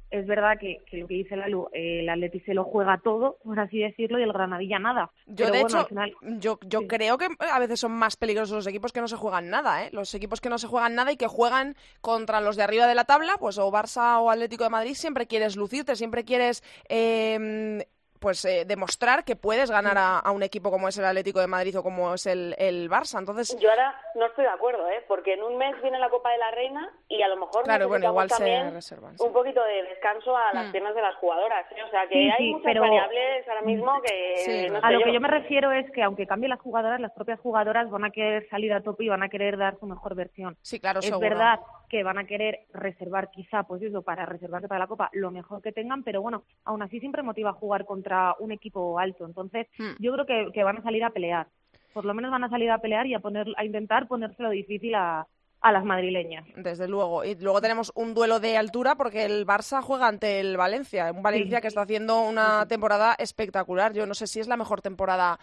es 0.09 0.25
verdad 0.25 0.57
que, 0.59 0.79
que 0.89 0.97
lo 0.97 1.07
que 1.07 1.15
dice 1.15 1.35
Lalu, 1.35 1.67
eh, 1.73 1.99
el 1.99 2.09
Atleti 2.09 2.39
se 2.41 2.53
lo 2.53 2.63
juega 2.63 2.97
todo, 3.03 3.37
por 3.43 3.59
así 3.59 3.79
decirlo, 3.79 4.19
y 4.19 4.23
el 4.23 4.31
Granadilla 4.31 4.79
nada. 4.79 5.11
Yo, 5.25 5.45
Pero 5.45 5.51
de 5.51 5.61
bueno, 5.61 5.67
hecho, 5.67 5.77
al 5.79 5.85
final, 5.87 6.15
yo, 6.39 6.59
yo 6.65 6.87
creo 6.87 7.17
que 7.17 7.27
a 7.39 7.59
veces 7.59 7.79
son 7.81 7.91
más 7.91 8.15
peligrosos 8.15 8.55
los 8.55 8.67
equipos 8.67 8.93
que 8.93 9.01
no 9.01 9.07
se 9.07 9.17
juegan 9.17 9.49
nada, 9.49 9.85
¿eh? 9.85 9.89
Los 9.91 10.13
equipos 10.15 10.39
que 10.39 10.49
no 10.49 10.57
se 10.57 10.67
juegan 10.67 10.95
nada 10.95 11.11
y 11.11 11.17
que 11.17 11.27
juegan 11.27 11.75
contra 11.99 12.39
los 12.39 12.55
de 12.55 12.63
arriba 12.63 12.87
de 12.87 12.95
la 12.95 13.03
tabla, 13.03 13.35
pues 13.37 13.57
o 13.57 13.69
Barça 13.71 14.21
o 14.21 14.31
Atlético 14.31 14.63
de 14.63 14.69
Madrid, 14.69 14.93
siempre 14.93 15.27
quieres 15.27 15.57
lucirte, 15.57 15.95
siempre 15.95 16.23
quieres 16.23 16.63
eh, 16.87 17.85
pues 18.19 18.43
eh, 18.45 18.65
demostrar 18.65 19.23
que 19.23 19.35
puedes 19.35 19.69
ganar 19.71 19.97
a, 19.97 20.19
a 20.19 20.31
un 20.31 20.43
equipo 20.43 20.71
como 20.71 20.87
es 20.87 20.97
el 20.97 21.05
Atlético 21.05 21.39
de 21.39 21.47
Madrid 21.47 21.77
o 21.77 21.83
como 21.83 22.13
es 22.13 22.25
el, 22.25 22.55
el 22.57 22.89
Barça. 22.89 23.19
Entonces, 23.19 23.57
Yo 23.59 23.69
ahora 23.69 23.95
no 24.15 24.25
estoy 24.25 24.45
de 24.45 24.51
acuerdo, 24.51 24.87
¿eh? 24.89 25.03
Porque 25.07 25.33
en 25.33 25.43
un 25.43 25.57
mes 25.57 25.79
viene 25.81 25.99
la 25.99 26.09
Copa 26.09 26.31
de 26.31 26.37
la 26.37 26.51
Reina 26.51 26.89
y 27.07 27.21
a 27.21 27.27
lo 27.27 27.37
mejor 27.37 27.63
Claro, 27.63 27.87
bueno, 27.87 28.07
igual 28.07 28.29
se 28.29 28.37
también 28.37 28.73
reservan, 28.73 29.17
sí. 29.17 29.23
un 29.25 29.33
poquito 29.33 29.63
de 29.63 29.83
descanso 29.83 30.35
a 30.35 30.53
las 30.53 30.67
Hmm. 30.67 30.71
piernas 30.71 30.95
de 30.95 31.01
las 31.01 31.15
jugadoras, 31.15 31.65
¿eh? 31.71 31.83
O 31.85 31.89
sea, 31.89 32.07
que 32.07 32.13
Sí, 32.15 32.29
hay 32.29 32.37
sí, 32.47 32.51
muchas 32.53 32.65
pero- 32.65 32.81
variables 32.81 33.47
ahora 33.47 33.61
mismo 33.61 34.01
que 34.01 34.37
Sí, 34.37 34.69
no 34.69 34.79
a 34.81 34.91
lo 34.91 35.01
que 35.01 35.13
yo 35.13 35.19
me 35.21 35.27
refiero 35.27 35.71
es 35.71 35.89
que 35.91 36.03
aunque 36.03 36.27
cambien 36.27 36.49
las 36.49 36.59
jugadoras, 36.59 36.99
las 36.99 37.11
propias 37.11 37.39
jugadoras 37.39 37.89
van 37.89 38.05
a 38.05 38.09
querer 38.11 38.47
salir 38.49 38.73
a 38.73 38.81
tope 38.81 39.03
y 39.03 39.09
van 39.09 39.23
a 39.23 39.29
querer 39.29 39.57
dar 39.57 39.77
su 39.79 39.85
mejor 39.85 40.15
versión. 40.15 40.57
sí, 40.61 40.79
claro, 40.79 40.99
es 40.99 41.05
seguro. 41.05 41.27
verdad 41.29 41.59
que 41.89 42.03
van 42.03 42.17
a 42.17 42.25
querer 42.25 42.65
reservar 42.73 43.31
quizá, 43.31 43.63
pues 43.63 43.81
eso, 43.81 44.01
para 44.01 44.25
reservarse 44.25 44.67
para 44.67 44.79
la 44.79 44.87
Copa 44.87 45.09
lo 45.13 45.31
mejor 45.31 45.61
que 45.61 45.71
tengan, 45.71 46.03
pero 46.03 46.21
bueno, 46.21 46.43
aún 46.65 46.81
así 46.81 46.99
siempre 46.99 47.23
motiva 47.23 47.53
jugar 47.53 47.85
contra 47.85 48.06
un 48.39 48.51
equipo 48.51 48.99
alto. 48.99 49.25
Entonces, 49.25 49.67
Hmm. 49.77 49.95
yo 49.99 50.13
creo 50.13 50.25
que, 50.25 50.51
que 50.53 50.63
van 50.63 50.77
a 50.77 50.83
salir 50.83 51.03
a 51.03 51.09
pelear. 51.11 51.47
Por 51.93 52.05
lo 52.05 52.13
menos 52.13 52.31
van 52.31 52.43
a 52.43 52.49
salir 52.49 52.69
a 52.69 52.77
pelear 52.79 53.07
y 53.07 53.13
a, 53.15 53.19
poner, 53.19 53.47
a 53.57 53.65
intentar 53.65 54.07
ponérselo 54.07 54.49
difícil 54.51 54.93
a, 54.95 55.25
a 55.61 55.71
las 55.71 55.83
madrileñas. 55.83 56.45
Desde 56.55 56.87
luego. 56.87 57.23
Y 57.25 57.33
luego 57.35 57.59
tenemos 57.61 57.91
un 57.95 58.13
duelo 58.13 58.39
de 58.39 58.55
altura 58.57 58.93
porque 58.95 59.25
el 59.25 59.47
Barça 59.47 59.81
juega 59.81 60.07
ante 60.07 60.39
el 60.39 60.55
Valencia. 60.57 61.11
Un 61.11 61.23
Valencia 61.23 61.57
Sí. 61.57 61.61
que 61.63 61.67
está 61.67 61.81
haciendo 61.81 62.21
una 62.21 62.67
temporada 62.67 63.15
espectacular. 63.17 63.93
Yo 63.93 64.05
no 64.05 64.13
sé 64.13 64.27
si 64.27 64.39
es 64.39 64.47
la 64.47 64.57
mejor 64.57 64.81
temporada 64.83 65.39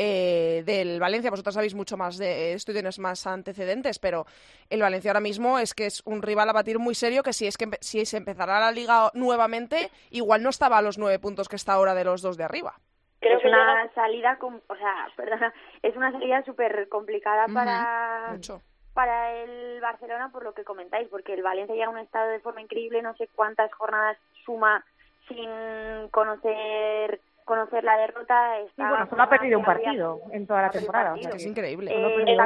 eh, 0.00 0.62
del 0.64 1.00
Valencia. 1.00 1.30
Vosotros 1.30 1.54
sabéis 1.54 1.74
mucho 1.74 1.96
más 1.96 2.16
de 2.18 2.52
esto 2.52 2.70
y 2.70 2.74
tienes 2.74 2.98
más 3.00 3.26
antecedentes, 3.26 3.98
pero 3.98 4.24
el 4.70 4.80
Valencia 4.80 5.10
ahora 5.10 5.20
mismo 5.20 5.58
es 5.58 5.74
que 5.74 5.86
es 5.86 6.02
un 6.06 6.22
rival 6.22 6.48
a 6.48 6.52
batir 6.52 6.78
muy 6.78 6.94
serio 6.94 7.22
que 7.24 7.32
si 7.32 7.46
es 7.48 7.56
que 7.56 7.66
si 7.80 8.06
se 8.06 8.16
empezará 8.18 8.60
la 8.60 8.70
liga 8.70 9.10
nuevamente, 9.14 9.90
igual 10.10 10.42
no 10.42 10.50
estaba 10.50 10.78
a 10.78 10.82
los 10.82 10.98
nueve 10.98 11.18
puntos 11.18 11.48
que 11.48 11.56
está 11.56 11.72
ahora 11.72 11.94
de 11.94 12.04
los 12.04 12.22
dos 12.22 12.36
de 12.36 12.44
arriba. 12.44 12.74
Creo 13.20 13.38
es 13.38 13.42
que 13.42 13.48
una 13.48 13.82
llega- 13.82 13.94
salida, 13.94 14.38
o 14.40 14.76
sea, 14.76 15.08
perdona, 15.16 15.52
es 15.82 15.96
una 15.96 16.12
salida 16.12 16.44
súper 16.44 16.88
complicada 16.88 17.46
para, 17.52 18.28
Mucho. 18.30 18.62
para 18.94 19.34
el 19.42 19.80
Barcelona 19.80 20.30
por 20.30 20.44
lo 20.44 20.54
que 20.54 20.62
comentáis, 20.62 21.08
porque 21.08 21.34
el 21.34 21.42
Valencia 21.42 21.74
llega 21.74 21.88
a 21.88 21.90
un 21.90 21.98
estado 21.98 22.30
de 22.30 22.38
forma 22.38 22.60
increíble, 22.62 23.02
no 23.02 23.16
sé 23.16 23.28
cuántas 23.34 23.72
jornadas 23.72 24.16
suma 24.44 24.84
sin 25.26 26.08
conocer 26.10 27.20
conocer 27.48 27.82
la 27.82 27.96
derrota. 27.96 28.54
Sí, 28.60 28.66
Está 28.68 28.88
bueno, 28.90 29.04
con 29.08 29.10
solo 29.10 29.22
ha 29.24 29.28
perdido 29.30 29.58
un 29.58 29.64
partido 29.64 30.20
en 30.30 30.46
toda 30.46 30.62
la 30.62 30.70
temporada. 30.70 31.14
o 31.14 31.16
sea 31.16 31.30
Es 31.32 31.46
increíble. 31.46 31.90
Eh, 31.90 32.14
en, 32.22 32.28
en 32.28 32.36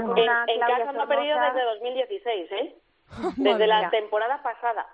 casa 0.60 0.92
no 0.92 1.02
ha 1.02 1.06
perdido 1.08 1.38
desde 1.40 1.62
2016, 1.64 2.52
¿eh? 2.52 2.76
Desde 3.36 3.66
la 3.66 3.90
temporada 3.90 4.42
pasada. 4.42 4.86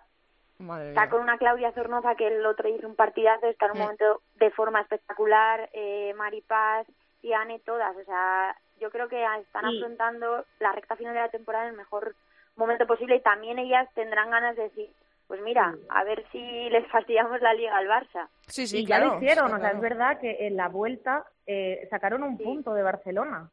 Madre 0.59 0.89
Está 0.89 1.03
mía. 1.03 1.11
con 1.11 1.21
una 1.21 1.39
Claudia 1.39 1.71
Zornoza 1.71 2.17
que 2.17 2.27
el 2.27 2.45
otro 2.45 2.69
hizo 2.69 2.89
un 2.89 2.97
partidazo, 2.97 3.47
está 3.47 3.67
en 3.67 3.73
un 3.73 3.79
momento 3.79 4.23
de 4.37 4.51
forma 4.51 4.81
espectacular, 4.81 5.69
eh, 5.73 6.13
Mari 6.17 6.41
Paz 6.41 6.85
y 7.23 7.33
Anne 7.33 7.61
todas, 7.61 7.97
o 7.97 8.05
sea, 8.05 8.57
yo 8.81 8.91
creo 8.91 9.09
que 9.09 9.25
están 9.41 9.67
afrontando 9.67 10.45
la 10.59 10.73
recta 10.73 10.97
final 10.97 11.15
de 11.15 11.21
la 11.21 11.29
temporada 11.29 11.65
en 11.67 11.71
el 11.73 11.77
mejor 11.77 12.17
momento 12.57 12.87
posible 12.89 13.15
y 13.17 13.21
también 13.21 13.61
ellas 13.61 13.89
tendrán 13.95 14.31
ganas 14.31 14.57
de 14.57 14.65
decir, 14.65 14.91
pues 15.29 15.41
mira, 15.43 15.77
a 15.91 16.05
ver 16.05 16.25
si 16.33 16.41
les 16.71 16.87
fastidiamos 16.89 17.41
la 17.41 17.53
liga 17.55 17.77
al 17.77 17.87
Barça. 17.87 18.29
Sí, 18.49 18.67
sí, 18.67 18.79
y 18.79 18.87
ya 18.87 18.99
lo 18.99 19.17
hicieron, 19.17 19.53
o 19.53 19.59
sea, 19.61 19.71
es 19.73 19.81
verdad 19.81 20.19
que 20.19 20.47
en 20.47 20.57
la 20.57 20.69
vuelta 20.69 21.25
eh, 21.47 21.87
sacaron 21.91 22.23
un 22.25 22.37
Sí. 22.39 22.43
punto 22.45 22.73
de 22.75 22.83
Barcelona, 22.83 23.51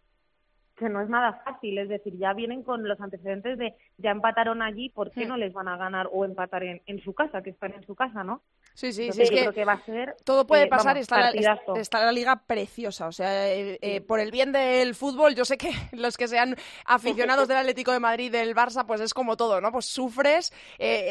que 0.77 0.89
no 0.89 1.01
es 1.01 1.09
nada 1.09 1.33
fácil, 1.45 1.77
es 1.77 1.89
decir, 1.89 2.17
ya 2.17 2.33
vienen 2.33 2.63
con 2.63 2.87
los 2.87 2.99
antecedentes 3.01 3.57
de 3.57 3.75
ya 3.97 4.11
empataron 4.11 4.61
allí, 4.61 4.89
¿por 4.89 5.11
qué 5.11 5.25
Hmm. 5.25 5.29
no 5.29 5.37
les 5.37 5.53
van 5.53 5.67
a 5.67 5.77
ganar 5.77 6.07
o 6.11 6.23
empatar 6.25 6.63
en, 6.63 6.81
en 6.85 6.99
su 7.01 7.13
casa, 7.13 7.41
que 7.43 7.49
están 7.51 7.73
en 7.73 7.83
su 7.85 7.93
casa, 7.95 8.23
¿no? 8.23 8.41
Sí, 8.75 8.91
sí, 8.91 8.93
sí. 8.93 9.01
Entonces 9.03 9.23
Es 9.23 9.29
yo 9.29 9.35
que 9.35 9.41
creo 9.41 9.53
que 9.53 9.65
va 9.65 9.73
a 9.73 9.85
ser 9.85 10.15
Todo 10.25 10.45
puede 10.45 10.63
eh, 10.63 10.67
pasar 10.67 10.95
vamos, 10.95 10.99
y 10.99 11.01
está 11.01 11.31
la, 11.31 11.79
está 11.79 12.05
la 12.05 12.11
liga 12.11 12.43
preciosa. 12.45 13.07
O 13.07 13.11
sea, 13.13 13.49
eh, 13.49 13.79
eh, 13.81 14.01
por 14.01 14.19
el 14.19 14.31
bien 14.31 14.51
del 14.51 14.95
fútbol, 14.95 15.33
yo 15.33 15.45
sé 15.45 15.57
que 15.57 15.71
los 15.93 16.17
que 16.17 16.27
sean 16.27 16.57
aficionados 16.85 17.47
del 17.47 17.57
Atlético 17.57 17.93
de 17.93 17.99
Madrid, 17.99 18.31
del 18.31 18.53
Barça, 18.53 18.85
pues 18.85 18.99
es 18.99 19.13
como 19.13 19.37
todo, 19.37 19.61
¿no? 19.61 19.71
Pues 19.71 19.85
sufres, 19.85 20.51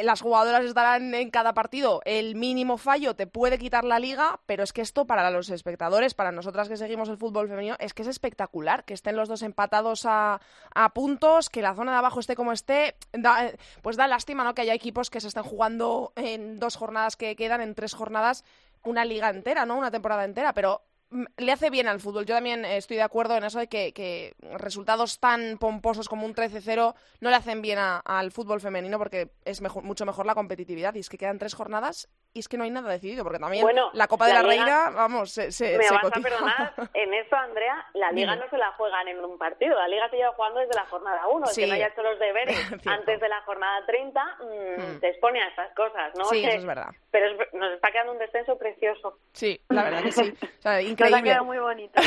las 0.02 0.20
jugadoras 0.20 0.64
estarán 0.64 1.14
en 1.14 1.30
cada 1.30 1.54
partido. 1.54 2.02
El 2.04 2.36
mínimo 2.36 2.76
fallo 2.76 3.16
te 3.16 3.26
puede 3.26 3.58
quitar 3.58 3.84
la 3.84 3.98
liga, 3.98 4.40
pero 4.46 4.62
es 4.62 4.72
que 4.72 4.82
esto 4.82 5.06
para 5.06 5.30
los 5.30 5.48
espectadores, 5.48 6.12
para 6.12 6.32
nosotras 6.32 6.68
que 6.68 6.76
seguimos 6.76 7.08
el 7.08 7.16
fútbol 7.16 7.48
femenino, 7.48 7.76
es 7.78 7.94
que 7.94 8.02
es 8.02 8.08
espectacular. 8.08 8.84
Que 8.84 8.92
estén 8.92 9.16
los 9.16 9.28
dos 9.28 9.42
empatados 9.42 10.04
a, 10.04 10.40
a 10.74 10.92
puntos, 10.92 11.48
que 11.48 11.62
la 11.62 11.74
zona 11.74 11.92
de 11.92 11.98
abajo 11.98 12.20
esté 12.20 12.36
como 12.36 12.52
esté. 12.52 12.96
Da, 13.12 13.52
pues 13.80 13.96
da 13.96 14.06
lástima, 14.06 14.44
¿no? 14.44 14.54
Que 14.54 14.62
haya 14.62 14.74
equipos 14.74 15.08
que 15.08 15.20
se 15.20 15.28
estén 15.28 15.42
jugando 15.42 16.12
en 16.16 16.58
dos 16.58 16.76
jornadas 16.76 17.16
que 17.16 17.36
quedan, 17.36 17.53
en 17.60 17.74
tres 17.74 17.94
jornadas 17.94 18.44
una 18.84 19.04
liga 19.04 19.30
entera, 19.30 19.66
¿no? 19.66 19.76
Una 19.76 19.90
temporada 19.90 20.24
entera, 20.24 20.52
pero 20.52 20.82
mm, 21.10 21.24
le 21.38 21.52
hace 21.52 21.70
bien 21.70 21.88
al 21.88 22.00
fútbol. 22.00 22.26
Yo 22.26 22.34
también 22.34 22.64
eh, 22.64 22.76
estoy 22.76 22.96
de 22.96 23.02
acuerdo 23.02 23.36
en 23.36 23.44
eso 23.44 23.58
de 23.58 23.68
que, 23.68 24.34
resultados 24.58 25.18
tan 25.18 25.58
pomposos 25.58 26.08
como 26.08 26.26
un 26.26 26.34
13-0 26.34 26.94
no 27.20 27.30
le 27.30 27.36
hacen 27.36 27.62
bien 27.62 27.78
al 27.78 28.30
fútbol 28.30 28.60
femenino 28.60 28.98
porque 28.98 29.30
es 29.44 29.60
mucho 29.82 30.06
mejor 30.06 30.26
la 30.26 30.34
competitividad. 30.34 30.94
Y 30.94 31.00
es 31.00 31.08
que 31.08 31.18
quedan 31.18 31.38
tres 31.38 31.54
jornadas 31.54 32.08
y 32.34 32.40
es 32.40 32.48
que 32.48 32.56
no 32.58 32.64
hay 32.64 32.70
nada 32.70 32.90
decidido, 32.90 33.22
porque 33.24 33.38
también 33.38 33.62
Bueno, 33.62 33.90
la 33.94 34.08
Copa 34.08 34.26
de 34.26 34.34
la, 34.34 34.42
la 34.42 34.48
Liga- 34.48 34.64
Reina, 34.64 34.90
vamos, 34.90 35.30
se, 35.30 35.52
se, 35.52 35.78
Me 35.78 35.84
se 35.84 35.94
vas 35.94 36.04
a 36.04 36.10
perdonar, 36.20 36.74
en 36.94 37.14
esto, 37.14 37.36
Andrea, 37.36 37.86
la 37.94 38.10
liga 38.10 38.32
Dime. 38.32 38.44
no 38.44 38.50
se 38.50 38.58
la 38.58 38.72
juegan 38.72 39.06
en 39.08 39.24
un 39.24 39.38
partido, 39.38 39.76
la 39.78 39.86
liga 39.88 40.10
se 40.10 40.16
lleva 40.16 40.32
jugando 40.32 40.58
desde 40.60 40.74
la 40.74 40.84
jornada 40.86 41.26
1, 41.28 41.46
Sí. 41.46 41.62
el 41.62 41.66
que 41.66 41.70
no 41.70 41.74
haya 41.76 41.86
hecho 41.92 42.02
los 42.02 42.18
deberes 42.18 42.56
antes 42.86 43.20
de 43.20 43.28
la 43.28 43.40
jornada 43.42 43.86
30 43.86 44.24
mm, 44.24 44.64
Hmm. 44.74 45.00
se 45.00 45.08
expone 45.08 45.40
a 45.40 45.48
estas 45.48 45.72
cosas, 45.74 46.12
¿no? 46.16 46.24
Sí, 46.26 46.40
Que- 46.42 46.48
eso 46.48 46.58
es 46.58 46.66
verdad. 46.66 46.88
Pero 47.12 47.26
es- 47.30 47.54
nos 47.54 47.72
está 47.72 47.92
quedando 47.92 48.12
un 48.12 48.18
descenso 48.18 48.58
precioso. 48.58 49.18
Sí, 49.32 49.60
la 49.68 49.84
verdad 49.84 50.02
que 50.02 50.10
sí. 50.12 50.34
O 50.58 50.62
sea, 50.64 50.72
Nos 50.72 50.78
ha 50.78 50.82
increíble. 50.82 51.22
quedado 51.22 51.44
muy 51.44 51.58
bonito. 51.58 52.00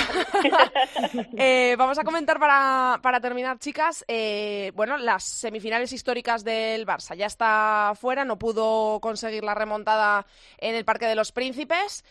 Eh, 1.38 1.76
vamos 1.78 1.98
a 2.00 2.04
comentar 2.04 2.40
para, 2.40 3.00
para 3.02 3.20
terminar, 3.20 3.60
chicas, 3.60 4.04
eh, 4.08 4.72
bueno, 4.76 4.98
las 4.98 5.24
semifinales 5.24 5.94
históricas 5.94 6.44
del 6.44 6.86
Barça. 6.86 7.16
Ya 7.16 7.26
está 7.28 7.94
fuera, 7.96 8.26
no 8.26 8.38
pudo 8.38 9.00
conseguir 9.00 9.44
la 9.44 9.54
remontada 9.54 10.17
en 10.58 10.76
el 10.76 10.86
Parque 10.86 11.06
de 11.08 11.16
los 11.16 11.32
Príncipes. 11.32 12.04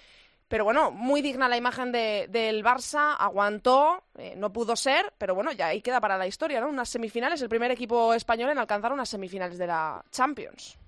Pero 0.49 0.63
bueno, 0.65 0.93
muy 0.93 1.23
digna 1.23 1.49
la 1.49 1.57
imagen 1.57 1.91
de- 1.91 2.27
del 2.29 2.63
Barça, 2.65 3.17
aguantó, 3.19 4.05
eh, 4.17 4.35
no 4.37 4.53
pudo 4.53 4.77
ser, 4.77 5.13
pero 5.19 5.35
bueno, 5.35 5.51
ya 5.51 5.67
ahí 5.69 5.83
queda 5.83 6.01
para 6.01 6.17
la 6.17 6.27
historia, 6.29 6.61
¿no? 6.61 6.69
Unas 6.69 6.89
semifinales, 6.89 7.43
el 7.43 7.49
primer 7.49 7.73
equipo 7.73 8.15
español 8.15 8.51
en 8.51 8.59
alcanzar 8.59 8.93
unas 8.93 9.09
semifinales 9.09 9.59
de 9.59 9.67
la 9.67 10.05
Champions. 10.13 10.79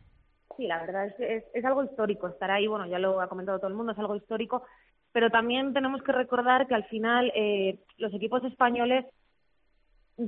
Sí, 0.57 0.67
la 0.69 0.79
verdad 0.81 1.07
es 1.07 1.15
es, 1.19 1.45
es 1.55 1.65
algo 1.65 1.83
histórico 1.83 2.29
estar 2.29 2.51
ahí, 2.53 2.69
bueno, 2.69 2.87
ya 2.87 3.01
lo 3.01 3.21
ha 3.21 3.29
comentado 3.29 3.59
todo 3.59 3.67
el 3.69 3.75
mundo, 3.75 3.93
es 3.93 3.99
algo 3.99 4.15
histórico, 4.15 4.63
pero 5.11 5.29
también 5.31 5.73
tenemos 5.73 6.03
que 6.05 6.13
recordar 6.13 6.69
que 6.69 6.75
al 6.77 6.85
final 6.85 7.33
eh, 7.35 7.81
los 7.97 8.15
equipos 8.15 8.45
españoles 8.45 9.07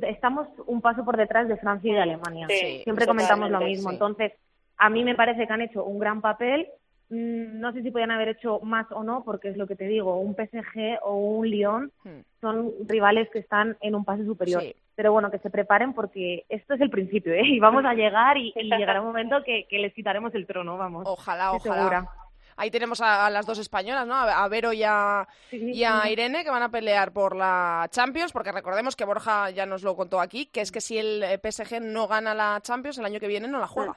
estamos 0.02 0.48
un 0.66 0.80
paso 0.80 1.04
por 1.04 1.16
detrás 1.16 1.48
de 1.48 1.56
Francia 1.56 1.90
y 1.90 1.94
de 1.94 2.00
Alemania. 2.00 2.46
Sí, 2.48 2.80
Siempre 2.84 3.06
comentamos 3.06 3.50
lo 3.50 3.60
mismo. 3.60 3.90
sí. 3.90 3.94
Entonces, 3.96 4.32
a 4.76 4.88
mí 4.88 5.04
me 5.04 5.14
parece 5.14 5.46
que 5.46 5.52
han 5.52 5.62
hecho 5.62 5.84
un 5.84 5.98
gran 5.98 6.20
papel. 6.20 6.68
Mm, 7.10 7.60
No 7.60 7.72
sé 7.72 7.82
si 7.82 7.90
podían 7.90 8.10
haber 8.12 8.28
hecho 8.28 8.60
más 8.60 8.86
o 8.90 9.02
no, 9.02 9.22
porque 9.24 9.48
es 9.50 9.56
lo 9.56 9.66
que 9.66 9.76
te 9.76 9.84
digo, 9.86 10.16
un 10.18 10.34
PSG 10.34 10.98
o 11.02 11.16
un 11.16 11.48
Lyon 11.50 11.92
Hmm. 12.04 12.20
son 12.40 12.72
rivales 12.86 13.28
que 13.32 13.40
están 13.40 13.76
en 13.80 13.94
un 13.94 14.04
paso 14.04 14.24
superior. 14.24 14.62
Sí. 14.62 14.74
Pero 14.94 15.12
bueno, 15.12 15.30
que 15.30 15.38
se 15.38 15.50
preparen 15.50 15.92
porque 15.92 16.44
esto 16.48 16.74
es 16.74 16.80
el 16.80 16.90
principio, 16.90 17.32
¿eh? 17.34 17.42
Y 17.44 17.60
vamos 17.60 17.84
a 17.84 17.94
llegar 17.94 18.36
y, 18.38 18.52
y 18.56 18.62
llegará 18.76 19.00
un 19.00 19.08
momento 19.08 19.42
que, 19.44 19.66
que 19.68 19.78
les 19.78 19.92
quitaremos 19.92 20.34
el 20.34 20.46
trono, 20.46 20.76
vamos. 20.78 21.04
Ojalá, 21.06 21.52
ojalá. 21.52 21.74
segura. 21.76 22.08
Ahí 22.56 22.70
tenemos 22.70 23.00
a, 23.00 23.24
a 23.24 23.30
las 23.30 23.46
dos 23.46 23.58
españolas, 23.58 24.06
¿no? 24.06 24.14
A, 24.14 24.44
a 24.44 24.48
Vero 24.48 24.72
y 24.74 24.82
a, 24.82 25.26
Sí, 25.48 25.56
y 25.72 25.82
a 25.84 26.02
sí. 26.02 26.10
Irene, 26.12 26.44
que 26.44 26.50
van 26.50 26.62
a 26.62 26.68
pelear 26.70 27.10
por 27.10 27.34
la 27.34 27.86
Champions, 27.90 28.32
porque 28.32 28.52
recordemos 28.52 28.96
que 28.96 29.06
Borja 29.06 29.48
ya 29.48 29.64
nos 29.64 29.82
lo 29.82 29.96
contó 29.96 30.20
aquí, 30.20 30.44
que 30.44 30.60
es 30.60 30.70
que 30.70 30.82
si 30.82 30.98
el 30.98 31.22
eh, 31.22 31.38
PSG 31.42 31.80
no 31.80 32.06
gana 32.06 32.34
la 32.34 32.60
Champions, 32.62 32.98
el 32.98 33.06
año 33.06 33.18
que 33.18 33.28
viene 33.28 33.48
no 33.48 33.58
la 33.60 33.66
juega. 33.66 33.96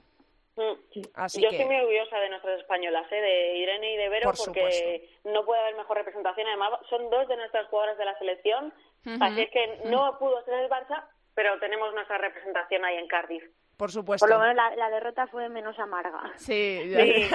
Mm. 0.56 1.02
Así 1.16 1.42
Yo 1.42 1.50
que- 1.50 1.56
estoy 1.56 1.66
muy 1.74 1.82
orgullosa 1.82 2.20
de 2.20 2.30
nuestras 2.30 2.60
españolas, 2.60 3.12
¿eh? 3.12 3.16
de 3.22 3.58
Irene 3.58 3.94
y 3.94 3.98
de 3.98 4.10
Vero, 4.10 4.30
Por 4.32 4.38
porque 4.46 5.10
no 5.24 5.44
puede 5.46 5.62
haber 5.62 5.76
mejor 5.76 5.98
representación. 5.98 6.48
Además, 6.48 6.72
son 6.90 7.10
dos 7.10 7.28
de 7.28 7.38
nuestras 7.38 7.68
jugadoras 7.68 7.98
de 7.98 8.06
la 8.06 8.18
selección, 8.20 8.74
así 9.20 9.42
es 9.42 9.50
que 9.50 9.80
no 9.86 10.18
pudo 10.20 10.44
ser 10.46 10.54
el 10.56 10.70
Barça, 10.70 11.06
pero 11.36 11.60
tenemos 11.60 11.94
nuestra 11.94 12.18
representación 12.18 12.84
ahí 12.86 12.96
en 12.98 13.08
Cardiff. 13.08 13.44
por 13.78 13.92
supuesto. 13.92 14.26
Por 14.26 14.34
lo 14.36 14.40
menos 14.40 14.56
la, 14.56 14.76
la 14.76 14.90
derrota 14.90 15.26
fue 15.28 15.50
menos 15.50 15.78
amarga. 15.80 16.22
Sí, 16.38 16.80
Sí. 16.94 17.28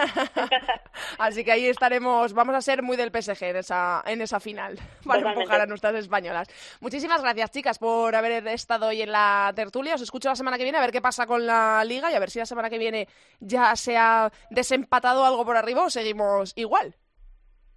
así 1.19 1.45
que 1.45 1.53
ahí 1.53 1.67
estaremos, 1.69 2.33
vamos 2.33 2.55
a 2.55 2.61
ser 2.61 2.83
muy 2.83 2.97
del 2.97 3.11
PSG 3.11 3.43
en 3.45 3.57
esa, 3.57 4.03
en 4.07 4.21
esa 4.23 4.39
final, 4.41 4.77
para 5.05 5.21
Totalmente. 5.21 5.41
empujar 5.41 5.61
a 5.63 5.67
nuestras 5.67 5.95
españolas. 5.97 6.49
Muchísimas 6.81 7.23
gracias, 7.23 7.51
chicas, 7.51 7.79
por 7.79 8.15
haber 8.15 8.47
estado 8.49 8.87
hoy 8.87 9.03
en 9.03 9.13
la 9.13 9.53
tertulia. 9.55 9.95
Os 9.97 10.03
escucho 10.03 10.29
la 10.29 10.37
semana 10.37 10.57
que 10.59 10.63
viene 10.65 10.79
a 10.79 10.83
ver 10.83 10.93
qué 10.93 11.01
pasa 11.03 11.27
con 11.27 11.47
la 11.47 11.83
liga 11.85 12.11
y 12.11 12.15
a 12.15 12.21
ver 12.21 12.31
si 12.31 12.39
la 12.39 12.47
semana 12.47 12.71
que 12.71 12.79
viene 12.79 13.09
ya 13.41 13.75
se 13.77 13.97
ha 13.97 14.31
desempatado 14.51 15.25
algo 15.25 15.45
por 15.45 15.57
arriba 15.57 15.85
o 15.85 15.91
seguimos 15.91 16.53
igual. 16.57 16.95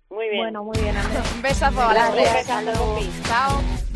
Muy 0.09 0.27
bien. 0.29 0.43
Bueno, 0.43 0.63
muy 0.65 0.77
bien, 0.79 0.95
Andrea. 0.95 1.23
Un 1.33 1.41
besazo 1.41 1.81
a 1.81 1.93
las 1.93 2.11
tres. 2.13 2.47
Chao. 3.27 3.90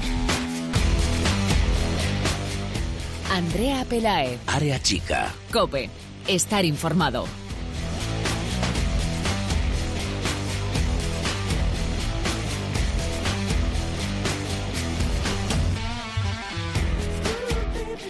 Andrea 3.32 3.84
Pelae. 3.86 4.38
Área 4.48 4.82
chica. 4.82 5.32
Cope. 5.52 5.90
Estar 6.28 6.64
informado. 6.64 7.26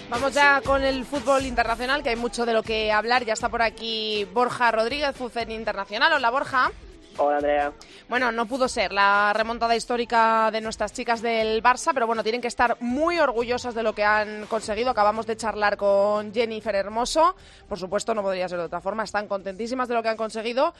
Vamos 0.09 0.33
ya 0.33 0.61
con 0.61 0.81
el 0.81 1.03
fútbol 1.03 1.45
internacional, 1.45 2.01
que 2.01 2.09
hay 2.09 2.15
mucho 2.15 2.45
de 2.45 2.53
lo 2.53 2.63
que 2.63 2.91
hablar. 2.91 3.25
Ya 3.25 3.33
está 3.33 3.49
por 3.49 3.61
aquí 3.61 4.25
Borja 4.33 4.71
Rodríguez, 4.71 5.15
Fucen 5.15 5.51
Internacional. 5.51 6.13
Hola, 6.13 6.29
Borja. 6.29 6.71
Hola 7.17 7.37
Andrea. 7.37 7.71
Bueno, 8.09 8.31
no 8.33 8.45
pudo 8.45 8.67
ser 8.67 8.91
la 8.91 9.31
remontada 9.33 9.75
histórica 9.75 10.49
de 10.51 10.59
nuestras 10.59 10.91
chicas 10.91 11.21
del 11.21 11.63
Barça, 11.63 11.91
pero 11.93 12.07
bueno, 12.07 12.23
tienen 12.23 12.41
que 12.41 12.49
estar 12.49 12.77
muy 12.81 13.19
orgullosas 13.19 13.73
de 13.73 13.83
lo 13.83 13.95
que 13.95 14.03
han 14.03 14.45
conseguido. 14.47 14.89
Acabamos 14.89 15.25
de 15.25 15.37
charlar 15.37 15.77
con 15.77 16.33
Jennifer 16.33 16.75
Hermoso. 16.75 17.35
Por 17.69 17.79
supuesto, 17.79 18.13
no 18.13 18.21
podría 18.21 18.49
ser 18.49 18.59
de 18.59 18.65
otra 18.65 18.81
forma. 18.81 19.03
Están 19.03 19.27
contentísimas 19.27 19.87
de 19.87 19.95
lo 19.95 20.03
que 20.03 20.09
han 20.09 20.17
conseguido. 20.17 20.73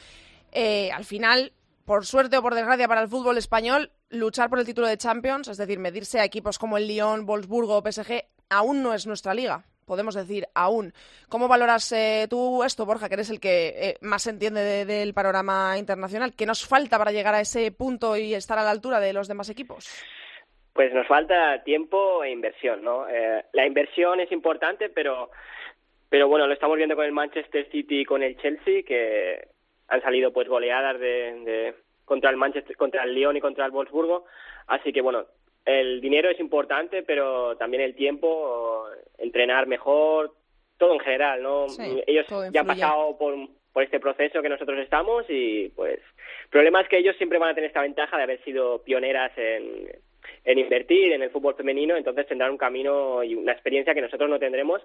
Eh, 0.51 0.91
al 0.91 1.05
final, 1.05 1.53
por 1.86 2.05
suerte 2.05 2.38
o 2.38 2.41
por 2.41 2.53
desgracia 2.53 2.88
para 2.88 3.01
el 3.01 3.07
fútbol 3.07 3.38
español, 3.38 3.91
luchar 4.09 4.49
por 4.49 4.59
el 4.59 4.65
título 4.65 4.88
de 4.88 4.97
Champions, 4.97 5.47
es 5.47 5.57
decir, 5.57 5.79
medirse 5.79 6.19
a 6.19 6.25
equipos 6.25 6.59
como 6.59 6.77
el 6.77 6.88
Lyon, 6.88 7.25
Wolfsburgo 7.25 7.77
o 7.77 7.91
PSG, 7.91 8.25
aún 8.49 8.83
no 8.83 8.93
es 8.93 9.07
nuestra 9.07 9.33
liga. 9.33 9.63
Podemos 9.86 10.15
decir 10.15 10.45
aún. 10.55 10.93
¿Cómo 11.29 11.47
valoras 11.47 11.91
eh, 11.91 12.25
tú 12.29 12.63
esto, 12.63 12.86
Borja, 12.88 13.07
que 13.07 13.13
eres 13.13 13.29
el 13.29 13.39
que 13.39 13.67
eh, 13.77 13.97
más 14.01 14.25
entiende 14.25 14.61
de- 14.61 14.86
del 14.86 15.13
panorama 15.13 15.77
internacional? 15.77 16.33
¿Qué 16.36 16.47
nos 16.47 16.65
falta 16.67 16.97
para 16.97 17.11
llegar 17.11 17.36
a 17.36 17.41
ese 17.41 17.71
punto 17.71 18.17
y 18.17 18.33
estar 18.33 18.57
a 18.57 18.63
la 18.63 18.71
altura 18.71 18.99
de 18.99 19.13
los 19.13 19.27
demás 19.27 19.49
equipos? 19.49 19.88
Pues 20.73 20.91
nos 20.91 21.07
falta 21.07 21.63
tiempo 21.63 22.23
e 22.23 22.31
inversión, 22.31 22.83
¿no? 22.83 23.07
Eh, 23.07 23.45
la 23.53 23.65
inversión 23.67 24.19
es 24.19 24.31
importante, 24.31 24.89
pero, 24.89 25.29
pero 26.09 26.27
bueno, 26.27 26.47
lo 26.47 26.53
estamos 26.53 26.77
viendo 26.77 26.95
con 26.95 27.05
el 27.05 27.11
Manchester 27.11 27.69
City 27.71 28.01
y 28.01 28.05
con 28.05 28.23
el 28.23 28.38
Chelsea, 28.38 28.81
que 28.83 29.49
han 29.88 30.01
salido 30.01 30.33
pues 30.33 30.47
goleadas 30.49 30.99
de, 30.99 31.43
de- 31.45 31.75
contra 32.05 32.31
el 32.31 32.38
Manchester, 32.38 32.75
contra 32.75 33.03
el 33.03 33.13
Lyon 33.13 33.38
y 33.38 33.41
contra 33.41 33.65
el 33.65 33.71
Wolfsburgo. 33.71 34.25
Así 34.67 34.91
que 34.91 35.01
bueno, 35.01 35.25
el 35.66 35.99
dinero 35.99 36.30
es 36.30 36.39
importante, 36.39 37.03
pero 37.03 37.57
también 37.57 37.82
el 37.82 37.95
tiempo, 37.95 38.86
entrenar 39.18 39.68
mejor, 39.68 40.34
todo 40.78 40.93
en 40.93 40.99
general, 40.99 41.41
¿no? 41.41 41.68
Sí, 41.70 42.03
Ellos 42.05 42.28
ya 42.51 42.61
han 42.61 42.68
pasado 42.68 43.18
por, 43.18 43.36
por 43.74 43.84
este 43.84 43.99
proceso 43.99 44.41
que 44.41 44.49
nosotros 44.49 44.80
estamos 44.80 45.26
y 45.30 45.70
pues 45.76 45.99
el 46.43 46.49
problema 46.49 46.82
es 46.82 46.88
que 46.88 46.97
ellos 46.97 47.16
siempre 47.18 47.39
van 47.39 47.49
a 47.49 47.55
tener 47.55 47.70
esta 47.70 47.82
ventaja 47.82 48.18
de 48.18 48.24
haber 48.24 48.43
sido 48.43 48.84
pioneras 48.84 49.32
en, 49.38 49.89
en 50.43 50.59
invertir 50.59 51.13
en 51.13 51.24
el 51.24 51.32
fútbol 51.32 51.55
femenino, 51.55 51.97
entonces 51.97 52.28
tendrán 52.28 52.51
un 52.51 52.57
camino 52.57 53.24
y 53.24 53.36
una 53.36 53.51
experiencia 53.51 53.93
que 53.93 54.01
nosotros 54.01 54.30
no 54.30 54.39
tendremos. 54.39 54.82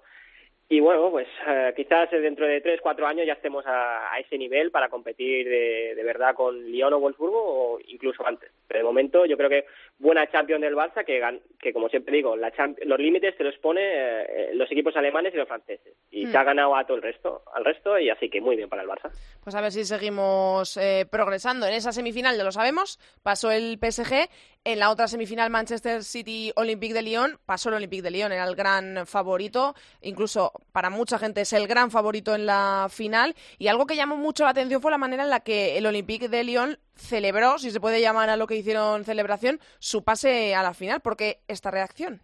Y 0.73 0.79
bueno, 0.79 1.11
pues 1.11 1.27
eh, 1.49 1.73
quizás 1.75 2.09
dentro 2.13 2.47
de 2.47 2.61
tres, 2.61 2.81
cuatro 2.81 3.05
años 3.05 3.27
ya 3.27 3.33
estemos 3.33 3.67
a, 3.67 4.13
a 4.15 4.21
ese 4.21 4.39
nivel 4.39 4.71
para 4.71 4.89
competir 4.89 5.49
de, 5.49 5.97
de 5.97 6.05
verdad 6.05 6.33
con 6.33 6.65
Lyon 6.71 6.93
o 6.93 7.01
Wolfsburgo 7.01 7.43
o 7.43 7.81
incluso 7.89 8.25
antes. 8.25 8.53
Pero 8.69 8.79
de 8.79 8.85
momento 8.85 9.27
yo 9.27 9.37
creo 9.37 9.51
que 9.51 9.65
buena 9.99 10.31
Champions 10.31 10.63
del 10.63 10.77
Barça 10.77 11.05
que, 11.05 11.21
que 11.59 11.73
como 11.73 11.89
siempre 11.89 12.15
digo, 12.15 12.37
la 12.37 12.53
los 12.85 13.01
límites 13.01 13.37
te 13.37 13.43
los 13.43 13.59
pone 13.59 13.81
eh, 13.83 14.51
los 14.55 14.71
equipos 14.71 14.95
alemanes 14.95 15.35
y 15.35 15.39
los 15.39 15.49
franceses. 15.49 15.93
Y 16.13 16.27
Mm. 16.27 16.31
se 16.31 16.39
ha 16.39 16.45
ganado 16.45 16.77
a 16.77 16.85
todo 16.87 16.99
el 16.99 17.03
resto, 17.03 17.43
al 17.53 17.65
resto 17.65 17.99
y 17.99 18.09
así 18.09 18.31
que 18.31 18.41
muy 18.41 18.55
bien 18.55 18.69
para 18.69 18.83
el 18.83 18.89
Barça. 18.89 19.11
Pues 19.43 19.57
a 19.57 19.61
ver 19.61 19.73
si 19.73 19.85
seguimos 19.85 20.77
eh, 20.77 21.05
progresando. 21.11 21.67
En 21.67 21.75
esa 21.75 21.91
semifinal, 21.91 22.37
ya 22.37 22.45
lo 22.45 22.53
sabemos, 22.53 23.01
pasó 23.25 23.51
el 23.51 23.77
PSG. 23.81 24.29
En 24.63 24.79
la 24.79 24.91
otra 24.91 25.09
semifinal, 25.09 25.49
Manchester 25.49 26.05
City 26.05 26.53
Olympique 26.55 26.93
de 26.93 27.01
Lyon, 27.01 27.41
pasó 27.47 27.71
el 27.71 27.77
Olympique 27.77 28.03
de 28.03 28.11
Lyon, 28.11 28.31
era 28.31 28.45
el 28.45 28.55
gran 28.55 29.07
favorito. 29.07 29.75
Incluso 30.03 30.53
para 30.71 30.91
mucha 30.91 31.19
gente 31.19 31.41
es 31.41 31.55
el 31.55 31.67
gran 31.67 31.91
favorito 31.91 32.35
en 32.35 32.45
la 32.45 32.89
final. 32.91 33.35
Y 33.57 33.69
algo 33.69 33.87
que 33.87 33.97
llamó 33.97 34.19
mucho 34.19 34.45
la 34.45 34.51
atención 34.51 34.83
fue 34.83 34.91
la 34.91 34.99
manera 34.99 35.23
en 35.23 35.31
la 35.31 35.41
que 35.41 35.79
el 35.79 35.87
Olympique 35.87 36.29
de 36.29 36.45
Lyon 36.45 36.79
celebró, 36.95 37.59
si 37.59 37.71
se 37.71 37.81
puede 37.81 38.03
llamar 38.03 38.29
a 38.29 38.37
lo 38.37 38.47
que 38.47 38.57
hicieron 38.57 39.07
celebración, 39.07 39.61
su 39.79 40.05
pase 40.05 40.55
a 40.55 40.63
la 40.63 40.75
final. 40.75 41.01
porque 41.01 41.41
esta 41.49 41.71
reacción? 41.71 42.21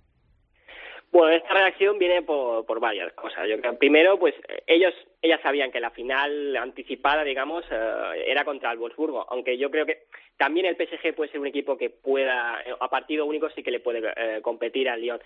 Bueno, 1.16 1.34
esta 1.34 1.54
reacción 1.54 1.98
viene 1.98 2.20
por, 2.20 2.78
varias 2.78 3.10
cosas. 3.14 3.48
Yo 3.48 3.58
creo, 3.58 3.78
primero, 3.78 4.18
pues 4.18 4.34
ellos, 4.66 4.92
ellas 5.22 5.40
sabían 5.42 5.72
que 5.72 5.80
la 5.80 5.88
final 5.88 6.54
anticipada, 6.58 7.24
digamos, 7.24 7.64
eh, 7.70 8.24
era 8.26 8.44
contra 8.44 8.70
el 8.70 8.76
Wolfsburgo, 8.76 9.24
aunque 9.30 9.56
yo 9.56 9.70
creo 9.70 9.86
que 9.86 10.08
también 10.36 10.66
el 10.66 10.76
PSG 10.76 11.14
puede 11.14 11.30
ser 11.30 11.40
un 11.40 11.46
equipo 11.46 11.78
que 11.78 11.88
pueda, 11.88 12.60
eh, 12.66 12.74
a 12.78 12.90
partido 12.90 13.24
único 13.24 13.48
sí 13.48 13.62
que 13.62 13.70
le 13.70 13.80
puede 13.80 14.02
eh, 14.14 14.42
competir 14.42 14.90
al 14.90 15.00
Lyon. 15.00 15.18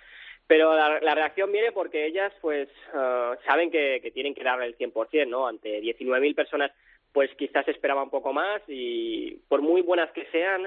Pero 0.46 0.76
la, 0.76 1.00
la 1.00 1.14
reacción 1.16 1.50
viene 1.50 1.72
porque 1.72 2.06
ellas, 2.06 2.32
pues, 2.40 2.68
eh, 2.94 3.30
saben 3.44 3.72
que, 3.72 3.98
que 4.00 4.12
tienen 4.12 4.36
que 4.36 4.44
darle 4.44 4.66
el 4.66 4.78
100%, 4.78 5.26
¿no? 5.26 5.48
Ante 5.48 5.82
19.000 5.82 6.36
personas, 6.36 6.70
pues 7.12 7.34
quizás 7.34 7.66
esperaba 7.66 8.04
un 8.04 8.10
poco 8.10 8.32
más 8.32 8.62
y 8.68 9.40
por 9.48 9.60
muy 9.60 9.82
buenas 9.82 10.12
que 10.12 10.24
sean, 10.26 10.64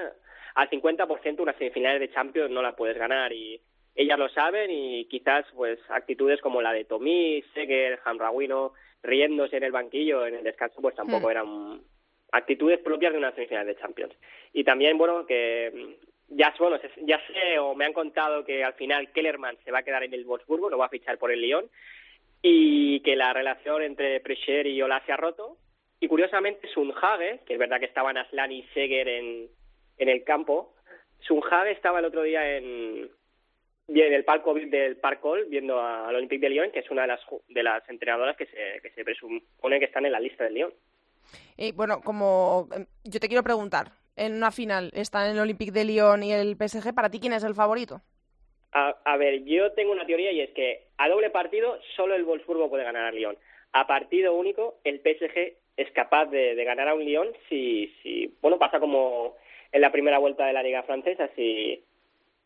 al 0.54 0.68
50% 0.68 1.40
unas 1.40 1.56
semifinales 1.56 2.00
de 2.00 2.12
Champions 2.12 2.50
no 2.50 2.60
las 2.60 2.74
puedes 2.74 2.98
ganar 2.98 3.32
y 3.32 3.58
ellas 3.94 4.18
lo 4.18 4.28
saben 4.28 4.70
y 4.70 5.04
quizás 5.06 5.46
pues 5.54 5.78
actitudes 5.88 6.40
como 6.40 6.60
la 6.60 6.72
de 6.72 6.84
Tomí, 6.84 7.42
Seger, 7.54 8.00
Hamrawino, 8.04 8.72
riéndose 9.02 9.56
en 9.56 9.64
el 9.64 9.72
banquillo 9.72 10.26
en 10.26 10.34
el 10.34 10.44
descanso 10.44 10.80
pues 10.80 10.94
tampoco 10.94 11.28
Hmm. 11.28 11.30
eran 11.30 11.80
actitudes 12.32 12.80
propias 12.80 13.12
de 13.12 13.18
una 13.18 13.32
semifinal 13.32 13.66
de 13.66 13.76
Champions. 13.76 14.14
Y 14.52 14.64
también 14.64 14.98
bueno 14.98 15.26
que 15.26 15.70
mm, 15.72 16.36
ya 16.36 16.52
bueno, 16.58 16.80
ya 17.02 17.20
sé 17.26 17.58
o 17.58 17.74
me 17.74 17.84
han 17.84 17.92
contado 17.92 18.44
que 18.44 18.64
al 18.64 18.74
final 18.74 19.12
Kellerman 19.12 19.56
se 19.64 19.70
va 19.70 19.80
a 19.80 19.82
quedar 19.82 20.02
en 20.02 20.14
el 20.14 20.24
Wolfsburgo, 20.24 20.70
no 20.70 20.78
va 20.78 20.86
a 20.86 20.90
fichar 20.90 21.18
por 21.18 21.30
el 21.30 21.40
Lyon 21.40 21.68
y 22.42 23.00
que 23.00 23.14
la 23.14 23.32
relación 23.32 23.82
entre 23.82 24.20
Precher 24.20 24.66
y 24.66 24.82
Ola 24.82 25.02
se 25.06 25.12
ha 25.12 25.16
roto 25.16 25.56
y 26.00 26.08
curiosamente 26.08 26.68
Sunhage, 26.68 27.40
que 27.46 27.54
es 27.54 27.58
verdad 27.58 27.78
que 27.78 27.86
estaban 27.86 28.16
Aslan 28.16 28.52
y 28.52 28.64
Seger 28.74 29.08
en, 29.08 29.48
en 29.98 30.08
el 30.08 30.24
campo, 30.24 30.74
Sunhage 31.20 31.70
estaba 31.70 32.00
el 32.00 32.04
otro 32.06 32.22
día 32.22 32.56
en 32.56 33.08
bien 33.86 34.08
en 34.08 34.14
el 34.14 34.24
palco 34.24 34.54
del 34.54 34.96
Parcol 34.96 35.46
viendo 35.48 35.80
al 35.80 36.14
Olympique 36.14 36.46
de 36.46 36.50
Lyon, 36.50 36.70
que 36.70 36.80
es 36.80 36.90
una 36.90 37.02
de 37.02 37.08
las 37.08 37.20
de 37.48 37.62
las 37.62 37.88
entrenadoras 37.88 38.36
que 38.36 38.46
se 38.46 38.80
que 38.82 38.90
se 38.90 39.04
presupone 39.04 39.78
que 39.78 39.86
están 39.86 40.06
en 40.06 40.12
la 40.12 40.20
lista 40.20 40.44
del 40.44 40.54
Lyon. 40.54 40.74
Y 41.56 41.72
bueno, 41.72 42.00
como 42.00 42.68
eh, 42.76 42.86
yo 43.04 43.20
te 43.20 43.28
quiero 43.28 43.42
preguntar, 43.42 43.92
en 44.16 44.34
una 44.34 44.50
final 44.50 44.90
están 44.94 45.30
el 45.30 45.38
Olympique 45.38 45.72
de 45.72 45.84
Lyon 45.84 46.22
y 46.22 46.32
el 46.32 46.56
PSG, 46.56 46.94
¿para 46.94 47.10
ti 47.10 47.20
quién 47.20 47.32
es 47.32 47.44
el 47.44 47.54
favorito? 47.54 48.00
A, 48.72 48.96
a 49.04 49.16
ver, 49.16 49.44
yo 49.44 49.72
tengo 49.72 49.92
una 49.92 50.06
teoría 50.06 50.32
y 50.32 50.40
es 50.40 50.50
que 50.50 50.88
a 50.98 51.08
doble 51.08 51.30
partido 51.30 51.78
solo 51.96 52.14
el 52.14 52.24
Wolfsburgo 52.24 52.68
puede 52.68 52.84
ganar 52.84 53.04
al 53.04 53.14
Lyon. 53.14 53.36
A 53.72 53.86
partido 53.86 54.34
único 54.34 54.78
el 54.84 55.00
PSG 55.00 55.54
es 55.76 55.90
capaz 55.92 56.26
de, 56.26 56.54
de 56.54 56.64
ganar 56.64 56.88
a 56.88 56.94
un 56.94 57.04
Lyon 57.04 57.28
si, 57.48 57.92
si, 58.02 58.34
bueno, 58.40 58.58
pasa 58.58 58.80
como 58.80 59.36
en 59.72 59.80
la 59.80 59.90
primera 59.90 60.18
vuelta 60.18 60.46
de 60.46 60.52
la 60.52 60.62
Liga 60.62 60.84
Francesa, 60.84 61.28
si 61.34 61.82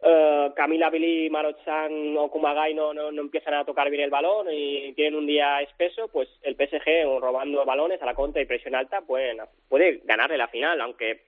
eh, 0.00 0.52
Camila 0.54 0.90
Billy, 0.90 1.28
Marochan 1.28 2.16
o 2.16 2.30
Kumagai 2.30 2.74
no, 2.74 2.94
no, 2.94 3.10
no 3.10 3.22
empiezan 3.22 3.54
a 3.54 3.64
tocar 3.64 3.90
bien 3.90 4.04
el 4.04 4.10
balón 4.10 4.46
y 4.50 4.92
tienen 4.92 5.16
un 5.16 5.26
día 5.26 5.60
espeso, 5.60 6.08
pues 6.08 6.28
el 6.42 6.54
PSG 6.54 7.20
robando 7.20 7.64
balones 7.64 8.00
a 8.00 8.06
la 8.06 8.14
contra 8.14 8.40
y 8.40 8.46
presión 8.46 8.74
alta 8.74 9.00
pueden, 9.00 9.38
puede 9.68 10.00
ganarle 10.04 10.38
la 10.38 10.48
final, 10.48 10.80
aunque 10.80 11.22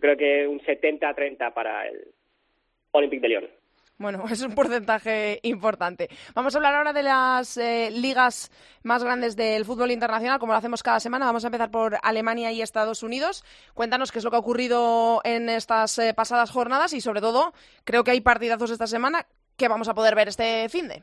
creo 0.00 0.16
que 0.16 0.46
un 0.48 0.60
70-30 0.60 1.52
para 1.54 1.86
el 1.86 2.08
Olympique 2.92 3.22
de 3.22 3.28
Lyon. 3.28 3.57
Bueno, 3.98 4.24
es 4.30 4.42
un 4.42 4.54
porcentaje 4.54 5.40
importante. 5.42 6.08
Vamos 6.34 6.54
a 6.54 6.58
hablar 6.58 6.74
ahora 6.74 6.92
de 6.92 7.02
las 7.02 7.56
eh, 7.56 7.90
ligas 7.90 8.50
más 8.84 9.02
grandes 9.02 9.36
del 9.36 9.64
fútbol 9.64 9.90
internacional, 9.90 10.38
como 10.38 10.52
lo 10.52 10.58
hacemos 10.58 10.82
cada 10.82 11.00
semana. 11.00 11.26
Vamos 11.26 11.44
a 11.44 11.48
empezar 11.48 11.70
por 11.70 11.96
Alemania 12.02 12.52
y 12.52 12.62
Estados 12.62 13.02
Unidos. 13.02 13.44
Cuéntanos 13.74 14.12
qué 14.12 14.18
es 14.18 14.24
lo 14.24 14.30
que 14.30 14.36
ha 14.36 14.40
ocurrido 14.40 15.20
en 15.24 15.48
estas 15.48 15.98
eh, 15.98 16.14
pasadas 16.14 16.50
jornadas 16.50 16.92
y, 16.92 17.00
sobre 17.00 17.20
todo, 17.20 17.52
creo 17.84 18.04
que 18.04 18.12
hay 18.12 18.20
partidazos 18.20 18.70
esta 18.70 18.86
semana 18.86 19.26
que 19.56 19.68
vamos 19.68 19.88
a 19.88 19.94
poder 19.94 20.14
ver 20.14 20.28
este 20.28 20.68
fin 20.68 20.88
de. 20.88 21.02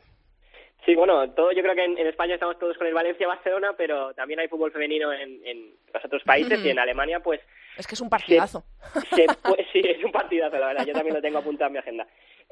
Sí, 0.85 0.93
bueno, 0.93 1.27
todo, 1.31 1.51
yo 1.51 1.63
creo 1.63 1.73
que 1.73 1.83
en, 1.83 1.97
en 1.97 2.07
España 2.07 2.35
estamos 2.35 2.59
todos 2.59 2.77
con 2.77 2.85
el 2.85 2.93
Valencia-Barcelona, 2.93 3.73
pero 3.75 4.13
también 4.13 4.39
hay 4.39 4.47
fútbol 4.47 4.71
femenino 4.71 5.11
en, 5.11 5.41
en 5.43 5.73
los 5.91 6.05
otros 6.05 6.21
países 6.23 6.63
y 6.63 6.69
en 6.69 6.77
Alemania, 6.77 7.19
pues 7.21 7.41
Es 7.75 7.87
que 7.87 7.95
es 7.95 8.01
un 8.01 8.09
partidazo. 8.09 8.63
se 9.09 9.25
sí, 9.73 9.81
es 9.83 10.03
un 10.03 10.11
partidazo, 10.11 10.57
la 10.57 10.67
verdad. 10.67 10.85
Yo 10.85 10.93
también 10.93 11.15
lo 11.15 11.21
tengo 11.21 11.39
apuntado 11.39 11.67
en 11.67 11.73
mi 11.73 11.79
agenda. 11.79 12.07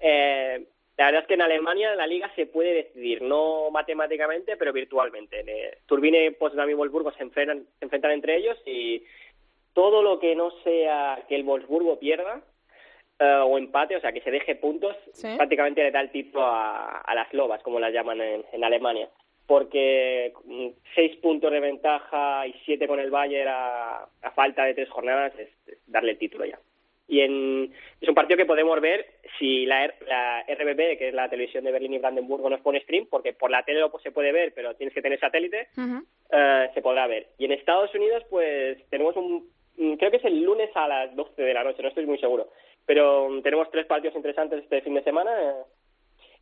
Eh, 0.05 0.65
la 0.97 1.05
verdad 1.05 1.21
es 1.21 1.27
que 1.27 1.33
en 1.35 1.41
Alemania 1.41 1.95
la 1.95 2.05
liga 2.05 2.29
se 2.35 2.45
puede 2.45 2.73
decidir, 2.73 3.21
no 3.21 3.71
matemáticamente, 3.71 4.57
pero 4.57 4.71
virtualmente. 4.73 5.43
Eh, 5.47 5.77
Turbine, 5.87 6.33
Potsdam 6.33 6.69
y 6.69 6.73
Wolfsburgo 6.73 7.11
se 7.13 7.23
enfrentan, 7.23 7.65
se 7.79 7.85
enfrentan 7.85 8.11
entre 8.11 8.35
ellos 8.37 8.57
y 8.65 9.03
todo 9.73 10.03
lo 10.03 10.19
que 10.19 10.35
no 10.35 10.51
sea 10.63 11.23
que 11.27 11.35
el 11.35 11.43
Wolfsburgo 11.43 11.97
pierda 11.97 12.41
eh, 13.17 13.41
o 13.43 13.57
empate, 13.57 13.95
o 13.95 14.01
sea, 14.01 14.11
que 14.11 14.21
se 14.21 14.29
deje 14.29 14.55
puntos, 14.55 14.95
Sí. 15.13 15.29
prácticamente 15.35 15.81
le 15.83 15.91
da 15.91 16.01
el 16.01 16.11
título 16.11 16.43
a, 16.45 16.99
a 16.99 17.15
las 17.15 17.33
lobas, 17.33 17.63
como 17.63 17.79
las 17.79 17.91
llaman 17.93 18.21
en, 18.21 18.45
en 18.51 18.63
Alemania. 18.63 19.09
Porque 19.47 20.31
mm, 20.45 20.67
seis 20.95 21.15
puntos 21.17 21.51
de 21.51 21.59
ventaja 21.59 22.45
y 22.47 22.53
siete 22.65 22.87
con 22.87 22.99
el 22.99 23.09
Bayern 23.09 23.49
a, 23.51 24.05
a 24.21 24.31
falta 24.35 24.63
de 24.65 24.73
tres 24.75 24.89
jornadas 24.89 25.33
es, 25.39 25.49
es 25.67 25.77
darle 25.87 26.11
el 26.11 26.17
título 26.19 26.45
ya. 26.45 26.59
Y 27.07 27.19
en, 27.21 27.73
es 27.99 28.07
un 28.09 28.15
partido 28.15 28.37
que 28.37 28.45
podemos 28.45 28.79
ver 28.79 29.05
si 29.37 29.65
la, 29.65 29.83
R- 29.85 29.95
la 30.07 30.41
RBB, 30.47 30.97
que 30.97 31.09
es 31.09 31.13
la 31.13 31.29
televisión 31.29 31.63
de 31.65 31.71
Berlín 31.71 31.93
y 31.93 31.97
Brandenburgo, 31.99 32.49
nos 32.49 32.61
pone 32.61 32.79
stream, 32.81 33.07
porque 33.09 33.33
por 33.33 33.51
la 33.51 33.63
tele 33.63 33.79
lo 33.81 33.91
se 33.99 34.11
puede 34.11 34.31
ver, 34.31 34.53
pero 34.55 34.73
tienes 34.75 34.93
que 34.93 35.01
tener 35.01 35.19
satélite, 35.19 35.67
eh, 36.31 36.69
se 36.73 36.81
podrá 36.81 37.05
ver. 37.07 37.27
Y 37.37 37.45
en 37.45 37.51
Estados 37.51 37.93
Unidos, 37.93 38.23
pues 38.29 38.77
tenemos 38.89 39.15
un. 39.17 39.49
mm, 39.77 39.93
Creo 39.95 40.11
que 40.11 40.17
es 40.17 40.25
el 40.25 40.41
lunes 40.41 40.69
a 40.75 40.87
las 40.87 41.15
12 41.15 41.41
de 41.41 41.53
la 41.53 41.63
noche, 41.63 41.81
no 41.83 41.89
estoy 41.89 42.05
muy 42.05 42.17
seguro. 42.19 42.47
Pero 42.85 43.29
mm, 43.29 43.41
tenemos 43.41 43.69
tres 43.69 43.85
partidos 43.85 44.15
interesantes 44.15 44.63
este 44.63 44.81
fin 44.81 44.93
de 44.93 45.03
semana. 45.03 45.31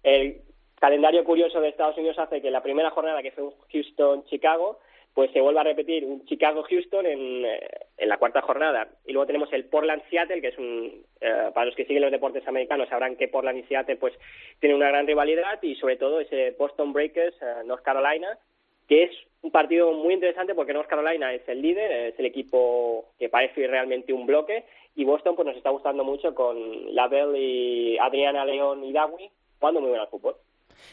El 0.04 0.42
calendario 0.80 1.24
curioso 1.24 1.60
de 1.62 1.70
Estados 1.70 1.98
Unidos 1.98 2.18
hace 2.20 2.42
que 2.42 2.52
la 2.52 2.64
primera 2.64 2.90
jornada, 2.92 3.22
que 3.22 3.32
fue 3.32 3.44
un 3.46 3.54
Houston-Chicago, 3.72 4.80
pues 5.14 5.30
se 5.32 5.42
vuelva 5.42 5.62
a 5.62 5.66
repetir 5.66 6.06
un 6.06 6.26
Chicago-Houston 6.26 7.06
en, 7.06 7.46
eh, 7.46 7.60
en 8.02 8.10
la 8.10 8.18
cuarta 8.18 8.42
jornada. 8.42 8.88
Y 9.06 9.14
luego 9.14 9.28
tenemos 9.28 9.54
el 9.54 9.66
Portland-Seattle, 9.66 10.42
que 10.42 10.48
es 10.48 10.58
un. 10.58 11.06
eh, 11.22 11.52
para 11.54 11.68
los 11.68 11.76
que 11.76 11.86
siguen 11.86 12.02
los 12.02 12.12
deportes 12.12 12.46
americanos 12.48 12.90
sabrán 12.90 13.16
que 13.16 13.28
Portland 13.28 13.60
y 13.60 13.64
Seattle 13.64 13.96
pues 13.98 14.14
tienen 14.60 14.78
una 14.78 14.90
gran 14.90 15.06
rivalidad 15.06 15.62
y 15.62 15.76
sobre 15.76 15.98
todo 15.98 16.20
ese 16.20 16.56
Boston 16.58 16.94
Breakers, 16.94 17.36
eh, 17.42 17.64
North 17.64 17.84
Carolina, 17.84 18.40
que 18.88 19.04
es 19.04 19.12
un 19.44 19.52
partido 19.52 19.94
muy 19.94 20.16
interesante 20.16 20.56
porque 20.56 20.74
North 20.74 20.90
Carolina 20.90 21.32
es 21.32 21.48
el 21.48 21.62
líder, 21.62 21.92
es 21.92 22.20
el 22.20 22.26
equipo 22.26 23.06
que 23.20 23.30
parece 23.30 23.68
realmente 23.68 24.14
un 24.14 24.26
bloque 24.26 24.66
y 24.96 25.06
Boston 25.06 25.36
pues 25.36 25.46
nos 25.46 25.56
está 25.56 25.70
gustando 25.70 26.04
mucho 26.04 26.34
con 26.34 26.96
Lavelle 26.96 27.38
y 27.38 27.98
Adriana 28.00 28.46
León 28.46 28.84
y 28.84 28.94
Dawi 28.94 29.30
jugando 29.60 29.80
muy 29.80 29.92
bien 29.92 30.02
al 30.02 30.08
fútbol. 30.08 30.36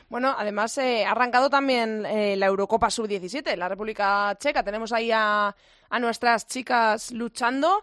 Bueno, 0.08 0.34
además 0.36 0.76
eh, 0.78 1.04
ha 1.04 1.12
arrancado 1.12 1.50
también 1.50 2.04
eh, 2.06 2.36
la 2.36 2.46
Eurocopa 2.46 2.90
Sub-17, 2.90 3.56
la 3.56 3.68
República 3.68 4.36
Checa. 4.38 4.62
Tenemos 4.62 4.92
ahí 4.92 5.10
a, 5.12 5.54
a 5.90 5.98
nuestras 5.98 6.46
chicas 6.46 7.12
luchando. 7.12 7.82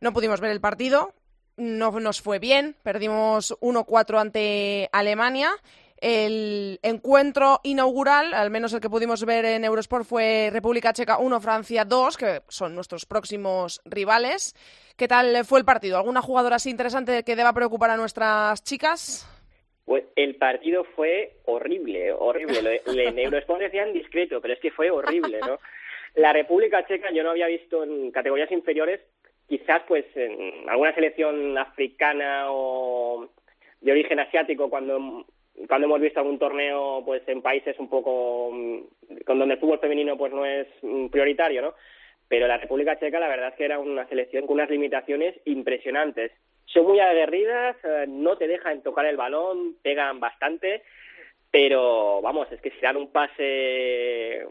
No 0.00 0.12
pudimos 0.12 0.40
ver 0.40 0.50
el 0.50 0.60
partido, 0.60 1.14
no 1.56 1.92
nos 2.00 2.20
fue 2.20 2.38
bien, 2.38 2.76
perdimos 2.82 3.54
1-4 3.60 4.20
ante 4.20 4.88
Alemania. 4.92 5.52
El 5.98 6.80
encuentro 6.82 7.60
inaugural, 7.62 8.34
al 8.34 8.50
menos 8.50 8.72
el 8.72 8.80
que 8.80 8.90
pudimos 8.90 9.24
ver 9.24 9.44
en 9.44 9.64
Eurosport, 9.64 10.04
fue 10.04 10.50
República 10.52 10.92
Checa 10.92 11.18
1, 11.18 11.40
Francia 11.40 11.84
2, 11.84 12.16
que 12.16 12.42
son 12.48 12.74
nuestros 12.74 13.06
próximos 13.06 13.80
rivales. 13.84 14.56
¿Qué 14.96 15.06
tal 15.06 15.44
fue 15.44 15.60
el 15.60 15.64
partido? 15.64 15.98
¿Alguna 15.98 16.20
jugadora 16.20 16.56
así 16.56 16.70
interesante 16.70 17.22
que 17.22 17.36
deba 17.36 17.52
preocupar 17.52 17.90
a 17.90 17.96
nuestras 17.96 18.64
chicas? 18.64 19.24
Pues 19.84 20.04
el 20.14 20.36
partido 20.36 20.84
fue 20.96 21.32
horrible, 21.44 22.12
horrible. 22.12 22.82
En 22.86 23.18
Eurosport 23.18 23.60
decían 23.60 23.92
discreto, 23.92 24.40
pero 24.40 24.54
es 24.54 24.60
que 24.60 24.70
fue 24.70 24.90
horrible, 24.90 25.40
¿no? 25.40 25.58
La 26.14 26.32
República 26.32 26.86
Checa 26.86 27.10
yo 27.10 27.22
no 27.22 27.30
había 27.30 27.46
visto 27.46 27.82
en 27.82 28.10
categorías 28.10 28.52
inferiores, 28.52 29.00
quizás 29.48 29.82
pues 29.88 30.04
en 30.14 30.68
alguna 30.68 30.94
selección 30.94 31.56
africana 31.56 32.44
o 32.48 33.28
de 33.80 33.92
origen 33.92 34.20
asiático 34.20 34.70
cuando 34.70 35.26
cuando 35.68 35.86
hemos 35.86 36.00
visto 36.00 36.20
algún 36.20 36.38
torneo 36.38 37.02
pues 37.04 37.22
en 37.26 37.42
países 37.42 37.78
un 37.78 37.88
poco 37.88 38.50
mm, 38.52 38.78
con 39.26 39.38
donde 39.38 39.54
el 39.54 39.60
fútbol 39.60 39.78
femenino 39.78 40.16
pues 40.16 40.32
no 40.32 40.44
es 40.46 40.66
mm, 40.82 41.08
prioritario, 41.08 41.62
¿no? 41.62 41.74
Pero 42.28 42.46
la 42.46 42.58
República 42.58 42.98
Checa 42.98 43.20
la 43.20 43.28
verdad 43.28 43.48
es 43.48 43.54
que 43.56 43.64
era 43.64 43.78
una 43.78 44.06
selección 44.08 44.46
con 44.46 44.54
unas 44.54 44.70
limitaciones 44.70 45.34
impresionantes. 45.44 46.32
Son 46.66 46.84
muy 46.86 47.00
aguerridas, 47.00 47.76
eh, 47.84 48.04
no 48.08 48.36
te 48.36 48.46
dejan 48.48 48.82
tocar 48.82 49.04
el 49.06 49.16
balón, 49.16 49.76
pegan 49.82 50.20
bastante, 50.20 50.82
pero 51.50 52.20
vamos, 52.22 52.50
es 52.50 52.60
que 52.60 52.70
si 52.70 52.80
dan 52.80 52.96
un 52.96 53.12
pase 53.12 54.46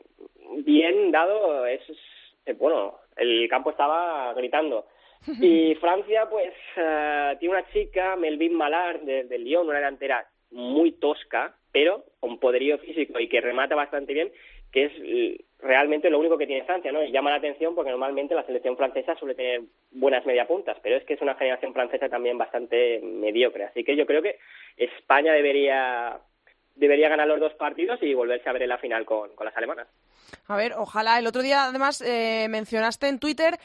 bien 0.64 1.12
dado, 1.12 1.66
es, 1.66 1.82
es- 1.90 2.58
bueno, 2.58 2.98
el 3.18 3.48
campo 3.50 3.72
estaba 3.72 4.34
gritando. 4.34 4.86
Y 5.42 5.76
Francia, 5.76 6.28
pues, 6.30 6.52
eh, 6.78 7.36
tiene 7.40 7.56
una 7.56 7.72
chica, 7.72 8.16
Melvin 8.16 8.54
Malard, 8.56 9.02
de- 9.02 9.38
Lyon, 9.40 9.68
una 9.68 9.78
delantera 9.78 10.26
muy 10.52 10.92
tosca, 10.94 11.56
pero 11.72 12.04
con 12.20 12.40
poderío 12.40 12.78
físico 12.80 13.20
y 13.20 13.30
que 13.30 13.40
remata 13.40 13.76
bastante 13.76 14.14
bien, 14.14 14.32
que 14.72 14.86
es 14.86 14.92
realmente 15.62 16.10
lo 16.10 16.20
único 16.20 16.38
que 16.38 16.48
tiene 16.48 16.66
Francia, 16.66 16.92
¿no? 16.92 17.04
Y 17.04 17.12
llama 17.12 17.30
la 17.30 17.38
atención 17.38 17.76
porque 17.76 17.92
normalmente 17.92 18.36
la 18.36 18.46
selección 18.46 18.78
francesa 18.78 19.16
suele 19.16 19.36
tener 19.36 19.62
buenas 19.92 20.26
mediapuntas, 20.26 20.78
pero 20.82 20.98
es 20.98 21.04
que 21.06 21.14
es 21.14 21.22
una 21.22 21.36
generación 21.36 21.74
francesa 21.74 22.10
también 22.10 22.38
bastante 22.38 23.00
mediocre. 23.02 23.66
Así 23.66 23.84
que 23.84 23.96
yo 23.96 24.06
creo 24.06 24.22
que 24.22 24.40
España 24.78 25.34
debería 25.34 26.20
debería 26.76 27.10
ganar 27.10 27.28
los 27.28 27.40
dos 27.40 27.54
partidos 27.54 28.02
y 28.02 28.14
volverse 28.14 28.50
a 28.50 28.54
ver 28.54 28.64
en 28.64 28.70
la 28.70 28.78
final 28.78 29.06
con, 29.06 29.36
con 29.36 29.46
las 29.46 29.56
alemanas. 29.56 29.88
A 30.48 30.56
ver, 30.56 30.74
ojalá. 30.78 31.20
El 31.20 31.28
otro 31.28 31.42
día, 31.42 31.66
además, 31.66 32.02
eh, 32.02 32.48
mencionaste 32.50 33.08
en 33.08 33.20
Twitter 33.20 33.56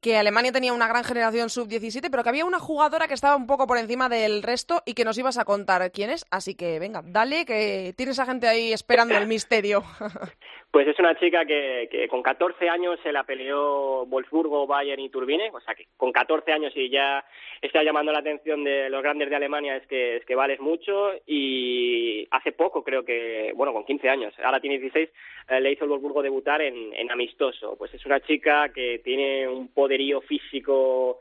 que 0.00 0.16
Alemania 0.16 0.52
tenía 0.52 0.72
una 0.72 0.88
gran 0.88 1.04
generación 1.04 1.50
sub-17, 1.50 2.08
pero 2.10 2.22
que 2.22 2.28
había 2.28 2.44
una 2.44 2.58
jugadora 2.58 3.08
que 3.08 3.14
estaba 3.14 3.36
un 3.36 3.46
poco 3.46 3.66
por 3.66 3.78
encima 3.78 4.08
del 4.08 4.42
resto 4.42 4.82
y 4.86 4.94
que 4.94 5.04
nos 5.04 5.18
ibas 5.18 5.38
a 5.38 5.44
contar 5.44 5.90
quién 5.90 6.10
es. 6.10 6.24
Así 6.30 6.54
que 6.54 6.78
venga, 6.78 7.02
dale, 7.04 7.44
que 7.44 7.92
tienes 7.96 8.18
a 8.18 8.26
gente 8.26 8.46
ahí 8.46 8.72
esperando 8.72 9.16
el 9.16 9.26
misterio. 9.26 9.82
Pues 10.70 10.86
es 10.86 10.98
una 10.98 11.18
chica 11.18 11.46
que, 11.46 11.88
que 11.90 12.08
con 12.08 12.22
14 12.22 12.68
años 12.68 13.00
se 13.02 13.10
la 13.10 13.24
peleó 13.24 14.04
Wolfsburgo, 14.04 14.66
Bayern 14.66 15.00
y 15.00 15.08
Turbine, 15.08 15.50
o 15.50 15.60
sea 15.60 15.74
que 15.74 15.86
con 15.96 16.12
14 16.12 16.52
años 16.52 16.74
y 16.76 16.90
ya 16.90 17.24
está 17.62 17.82
llamando 17.82 18.12
la 18.12 18.18
atención 18.18 18.64
de 18.64 18.90
los 18.90 19.02
grandes 19.02 19.30
de 19.30 19.36
Alemania 19.36 19.76
es 19.76 19.86
que 19.86 20.16
es 20.16 20.26
que 20.26 20.34
vales 20.34 20.60
mucho 20.60 21.12
y 21.26 22.28
hace 22.30 22.52
poco 22.52 22.84
creo 22.84 23.02
que, 23.02 23.50
bueno, 23.56 23.72
con 23.72 23.86
15 23.86 24.10
años, 24.10 24.34
ahora 24.44 24.60
tiene 24.60 24.78
16, 24.78 25.08
eh, 25.48 25.60
le 25.62 25.72
hizo 25.72 25.84
el 25.84 25.90
Wolfsburgo 25.90 26.22
debutar 26.22 26.60
en, 26.60 26.92
en 26.94 27.10
amistoso. 27.10 27.74
Pues 27.78 27.94
es 27.94 28.04
una 28.04 28.20
chica 28.20 28.68
que 28.68 29.00
tiene 29.02 29.48
un 29.48 29.68
poderío 29.88 30.20
físico 30.20 31.18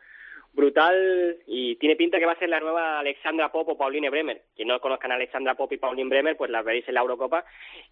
brutal 0.51 1.37
y 1.45 1.77
tiene 1.77 1.95
pinta 1.95 2.19
que 2.19 2.25
va 2.25 2.33
a 2.33 2.39
ser 2.39 2.49
la 2.49 2.59
nueva 2.59 2.99
Alexandra 2.99 3.49
Pop 3.49 3.69
o 3.69 3.77
Pauline 3.77 4.09
Bremer. 4.09 4.41
Quien 4.55 4.67
no 4.67 4.81
conozcan 4.81 5.11
a 5.11 5.15
Alexandra 5.15 5.55
Pop 5.55 5.71
y 5.71 5.77
Pauline 5.77 6.09
Bremer, 6.09 6.35
pues 6.35 6.51
las 6.51 6.65
veréis 6.65 6.85
en 6.89 6.95
la 6.95 7.01
Eurocopa 7.01 7.45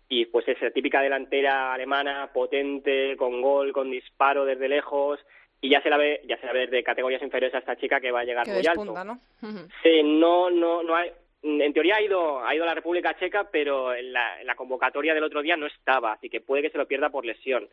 y 0.09 0.25
pues 0.25 0.45
es 0.49 0.73
típica 0.73 1.01
delantera 1.01 1.73
alemana, 1.73 2.29
potente, 2.33 3.15
con 3.15 3.41
gol, 3.41 3.71
con 3.71 3.89
disparo 3.89 4.43
desde 4.43 4.67
lejos 4.67 5.19
y 5.61 5.69
ya 5.69 5.81
se 5.81 5.89
la 5.89 5.97
ve, 5.97 6.21
ya 6.27 6.37
se 6.37 6.45
la 6.45 6.51
ve 6.53 6.67
de 6.67 6.83
categorías 6.83 7.21
inferiores 7.21 7.55
a 7.55 7.59
esta 7.59 7.77
chica 7.77 8.01
que 8.01 8.11
va 8.11 8.19
a 8.19 8.25
llegar 8.25 8.43
que 8.43 8.51
muy 8.51 8.61
despunta, 8.61 9.01
alto. 9.01 9.19
¿no? 9.41 9.67
Sí, 9.81 10.03
no, 10.03 10.49
no, 10.49 10.83
no 10.83 10.95
hay. 10.95 11.11
En 11.43 11.73
teoría 11.73 11.97
ha 11.97 12.01
ido, 12.01 12.43
ha 12.43 12.53
ido 12.53 12.63
a 12.63 12.67
la 12.67 12.73
República 12.73 13.15
Checa, 13.17 13.47
pero 13.51 13.93
en 13.93 14.11
la, 14.11 14.41
en 14.41 14.47
la 14.47 14.55
convocatoria 14.55 15.13
del 15.13 15.23
otro 15.23 15.41
día 15.41 15.55
no 15.55 15.67
estaba, 15.67 16.13
así 16.13 16.27
que 16.27 16.41
puede 16.41 16.63
que 16.63 16.71
se 16.71 16.77
lo 16.79 16.87
pierda 16.87 17.09
por 17.09 17.23
lesión. 17.23 17.69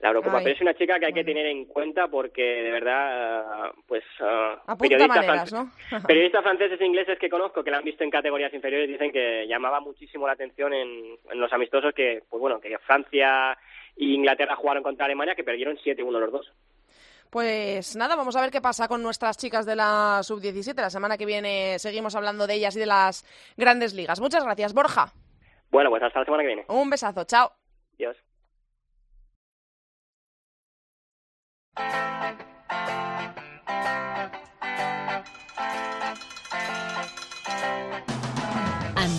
La 0.00 0.08
Eurocopa, 0.08 0.38
Ay, 0.38 0.44
pero 0.44 0.56
es 0.56 0.60
una 0.62 0.72
chica 0.74 0.98
que 0.98 1.06
hay 1.06 1.12
que 1.12 1.24
tener 1.24 1.44
en 1.44 1.66
cuenta 1.66 2.08
porque 2.08 2.42
de 2.42 2.70
verdad, 2.70 3.66
eh, 3.68 3.72
pues 3.86 4.02
Apunta 4.18 4.76
periodistas 4.78 5.08
maneras, 5.26 5.52
fran- 5.52 5.70
¿no? 5.90 6.02
periodistas 6.06 6.42
franceses 6.42 6.80
e 6.80 6.86
ingleses 6.86 7.18
que 7.18 7.28
conozco 7.28 7.62
que 7.62 7.70
la 7.70 7.78
han 7.78 7.84
visto 7.84 8.02
en 8.02 8.10
categorías 8.10 8.52
inferiores 8.54 8.88
dicen 8.88 9.12
que 9.12 9.46
llamaba 9.46 9.78
muchísimo 9.80 10.26
la 10.26 10.32
atención 10.32 10.72
en, 10.72 10.88
en 11.30 11.40
los 11.40 11.52
amistosos 11.52 11.92
que, 11.94 12.22
pues 12.30 12.40
bueno, 12.40 12.58
que 12.60 12.78
Francia 12.78 13.52
e 13.96 14.04
Inglaterra 14.04 14.56
jugaron 14.56 14.82
contra 14.82 15.04
Alemania 15.04 15.34
que 15.34 15.44
perdieron 15.44 15.76
7-1 15.76 16.10
los 16.18 16.32
dos. 16.32 16.52
Pues 17.28 17.94
nada, 17.94 18.16
vamos 18.16 18.34
a 18.36 18.40
ver 18.40 18.50
qué 18.50 18.60
pasa 18.60 18.88
con 18.88 19.02
nuestras 19.02 19.36
chicas 19.36 19.64
de 19.66 19.76
la 19.76 20.20
sub-17. 20.22 20.74
La 20.76 20.90
semana 20.90 21.16
que 21.18 21.26
viene 21.26 21.78
seguimos 21.78 22.16
hablando 22.16 22.46
de 22.46 22.54
ellas 22.54 22.74
y 22.74 22.80
de 22.80 22.86
las 22.86 23.24
grandes 23.56 23.92
ligas. 23.94 24.18
Muchas 24.20 24.44
gracias, 24.44 24.72
Borja. 24.74 25.12
Bueno, 25.70 25.90
pues 25.90 26.02
hasta 26.02 26.20
la 26.20 26.24
semana 26.24 26.42
que 26.42 26.46
viene. 26.48 26.64
Un 26.68 26.90
besazo, 26.90 27.24
chao. 27.24 27.52
Adiós. 27.96 28.16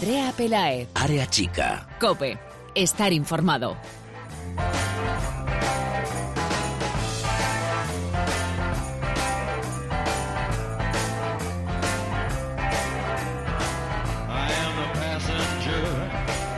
Andrea 0.02 0.32
Pelaez. 0.36 0.90
Área 0.96 1.28
chica. 1.28 1.88
Cope. 2.00 2.38
Estar 2.74 3.14
informado. 3.14 3.78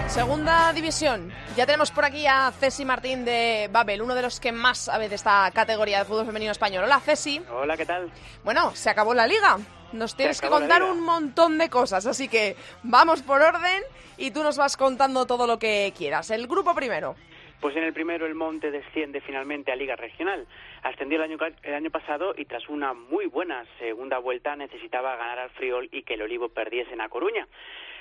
Segunda 0.08 0.72
división. 0.74 1.34
Ya 1.56 1.68
tenemos 1.68 1.91
por 1.91 2.04
aquí 2.04 2.26
a 2.26 2.51
Cesi 2.51 2.84
Martín 2.84 3.26
de 3.26 3.70
Babel, 3.72 4.01
uno 4.01 4.16
de 4.16 4.24
los 4.24 4.39
que 4.39 4.51
más 4.51 4.86
sabe 4.86 5.08
de 5.08 5.14
esta 5.14 5.51
categoría 5.54 5.99
de 5.99 6.06
fútbol 6.06 6.26
femenino 6.26 6.51
español. 6.51 6.84
Hola, 6.84 6.99
Cesi. 6.99 7.39
Hola, 7.51 7.78
¿qué 7.78 7.86
tal? 7.86 8.10
Bueno, 8.43 8.72
se 8.76 8.89
acabó 8.89 9.14
la 9.14 9.28
liga. 9.28 9.60
Nos 9.91 10.16
tienes 10.16 10.41
que 10.41 10.47
contar 10.47 10.82
un 10.82 11.01
montón 11.01 11.60
de 11.60 11.70
cosas, 11.70 12.08
así 12.08 12.28
que 12.28 12.56
vamos 12.82 13.22
por 13.22 13.39
orden 13.39 13.84
y 14.18 14.32
tú 14.32 14.41
nos 14.41 14.58
vas 14.58 14.78
contando 14.78 15.28
todo 15.28 15.45
lo 15.45 15.60
que 15.60 15.93
quieras. 15.95 16.32
El 16.32 16.47
grupo 16.47 16.74
primero. 16.74 17.16
Pues 17.62 17.76
en 17.76 17.84
el 17.84 17.93
primero 17.93 18.26
el 18.26 18.34
Monte 18.34 18.72
desciende 18.72 19.22
finalmente 19.22 19.72
a 19.72 19.76
Liga 19.76 19.95
Regional. 19.95 20.47
Ascendió 20.82 21.18
el 21.18 21.32
año, 21.32 21.38
el 21.62 21.74
año 21.76 21.91
pasado 21.91 22.34
y 22.36 22.45
tras 22.45 22.68
una 22.68 22.93
muy 22.93 23.28
buena 23.28 23.64
segunda 23.78 24.18
vuelta 24.18 24.56
necesitaba 24.56 25.16
ganar 25.18 25.38
al 25.38 25.49
Friol 25.51 25.88
y 25.91 26.01
que 26.01 26.16
el 26.16 26.24
Olivo 26.24 26.49
perdiese 26.49 26.93
en 26.93 27.01
A 27.01 27.10
Coruña. 27.10 27.47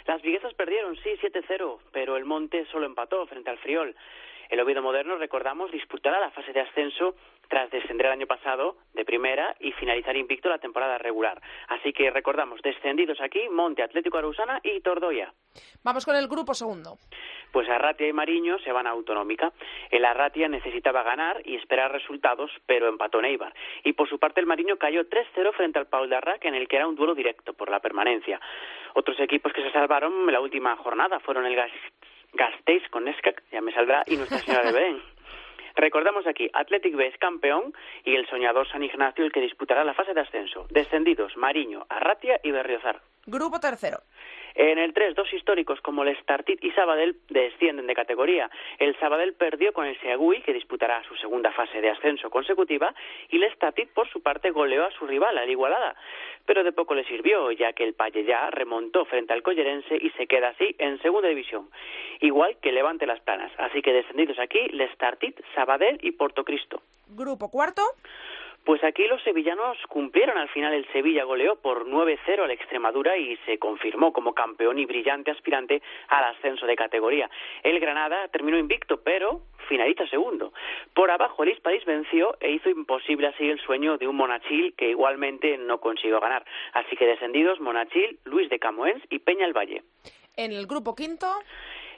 Las 0.07 0.22
viguesas 0.22 0.55
perdieron, 0.55 0.96
sí, 0.96 1.11
7-0, 1.20 1.78
pero 1.92 2.16
el 2.16 2.24
Monte 2.24 2.66
solo 2.66 2.86
empató 2.86 3.26
frente 3.26 3.50
al 3.50 3.59
Friol. 3.59 3.94
El 4.53 4.61
Oviedo 4.61 4.82
Moderno, 4.82 5.16
recordamos, 5.16 5.70
disputará 5.72 6.20
la 6.20 6.30
fase 6.30 6.53
de 6.53 6.61
ascenso 6.61 7.14
tras 7.48 7.70
descender 7.70 8.07
el 8.09 8.12
año 8.12 8.26
pasado 8.26 8.76
de 8.92 9.03
primera 9.03 9.57
y 9.61 9.72
finalizar 9.72 10.14
invicto 10.14 10.50
la 10.50 10.59
temporada 10.59 10.98
regular. 10.98 11.40
Así 11.68 11.94
que 11.94 12.11
recordamos, 12.11 12.61
descendidos 12.61 13.18
aquí, 13.22 13.48
Monte 13.48 13.82
Atlético 13.82 14.18
Arusana 14.18 14.61
y 14.62 14.80
Tordoya. 14.82 15.32
Vamos 15.82 16.05
con 16.05 16.16
el 16.16 16.28
grupo 16.28 16.53
segundo. 16.53 16.98
Pues 17.50 17.66
Arratia 17.70 18.07
y 18.09 18.12
Mariño 18.12 18.59
se 18.59 18.72
van 18.72 18.86
a 18.86 18.90
Autonómica. 18.90 19.53
El 19.90 20.05
Arratia 20.05 20.48
necesitaba 20.48 21.03
ganar 21.03 21.40
y 21.46 21.57
esperar 21.57 21.90
resultados, 21.90 22.50
pero 22.66 22.88
empató 22.88 23.22
Neibar. 23.22 23.55
Y 23.84 23.94
por 23.94 24.07
su 24.07 24.18
parte 24.18 24.40
el 24.40 24.46
Mariño 24.46 24.76
cayó 24.76 25.09
3-0 25.09 25.53
frente 25.55 25.78
al 25.78 25.86
Paul 25.86 26.11
de 26.11 26.16
Arrac, 26.16 26.44
en 26.44 26.55
el 26.55 26.68
que 26.68 26.76
era 26.76 26.86
un 26.88 26.94
duelo 26.96 27.14
directo 27.14 27.55
por 27.55 27.70
la 27.70 27.80
permanencia. 27.80 28.38
Otros 28.94 29.18
equipos 29.20 29.53
que 29.55 29.62
se 29.62 29.72
salvaron 29.72 30.12
en 30.28 30.32
la 30.32 30.40
última 30.40 30.76
jornada 30.76 31.20
fueron 31.20 31.46
el 31.46 31.57
Gas- 31.57 31.70
Gasteiz 32.33 32.89
con 32.91 33.09
Escac, 33.09 33.43
ya 33.51 33.61
me 33.61 33.72
saldrá, 33.72 34.05
y 34.07 34.16
Nuestra 34.16 34.39
Señora 34.39 34.64
de 34.64 34.72
Belén. 34.72 35.03
Recordamos 35.76 36.26
aquí, 36.26 36.51
Athletic 36.53 36.95
B 36.95 37.07
es 37.07 37.16
campeón 37.18 37.72
y 38.05 38.14
el 38.14 38.26
soñador 38.28 38.68
San 38.68 38.83
Ignacio 38.83 39.24
el 39.24 39.33
que 39.33 39.41
disputará 39.41 39.85
la 39.85 39.95
fase 39.95 40.12
de 40.12 40.20
ascenso. 40.20 40.66
Descendidos, 40.70 41.37
Mariño, 41.37 41.87
Arratia 41.89 42.41
y 42.43 42.51
Berriozar. 42.51 43.01
Grupo 43.27 43.61
tercero. 43.61 43.99
En 44.55 44.79
el 44.79 44.93
3, 44.93 45.14
dos 45.14 45.33
históricos 45.33 45.81
como 45.81 46.03
el 46.03 46.14
Startit 46.18 46.62
y 46.62 46.73
Sabadell 46.73 47.16
descienden 47.31 47.87
de 47.87 47.95
categoría. 47.95 48.51
El 48.79 48.99
Sabadell 48.99 49.33
perdió 49.33 49.73
con 49.73 49.87
el 49.87 49.99
Seagui, 50.01 50.43
que 50.43 50.53
disputará 50.53 51.03
su 51.05 51.16
segunda 51.16 51.53
fase 51.53 51.81
de 51.81 51.89
ascenso 51.89 52.29
consecutiva, 52.29 52.95
y 53.31 53.43
el 53.43 53.51
Startit, 53.55 53.91
por 53.91 54.09
su 54.11 54.23
parte, 54.23 54.51
goleó 54.51 54.85
a 54.85 54.91
su 54.91 55.07
rival, 55.07 55.39
al 55.39 55.49
Igualada. 55.49 55.97
Pero 56.45 56.64
de 56.64 56.73
poco 56.73 56.95
le 56.95 57.05
sirvió, 57.05 57.51
ya 57.53 57.73
que 57.73 57.85
el 57.85 57.95
Pallellá 57.95 58.51
remontó 58.51 59.05
frente 59.07 59.33
al 59.33 59.43
Collerense 59.43 59.97
y 59.97 60.11
se 60.11 60.27
queda 60.27 60.49
así 60.49 60.75
en 60.79 61.01
segunda 61.01 61.29
división. 61.29 61.70
Igual 62.20 62.57
que 62.61 62.73
Levante 62.73 63.07
Las 63.07 63.20
Planas. 63.20 63.53
Así 63.57 63.81
que 63.81 63.93
descendidos 63.93 64.39
aquí, 64.39 64.59
el 64.59 64.87
Startit, 64.93 65.41
Sabadell 65.55 65.99
y 66.03 66.11
Portocristo. 66.12 66.83
Grupo 67.09 67.51
cuarto. 67.51 67.83
Pues 68.64 68.82
aquí 68.84 69.06
los 69.08 69.22
sevillanos 69.22 69.76
cumplieron. 69.88 70.38
Al 70.38 70.48
final 70.48 70.72
el 70.72 70.86
Sevilla 70.92 71.24
goleó 71.24 71.56
por 71.56 71.86
9-0 71.86 72.44
al 72.44 72.50
Extremadura 72.50 73.16
y 73.16 73.36
se 73.44 73.58
confirmó 73.58 74.12
como 74.12 74.34
campeón 74.34 74.78
y 74.78 74.86
brillante 74.86 75.32
aspirante 75.32 75.82
al 76.08 76.24
ascenso 76.24 76.66
de 76.66 76.76
categoría. 76.76 77.28
El 77.64 77.80
Granada 77.80 78.28
terminó 78.28 78.56
invicto, 78.58 79.02
pero 79.02 79.42
finaliza 79.68 80.06
segundo. 80.06 80.52
Por 80.94 81.10
abajo 81.10 81.42
el 81.42 81.50
Hispalis 81.50 81.84
venció 81.84 82.36
e 82.40 82.52
hizo 82.52 82.70
imposible 82.70 83.26
así 83.28 83.48
el 83.48 83.60
sueño 83.60 83.98
de 83.98 84.06
un 84.06 84.16
Monachil 84.16 84.74
que 84.76 84.90
igualmente 84.90 85.58
no 85.58 85.78
consiguió 85.78 86.20
ganar. 86.20 86.44
Así 86.72 86.96
que 86.96 87.06
descendidos 87.06 87.58
Monachil, 87.60 88.18
Luis 88.24 88.48
de 88.48 88.58
Camoens 88.60 89.02
y 89.10 89.18
Peña 89.18 89.44
el 89.44 89.56
Valle. 89.56 89.82
En 90.36 90.52
el 90.52 90.66
grupo 90.66 90.94
quinto. 90.94 91.26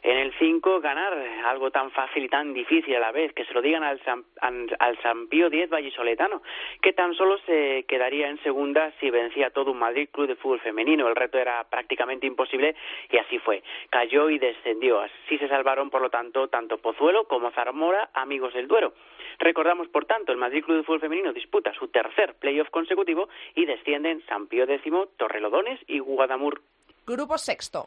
En 0.05 0.18
el 0.18 0.34
5 0.38 0.80
ganar 0.80 1.14
algo 1.46 1.70
tan 1.70 1.90
fácil 1.90 2.24
y 2.24 2.28
tan 2.28 2.52
difícil 2.52 2.94
a 2.94 3.00
la 3.00 3.11
vez, 3.11 3.32
que 3.32 3.46
se 3.46 3.55
lo 3.55 3.62
digan 3.62 3.82
al 3.82 3.98
San, 4.05 4.22
al, 4.42 4.98
San 5.02 5.28
Pío 5.28 5.46
X 5.46 5.70
vallisoletano, 5.70 6.42
que 6.82 6.92
tan 6.92 7.14
solo 7.14 7.38
se 7.46 7.86
quedaría 7.88 8.28
en 8.28 8.38
segunda 8.42 8.92
si 9.00 9.09
vencía 9.09 9.48
todo 9.48 9.70
un 9.70 9.78
Madrid 9.78 10.11
Club 10.12 10.26
de 10.26 10.36
Fútbol 10.36 10.61
Femenino. 10.61 11.09
El 11.09 11.16
reto 11.16 11.38
era 11.38 11.64
prácticamente 11.64 12.26
imposible 12.26 12.76
y 13.11 13.16
así 13.16 13.38
fue. 13.38 13.62
Cayó 13.88 14.28
y 14.28 14.38
descendió. 14.38 15.00
Así 15.00 15.38
se 15.38 15.48
salvaron, 15.48 15.88
por 15.88 16.02
lo 16.02 16.11
tanto, 16.11 16.48
tanto 16.48 16.76
Pozuelo 16.76 17.24
como 17.26 17.50
Zamora, 17.52 18.11
amigos 18.12 18.52
del 18.52 18.68
Duero. 18.68 18.92
Recordamos, 19.38 19.88
por 19.88 20.05
tanto, 20.05 20.32
el 20.32 20.38
Madrid 20.38 20.64
Club 20.64 20.76
de 20.76 20.82
Fútbol 20.82 21.00
Femenino 21.00 21.32
disputa 21.32 21.72
su 21.72 21.88
tercer 21.88 22.34
playoff 22.34 22.68
consecutivo 22.68 23.30
y 23.55 23.64
descienden 23.64 24.22
San 24.26 24.48
Pío 24.48 24.64
X, 24.64 24.92
Torrelodones 25.16 25.80
y 25.86 25.98
Guadamur. 26.00 26.61
Grupo 27.07 27.38
sexto. 27.38 27.86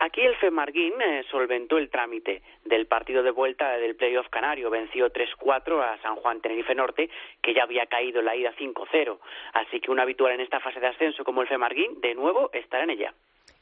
Aquí 0.00 0.20
el 0.20 0.36
Femarguín 0.36 0.94
eh, 1.00 1.24
solventó 1.28 1.76
el 1.76 1.90
trámite 1.90 2.42
del 2.64 2.86
partido 2.86 3.22
de 3.24 3.32
vuelta 3.32 3.76
del 3.78 3.96
playoff 3.96 4.28
canario. 4.28 4.70
Venció 4.70 5.12
3-4 5.12 5.82
a 5.82 5.98
San 6.02 6.14
Juan 6.16 6.40
Tenerife 6.40 6.74
Norte, 6.74 7.10
que 7.42 7.52
ya 7.52 7.64
había 7.64 7.86
caído 7.86 8.20
en 8.20 8.26
la 8.26 8.36
ida 8.36 8.54
5-0. 8.56 9.18
Así 9.54 9.80
que 9.80 9.90
un 9.90 9.98
habitual 9.98 10.32
en 10.34 10.40
esta 10.40 10.60
fase 10.60 10.78
de 10.78 10.86
ascenso 10.86 11.24
como 11.24 11.42
el 11.42 11.48
Femarguín, 11.48 12.00
de 12.00 12.14
nuevo 12.14 12.50
estará 12.52 12.84
en 12.84 12.90
ella. 12.90 13.14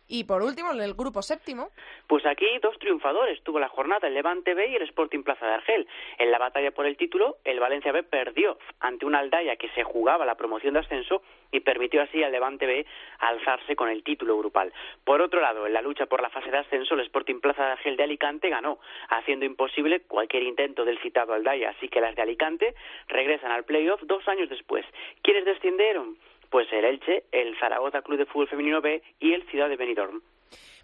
Y 0.08 0.24
por 0.24 0.42
último, 0.42 0.72
en 0.72 0.80
el 0.80 0.94
grupo 0.94 1.22
séptimo. 1.22 1.70
Pues 2.06 2.24
aquí 2.26 2.46
dos 2.62 2.78
triunfadores 2.78 3.42
tuvo 3.42 3.58
la 3.58 3.68
jornada, 3.68 4.06
el 4.06 4.14
Levante 4.14 4.54
B 4.54 4.68
y 4.68 4.76
el 4.76 4.82
Sporting 4.82 5.22
Plaza 5.22 5.46
de 5.46 5.54
Argel. 5.54 5.88
En 6.18 6.30
la 6.30 6.38
batalla 6.38 6.70
por 6.70 6.86
el 6.86 6.96
título, 6.96 7.38
el 7.44 7.58
Valencia 7.58 7.90
B 7.90 8.04
perdió 8.04 8.58
ante 8.80 9.04
una 9.04 9.18
Aldaya 9.18 9.56
que 9.56 9.68
se 9.70 9.82
jugaba 9.82 10.24
la 10.24 10.36
promoción 10.36 10.74
de 10.74 10.80
ascenso 10.80 11.22
y 11.50 11.60
permitió 11.60 12.02
así 12.02 12.22
al 12.22 12.32
Levante 12.32 12.66
B 12.66 12.86
alzarse 13.18 13.74
con 13.74 13.88
el 13.88 14.04
título 14.04 14.38
grupal. 14.38 14.72
Por 15.04 15.20
otro 15.20 15.40
lado, 15.40 15.66
en 15.66 15.72
la 15.72 15.82
lucha 15.82 16.06
por 16.06 16.22
la 16.22 16.30
fase 16.30 16.50
de 16.50 16.58
ascenso, 16.58 16.94
el 16.94 17.00
Sporting 17.00 17.40
Plaza 17.40 17.64
de 17.64 17.72
Argel 17.72 17.96
de 17.96 18.04
Alicante 18.04 18.48
ganó, 18.48 18.78
haciendo 19.08 19.44
imposible 19.44 20.00
cualquier 20.02 20.44
intento 20.44 20.84
del 20.84 20.98
citado 21.00 21.34
Aldaya. 21.34 21.70
Así 21.70 21.88
que 21.88 22.00
las 22.00 22.14
de 22.14 22.22
Alicante 22.22 22.74
regresan 23.08 23.50
al 23.50 23.64
playoff 23.64 24.00
dos 24.02 24.26
años 24.28 24.48
después. 24.48 24.84
¿Quiénes 25.22 25.44
descendieron? 25.44 26.16
Pues 26.50 26.72
el 26.72 26.84
Elche, 26.84 27.24
el 27.32 27.58
Zaragoza 27.58 28.02
Club 28.02 28.18
de 28.18 28.26
Fútbol 28.26 28.48
Femenino 28.48 28.80
B 28.80 29.02
y 29.20 29.32
el 29.32 29.42
Ciudad 29.48 29.68
de 29.68 29.76
Benidorm. 29.76 30.22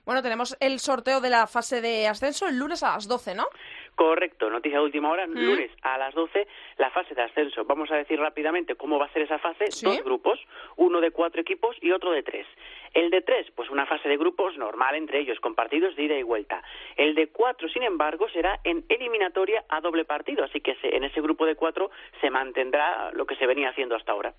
Bueno, 0.05 0.21
tenemos 0.21 0.57
el 0.59 0.81
sorteo 0.81 1.21
de 1.21 1.31
la 1.31 1.47
fase 1.47 1.81
de 1.81 2.09
ascenso 2.09 2.49
el 2.49 2.59
lunes 2.59 2.83
a 2.83 2.95
las 2.95 3.07
12, 3.07 3.37
¿no? 3.37 3.47
Correcto, 3.95 4.51
noticia 4.51 4.79
de 4.79 4.85
última 4.85 5.11
hora, 5.11 5.27
lunes 5.27 5.71
a 5.83 5.97
las 5.97 6.13
12, 6.15 6.49
la 6.79 6.91
fase 6.91 7.15
de 7.15 7.23
ascenso. 7.23 7.65
Vamos 7.67 7.89
a 7.93 7.97
decir 7.97 8.19
rápidamente 8.19 8.75
cómo 8.75 8.99
va 8.99 9.07
a 9.07 9.13
ser 9.13 9.23
esa 9.23 9.39
fase. 9.39 9.71
Sí. 9.71 9.87
Dos 9.87 10.03
grupos, 10.03 10.41
uno 10.77 11.01
de 11.01 11.13
cuatro 11.13 11.41
equipos 11.41 11.77
y 11.81 11.93
otro 11.93 12.11
de 12.11 12.25
tres. 12.25 12.47
El 12.95 13.11
de 13.11 13.21
tres, 13.21 13.47
pues 13.55 13.71
una 13.71 13.87
fase 13.87 14.09
de 14.09 14.17
grupos 14.17 14.57
normal 14.57 14.97
entre 14.97 15.21
ellos, 15.21 15.39
con 15.39 15.55
partidos 15.55 15.95
de 15.95 16.03
ida 16.03 16.19
y 16.19 16.25
vuelta. 16.25 16.65
El 16.97 17.15
de 17.15 17.29
cuatro, 17.29 17.69
sin 17.69 17.85
embargo, 17.85 18.29
será 18.31 18.59
en 18.65 18.85
eliminatoria 18.89 19.65
a 19.69 19.81
doble 19.81 20.05
partido, 20.05 20.43
así 20.43 20.61
que 20.61 20.77
en 20.83 21.05
ese 21.05 21.21
grupo 21.21 21.47
de 21.47 21.55
cuatro 21.55 21.93
se 22.21 22.31
mantendrá 22.31 23.13
lo 23.13 23.25
que 23.25 23.37
se 23.37 23.47
venía 23.47 23.69
haciendo 23.69 23.95
hasta 23.95 24.11
ahora. 24.11 24.35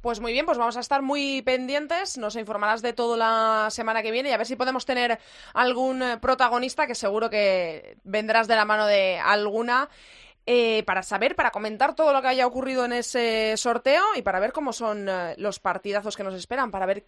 Pues 0.00 0.20
muy 0.20 0.32
bien, 0.32 0.46
pues 0.46 0.58
vamos 0.58 0.76
a 0.76 0.80
estar 0.80 1.02
muy 1.02 1.42
pendientes. 1.42 2.18
Nos 2.18 2.36
informarás 2.36 2.82
de 2.82 2.92
todo 2.92 3.16
la 3.16 3.66
semana 3.70 4.00
que 4.02 4.12
viene 4.12 4.28
y 4.28 4.32
a 4.32 4.36
ver 4.36 4.46
si 4.46 4.54
podemos 4.54 4.86
tener 4.86 5.18
algún 5.54 6.02
eh, 6.02 6.18
protagonista 6.18 6.86
que 6.86 6.94
seguro 6.94 7.28
que 7.30 7.98
vendrás 8.04 8.46
de 8.46 8.54
la 8.56 8.64
mano 8.64 8.86
de 8.86 9.18
alguna. 9.18 9.88
eh, 10.46 10.84
para 10.84 11.04
saber, 11.04 11.36
para 11.36 11.52
comentar 11.52 11.94
todo 11.96 12.12
lo 12.12 12.22
que 12.22 12.28
haya 12.28 12.48
ocurrido 12.48 12.84
en 12.86 12.92
ese 12.94 13.56
sorteo 13.56 14.04
y 14.16 14.22
para 14.24 14.40
ver 14.40 14.52
cómo 14.52 14.74
son 14.74 15.08
eh, 15.08 15.36
los 15.38 15.60
partidazos 15.60 16.16
que 16.16 16.24
nos 16.24 16.34
esperan, 16.34 16.72
para 16.72 16.86
ver 16.88 17.06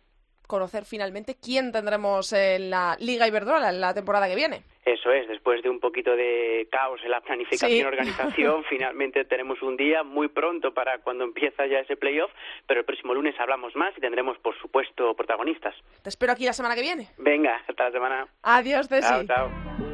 conocer 0.51 0.84
finalmente 0.84 1.36
quién 1.42 1.72
tendremos 1.72 2.32
en 2.32 2.68
la 2.70 2.96
Liga 3.01 3.26
Iberdrola 3.26 3.70
en 3.70 3.80
la 3.80 3.94
temporada 3.94 4.28
que 4.28 4.34
viene. 4.34 4.62
Eso 4.84 5.12
es, 5.12 5.28
después 5.28 5.62
de 5.62 5.70
un 5.70 5.78
poquito 5.78 6.16
de 6.16 6.66
caos 6.70 7.01
en 7.05 7.11
la 7.11 7.20
planificación 7.20 7.70
Sí. 7.70 7.78
y 7.78 7.84
organización, 7.84 8.64
finalmente 8.68 9.24
tenemos 9.24 9.62
un 9.62 9.76
día 9.76 10.03
muy 10.03 10.28
pronto 10.28 10.74
para 10.74 10.98
cuando 10.98 11.24
empieza 11.24 11.66
ya 11.66 11.78
ese 11.78 11.96
playoff, 11.96 12.30
pero 12.66 12.80
el 12.80 12.86
próximo 12.86 13.14
lunes 13.14 13.34
hablamos 13.38 13.76
más 13.76 13.96
y 13.96 14.01
tendremos, 14.01 14.36
por 14.38 14.59
supuesto, 14.59 15.14
protagonistas. 15.14 15.74
Te 16.03 16.09
espero 16.09 16.32
aquí 16.32 16.44
la 16.44 16.53
semana 16.53 16.74
que 16.74 16.82
viene. 16.82 17.09
Venga, 17.18 17.62
hasta 17.68 17.84
la 17.84 17.92
semana. 17.92 18.26
Adiós, 18.42 18.88
Ceci. 18.88 19.09
Chao, 19.09 19.24
chao. 19.26 19.89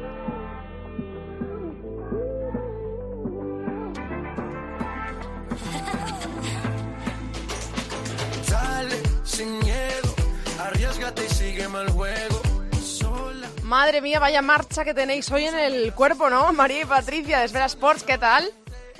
El 11.81 11.89
juego. 11.91 12.41
Sola. 12.83 13.47
Madre 13.63 14.01
mía, 14.01 14.19
vaya 14.19 14.41
marcha 14.41 14.83
que 14.85 14.93
tenéis 14.93 15.31
hoy 15.31 15.45
en 15.45 15.57
el 15.57 15.93
cuerpo, 15.93 16.29
¿no? 16.29 16.51
María 16.53 16.81
y 16.81 16.85
Patricia 16.85 17.39
de 17.39 17.45
Esfera 17.45 17.65
Sports, 17.65 18.03
¿qué 18.03 18.17
tal? 18.17 18.49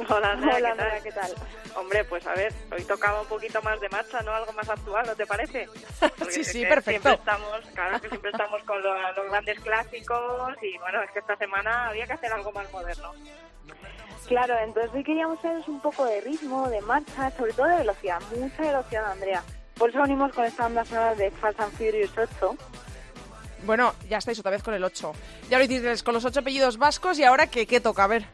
Hola, 0.10 0.32
Andrea, 0.34 0.56
Hola, 0.58 0.58
¿qué 0.58 0.62
tal? 0.62 0.72
Andrea, 0.72 1.00
¿qué 1.04 1.12
tal? 1.12 1.34
Hombre, 1.76 2.04
pues 2.06 2.26
a 2.26 2.34
ver, 2.34 2.52
hoy 2.72 2.84
tocaba 2.86 3.22
un 3.22 3.28
poquito 3.28 3.62
más 3.62 3.80
de 3.80 3.88
marcha, 3.90 4.22
¿no? 4.22 4.32
Algo 4.32 4.52
más 4.54 4.68
actual, 4.68 5.06
¿no 5.06 5.16
te 5.16 5.26
parece? 5.28 5.68
Porque 6.18 6.32
Sí, 6.34 6.44
sí, 6.44 6.66
perfecto. 6.66 7.10
Siempre 7.10 7.14
estamos, 7.14 7.60
claro 7.74 8.02
que 8.02 8.10
siempre 8.10 8.32
estamos 8.32 8.64
con 8.64 8.82
lo- 8.82 9.12
los 9.14 9.26
grandes 9.30 9.60
clásicos 9.60 10.54
y 10.62 10.78
bueno, 10.80 11.02
es 11.04 11.12
que 11.12 11.20
esta 11.20 11.36
semana 11.38 11.88
había 11.90 12.06
que 12.08 12.14
hacer 12.14 12.32
algo 12.34 12.52
más 12.52 12.72
moderno. 12.72 13.12
Claro, 14.28 14.56
entonces 14.60 14.92
hoy 14.94 15.04
queríamos 15.04 15.40
haceros 15.40 15.68
un 15.68 15.80
poco 15.82 16.06
de 16.06 16.20
ritmo, 16.22 16.68
de 16.70 16.82
marcha, 16.82 17.32
sobre 17.38 17.54
todo 17.54 17.68
de 17.68 17.78
velocidad, 17.78 18.20
mucha 18.36 18.62
velocidad, 18.62 19.12
Andrea. 19.12 19.44
Por 19.78 19.90
eso 19.90 20.02
venimos 20.02 20.32
con 20.34 20.46
esta 20.46 20.64
banda 20.64 20.84
sonora 20.86 21.16
de 21.16 21.30
Fast 21.32 21.60
and 21.60 21.72
Furious 21.74 22.12
8. 22.18 22.56
Bueno, 23.64 23.94
ya 24.10 24.18
estáis 24.18 24.40
otra 24.40 24.52
vez 24.52 24.64
con 24.64 24.74
el 24.74 24.84
8. 24.84 25.12
Ya 25.50 25.58
lo 25.58 25.64
hicisteis 25.64 26.04
con 26.04 26.14
los 26.14 26.26
ocho 26.26 26.40
apellidos 26.40 26.78
vascos 26.78 27.20
y 27.20 27.24
ahora 27.24 27.48
¿qué, 27.48 27.66
qué 27.68 27.80
toca? 27.80 28.04
A 28.04 28.08
ver. 28.08 28.26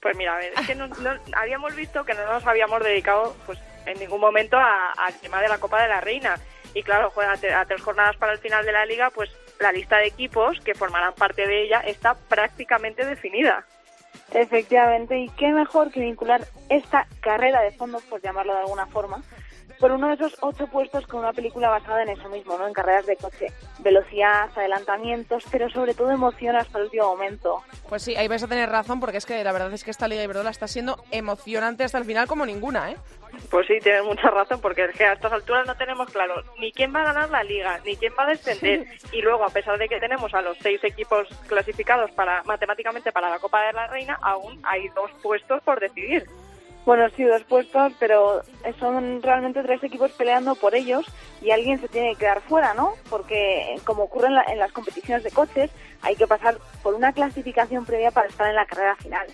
Pues 0.00 0.16
mira, 0.16 0.34
a 0.34 0.38
ver, 0.38 0.52
es 0.58 0.66
que 0.66 0.74
no, 0.74 0.86
no- 0.86 1.18
habíamos 1.36 1.74
visto 1.74 2.04
que 2.04 2.14
no 2.14 2.24
nos 2.26 2.46
habíamos 2.46 2.82
dedicado 2.82 3.36
pues 3.46 3.58
en 3.86 3.98
ningún 3.98 4.20
momento 4.20 4.56
a- 4.56 4.92
al 4.92 5.14
tema 5.20 5.40
de 5.42 5.48
la 5.48 5.58
Copa 5.58 5.82
de 5.82 5.88
la 5.88 6.00
Reina. 6.00 6.38
y 6.72 6.84
claro, 6.84 7.10
juega 7.10 7.32
a 7.32 7.64
tres 7.64 7.82
jornadas 7.82 8.16
para 8.16 8.32
el 8.32 8.38
final 8.38 8.64
de 8.64 8.70
la 8.70 8.86
liga, 8.86 9.10
pues 9.10 9.28
la 9.58 9.72
lista 9.72 9.96
de 9.96 10.06
equipos 10.06 10.56
que 10.60 10.74
formarán 10.76 11.14
parte 11.14 11.44
de 11.46 11.64
ella 11.64 11.80
está 11.80 12.14
prácticamente 12.14 13.04
definida. 13.04 13.66
Efectivamente, 14.32 15.18
y 15.18 15.28
qué 15.30 15.48
mejor 15.48 15.90
que 15.90 15.98
vincular 16.00 16.46
esta 16.68 17.08
carrera 17.20 17.60
de 17.62 17.72
fondo, 17.72 17.98
por 18.08 18.22
llamarlo 18.22 18.52
de 18.54 18.60
alguna 18.60 18.86
forma, 18.86 19.20
por 19.80 19.90
uno 19.92 20.08
de 20.08 20.14
esos 20.14 20.36
ocho 20.42 20.66
puestos 20.66 21.06
con 21.06 21.20
una 21.20 21.32
película 21.32 21.70
basada 21.70 22.02
en 22.02 22.10
eso 22.10 22.28
mismo, 22.28 22.56
¿no? 22.58 22.66
En 22.66 22.74
carreras 22.74 23.06
de 23.06 23.16
coche. 23.16 23.46
Velocidad, 23.78 24.50
adelantamientos, 24.54 25.44
pero 25.50 25.70
sobre 25.70 25.94
todo 25.94 26.10
emoción 26.10 26.54
hasta 26.54 26.78
el 26.78 26.84
último 26.84 27.06
momento. 27.06 27.62
Pues 27.88 28.02
sí, 28.02 28.14
ahí 28.14 28.28
vais 28.28 28.42
a 28.42 28.48
tener 28.48 28.68
razón, 28.68 29.00
porque 29.00 29.16
es 29.16 29.26
que 29.26 29.42
la 29.42 29.52
verdad 29.52 29.72
es 29.72 29.82
que 29.82 29.90
esta 29.90 30.06
Liga 30.06 30.22
Iberdrola 30.22 30.50
está 30.50 30.68
siendo 30.68 31.02
emocionante 31.10 31.82
hasta 31.82 31.98
el 31.98 32.04
final 32.04 32.26
como 32.26 32.44
ninguna, 32.44 32.92
¿eh? 32.92 32.96
Pues 33.50 33.66
sí, 33.66 33.78
tienes 33.82 34.04
mucha 34.04 34.28
razón, 34.28 34.60
porque 34.60 34.84
es 34.84 34.96
que 34.96 35.04
a 35.04 35.14
estas 35.14 35.32
alturas 35.32 35.66
no 35.66 35.74
tenemos 35.76 36.10
claro 36.10 36.42
ni 36.58 36.72
quién 36.72 36.94
va 36.94 37.00
a 37.00 37.12
ganar 37.12 37.30
la 37.30 37.42
liga, 37.42 37.80
ni 37.84 37.96
quién 37.96 38.12
va 38.18 38.24
a 38.24 38.28
descender. 38.28 38.86
Y 39.12 39.22
luego, 39.22 39.44
a 39.44 39.50
pesar 39.50 39.78
de 39.78 39.88
que 39.88 39.98
tenemos 39.98 40.34
a 40.34 40.42
los 40.42 40.58
seis 40.58 40.82
equipos 40.84 41.26
clasificados 41.46 42.10
para 42.10 42.42
matemáticamente 42.42 43.12
para 43.12 43.30
la 43.30 43.38
Copa 43.38 43.62
de 43.62 43.72
la 43.72 43.86
Reina, 43.86 44.18
aún 44.20 44.60
hay 44.64 44.88
dos 44.90 45.10
puestos 45.22 45.62
por 45.62 45.80
decidir. 45.80 46.26
Bueno, 46.86 47.08
sí, 47.14 47.24
dos 47.24 47.44
puestos, 47.44 47.92
pero 48.00 48.42
son 48.78 49.22
realmente 49.22 49.62
tres 49.62 49.82
equipos 49.84 50.12
peleando 50.12 50.54
por 50.54 50.74
ellos 50.74 51.04
y 51.42 51.50
alguien 51.50 51.80
se 51.80 51.88
tiene 51.88 52.12
que 52.12 52.20
quedar 52.20 52.40
fuera, 52.40 52.74
¿no? 52.74 52.94
Porque, 53.08 53.76
como 53.84 54.04
ocurre 54.04 54.28
en, 54.28 54.38
en 54.50 54.58
las 54.58 54.72
competiciones 54.72 55.22
de 55.22 55.30
coches, 55.30 55.70
hay 56.02 56.16
que 56.16 56.26
pasar 56.26 56.58
por 56.82 56.94
una 56.94 57.12
clasificación 57.12 57.84
previa 57.84 58.10
para 58.10 58.28
estar 58.28 58.48
en 58.48 58.56
la 58.56 58.66
carrera 58.66 58.96
final. 58.96 59.26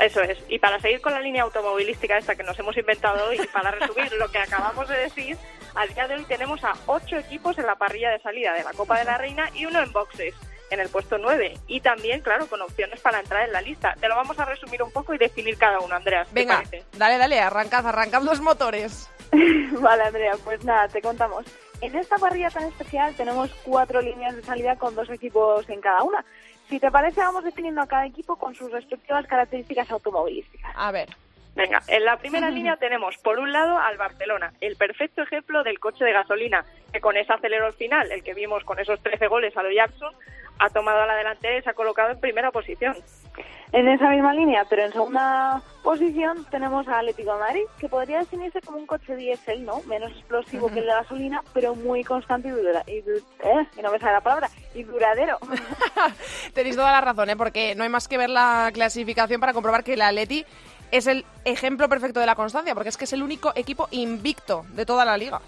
Eso 0.00 0.22
es. 0.22 0.38
Y 0.48 0.58
para 0.58 0.80
seguir 0.80 1.00
con 1.00 1.12
la 1.12 1.20
línea 1.20 1.42
automovilística 1.42 2.16
esta 2.16 2.34
que 2.34 2.42
nos 2.42 2.58
hemos 2.58 2.76
inventado 2.76 3.32
y 3.32 3.38
para 3.52 3.70
resumir 3.70 4.12
lo 4.14 4.30
que 4.30 4.38
acabamos 4.38 4.88
de 4.88 4.96
decir, 4.96 5.36
al 5.74 5.88
día 5.94 6.08
de 6.08 6.14
hoy 6.14 6.24
tenemos 6.24 6.62
a 6.64 6.72
ocho 6.86 7.16
equipos 7.16 7.58
en 7.58 7.66
la 7.66 7.76
parrilla 7.76 8.10
de 8.10 8.18
salida 8.20 8.54
de 8.54 8.64
la 8.64 8.72
Copa 8.72 8.98
de 8.98 9.04
la 9.04 9.18
Reina 9.18 9.48
y 9.54 9.66
uno 9.66 9.82
en 9.82 9.92
boxes 9.92 10.34
en 10.70 10.80
el 10.80 10.88
puesto 10.88 11.18
9 11.18 11.54
y 11.66 11.80
también, 11.80 12.20
claro, 12.20 12.46
con 12.46 12.62
opciones 12.62 13.00
para 13.00 13.20
entrar 13.20 13.46
en 13.46 13.52
la 13.52 13.60
lista. 13.60 13.94
Te 14.00 14.08
lo 14.08 14.16
vamos 14.16 14.38
a 14.38 14.44
resumir 14.44 14.82
un 14.82 14.90
poco 14.90 15.14
y 15.14 15.18
definir 15.18 15.58
cada 15.58 15.80
uno, 15.80 15.94
Andrea. 15.94 16.26
Venga, 16.32 16.62
dale, 16.96 17.18
dale, 17.18 17.40
arrancad, 17.40 17.86
arrancad 17.86 18.22
los 18.22 18.40
motores. 18.40 19.10
vale, 19.80 20.02
Andrea, 20.04 20.32
pues 20.44 20.64
nada, 20.64 20.88
te 20.88 21.02
contamos. 21.02 21.44
En 21.80 21.94
esta 21.96 22.16
parrilla 22.16 22.50
tan 22.50 22.64
especial 22.64 23.14
tenemos 23.14 23.50
cuatro 23.64 24.00
líneas 24.00 24.36
de 24.36 24.42
salida 24.42 24.76
con 24.76 24.94
dos 24.94 25.08
equipos 25.10 25.68
en 25.68 25.80
cada 25.80 26.02
una. 26.02 26.24
Si 26.68 26.78
te 26.78 26.90
parece, 26.90 27.20
vamos 27.20 27.42
definiendo 27.42 27.80
a 27.80 27.86
cada 27.86 28.06
equipo 28.06 28.36
con 28.36 28.54
sus 28.54 28.70
respectivas 28.70 29.26
características 29.26 29.90
automovilísticas. 29.90 30.72
A 30.76 30.92
ver. 30.92 31.08
Venga, 31.54 31.82
en 31.88 32.04
la 32.04 32.16
primera 32.16 32.50
línea 32.50 32.76
tenemos 32.76 33.16
por 33.18 33.38
un 33.38 33.52
lado 33.52 33.78
al 33.78 33.96
Barcelona, 33.96 34.52
el 34.60 34.76
perfecto 34.76 35.22
ejemplo 35.22 35.62
del 35.62 35.78
coche 35.78 36.04
de 36.04 36.12
gasolina, 36.12 36.64
que 36.92 37.00
con 37.00 37.16
ese 37.16 37.32
al 37.32 37.72
final, 37.74 38.10
el 38.10 38.22
que 38.22 38.34
vimos 38.34 38.64
con 38.64 38.78
esos 38.78 39.00
13 39.02 39.26
goles 39.28 39.56
a 39.56 39.62
lo 39.62 39.70
Jackson, 39.70 40.12
ha 40.60 40.68
tomado 40.68 41.00
a 41.00 41.06
la 41.06 41.16
delantera 41.16 41.56
y 41.56 41.62
se 41.62 41.70
ha 41.70 41.74
colocado 41.74 42.10
en 42.10 42.20
primera 42.20 42.50
posición. 42.50 42.94
En 43.72 43.88
esa 43.88 44.10
misma 44.10 44.34
línea, 44.34 44.66
pero 44.68 44.84
en 44.84 44.92
segunda 44.92 45.62
posición, 45.82 46.44
tenemos 46.50 46.86
a 46.88 46.98
Atlético 46.98 47.34
de 47.34 47.40
Madrid, 47.40 47.62
que 47.78 47.88
podría 47.88 48.18
definirse 48.18 48.60
como 48.60 48.78
un 48.78 48.86
coche 48.86 49.16
diésel, 49.16 49.64
¿no? 49.64 49.80
Menos 49.84 50.10
explosivo 50.10 50.68
que 50.68 50.80
el 50.80 50.86
de 50.86 50.92
gasolina, 50.92 51.42
pero 51.54 51.74
muy 51.76 52.04
constante 52.04 52.48
y, 52.48 52.50
dura, 52.50 52.82
y, 52.86 52.98
eh, 52.98 53.66
no 53.82 53.92
me 53.92 53.98
sale 53.98 54.12
la 54.12 54.20
palabra, 54.20 54.50
y 54.74 54.82
duradero. 54.82 55.38
Tenéis 56.54 56.76
toda 56.76 56.92
la 56.92 57.00
razón, 57.00 57.30
¿eh? 57.30 57.36
Porque 57.36 57.74
no 57.74 57.84
hay 57.84 57.88
más 57.88 58.08
que 58.08 58.18
ver 58.18 58.28
la 58.28 58.70
clasificación 58.74 59.40
para 59.40 59.54
comprobar 59.54 59.84
que 59.84 59.94
el 59.94 60.02
Atleti 60.02 60.44
es 60.90 61.06
el 61.06 61.24
ejemplo 61.44 61.88
perfecto 61.88 62.20
de 62.20 62.26
la 62.26 62.34
constancia, 62.34 62.74
porque 62.74 62.88
es 62.88 62.96
que 62.96 63.04
es 63.04 63.12
el 63.12 63.22
único 63.22 63.52
equipo 63.54 63.88
invicto 63.90 64.64
de 64.70 64.86
toda 64.86 65.04
la 65.04 65.16
liga. 65.16 65.40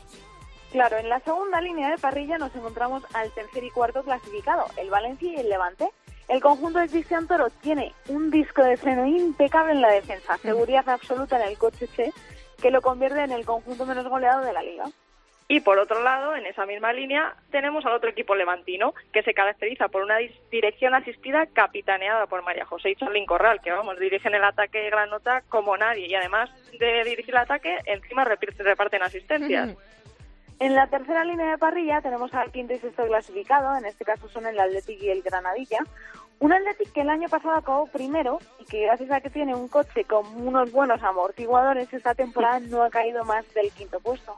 Claro, 0.70 0.96
en 0.96 1.08
la 1.08 1.20
segunda 1.20 1.60
línea 1.60 1.90
de 1.90 1.98
parrilla 1.98 2.38
nos 2.38 2.54
encontramos 2.54 3.02
al 3.12 3.30
tercer 3.32 3.62
y 3.62 3.70
cuarto 3.70 4.02
clasificado, 4.02 4.64
el 4.78 4.88
Valencia 4.88 5.30
y 5.30 5.36
el 5.36 5.48
Levante. 5.48 5.90
El 6.28 6.40
conjunto 6.40 6.78
de 6.78 6.88
Cristian 6.88 7.26
Toro 7.26 7.50
tiene 7.60 7.92
un 8.08 8.30
disco 8.30 8.62
de 8.62 8.78
freno 8.78 9.06
impecable 9.06 9.72
en 9.72 9.82
la 9.82 9.90
defensa, 9.90 10.38
seguridad 10.38 10.88
absoluta 10.88 11.36
en 11.36 11.48
el 11.48 11.58
coche 11.58 11.86
C, 11.88 12.10
que 12.60 12.70
lo 12.70 12.80
convierte 12.80 13.22
en 13.22 13.32
el 13.32 13.44
conjunto 13.44 13.84
menos 13.84 14.06
goleado 14.08 14.42
de 14.42 14.52
la 14.52 14.62
liga. 14.62 14.84
Y 15.48 15.60
por 15.60 15.78
otro 15.78 16.02
lado, 16.02 16.34
en 16.34 16.46
esa 16.46 16.64
misma 16.66 16.92
línea, 16.92 17.34
tenemos 17.50 17.84
al 17.84 17.92
otro 17.92 18.08
equipo 18.08 18.34
levantino, 18.34 18.94
que 19.12 19.22
se 19.22 19.34
caracteriza 19.34 19.88
por 19.88 20.02
una 20.02 20.16
dirección 20.50 20.94
asistida 20.94 21.46
capitaneada 21.46 22.26
por 22.26 22.42
María 22.42 22.64
José 22.64 22.90
y 22.90 22.96
Charlín 22.96 23.26
Corral, 23.26 23.60
que 23.60 23.70
vamos, 23.70 23.98
dirigen 23.98 24.34
el 24.34 24.44
ataque 24.44 24.78
de 24.78 24.90
gran 24.90 25.10
nota 25.10 25.42
como 25.48 25.76
nadie. 25.76 26.06
Y 26.06 26.14
además 26.14 26.50
de 26.78 27.04
dirigir 27.04 27.34
el 27.34 27.40
ataque, 27.40 27.78
encima 27.84 28.24
reparten 28.24 29.02
asistencias. 29.02 29.76
En 30.58 30.76
la 30.76 30.86
tercera 30.86 31.24
línea 31.24 31.50
de 31.50 31.58
parrilla 31.58 32.00
tenemos 32.00 32.32
al 32.34 32.52
quinto 32.52 32.72
y 32.72 32.78
sexto 32.78 33.04
clasificado, 33.04 33.76
en 33.76 33.84
este 33.84 34.04
caso 34.04 34.28
son 34.28 34.46
el 34.46 34.60
Athletic 34.60 35.02
y 35.02 35.10
el 35.10 35.22
Granadilla. 35.22 35.80
Un 36.38 36.52
Athletic 36.52 36.92
que 36.92 37.00
el 37.00 37.10
año 37.10 37.28
pasado 37.28 37.56
acabó 37.56 37.88
primero 37.88 38.38
y 38.60 38.64
que 38.66 38.82
gracias 38.82 39.10
a 39.10 39.20
que 39.20 39.28
tiene 39.28 39.56
un 39.56 39.66
coche 39.66 40.04
con 40.04 40.24
unos 40.40 40.70
buenos 40.70 41.02
amortiguadores, 41.02 41.92
esta 41.92 42.14
temporada 42.14 42.60
no 42.60 42.82
ha 42.84 42.90
caído 42.90 43.24
más 43.24 43.44
del 43.54 43.72
quinto 43.72 43.98
puesto. 43.98 44.36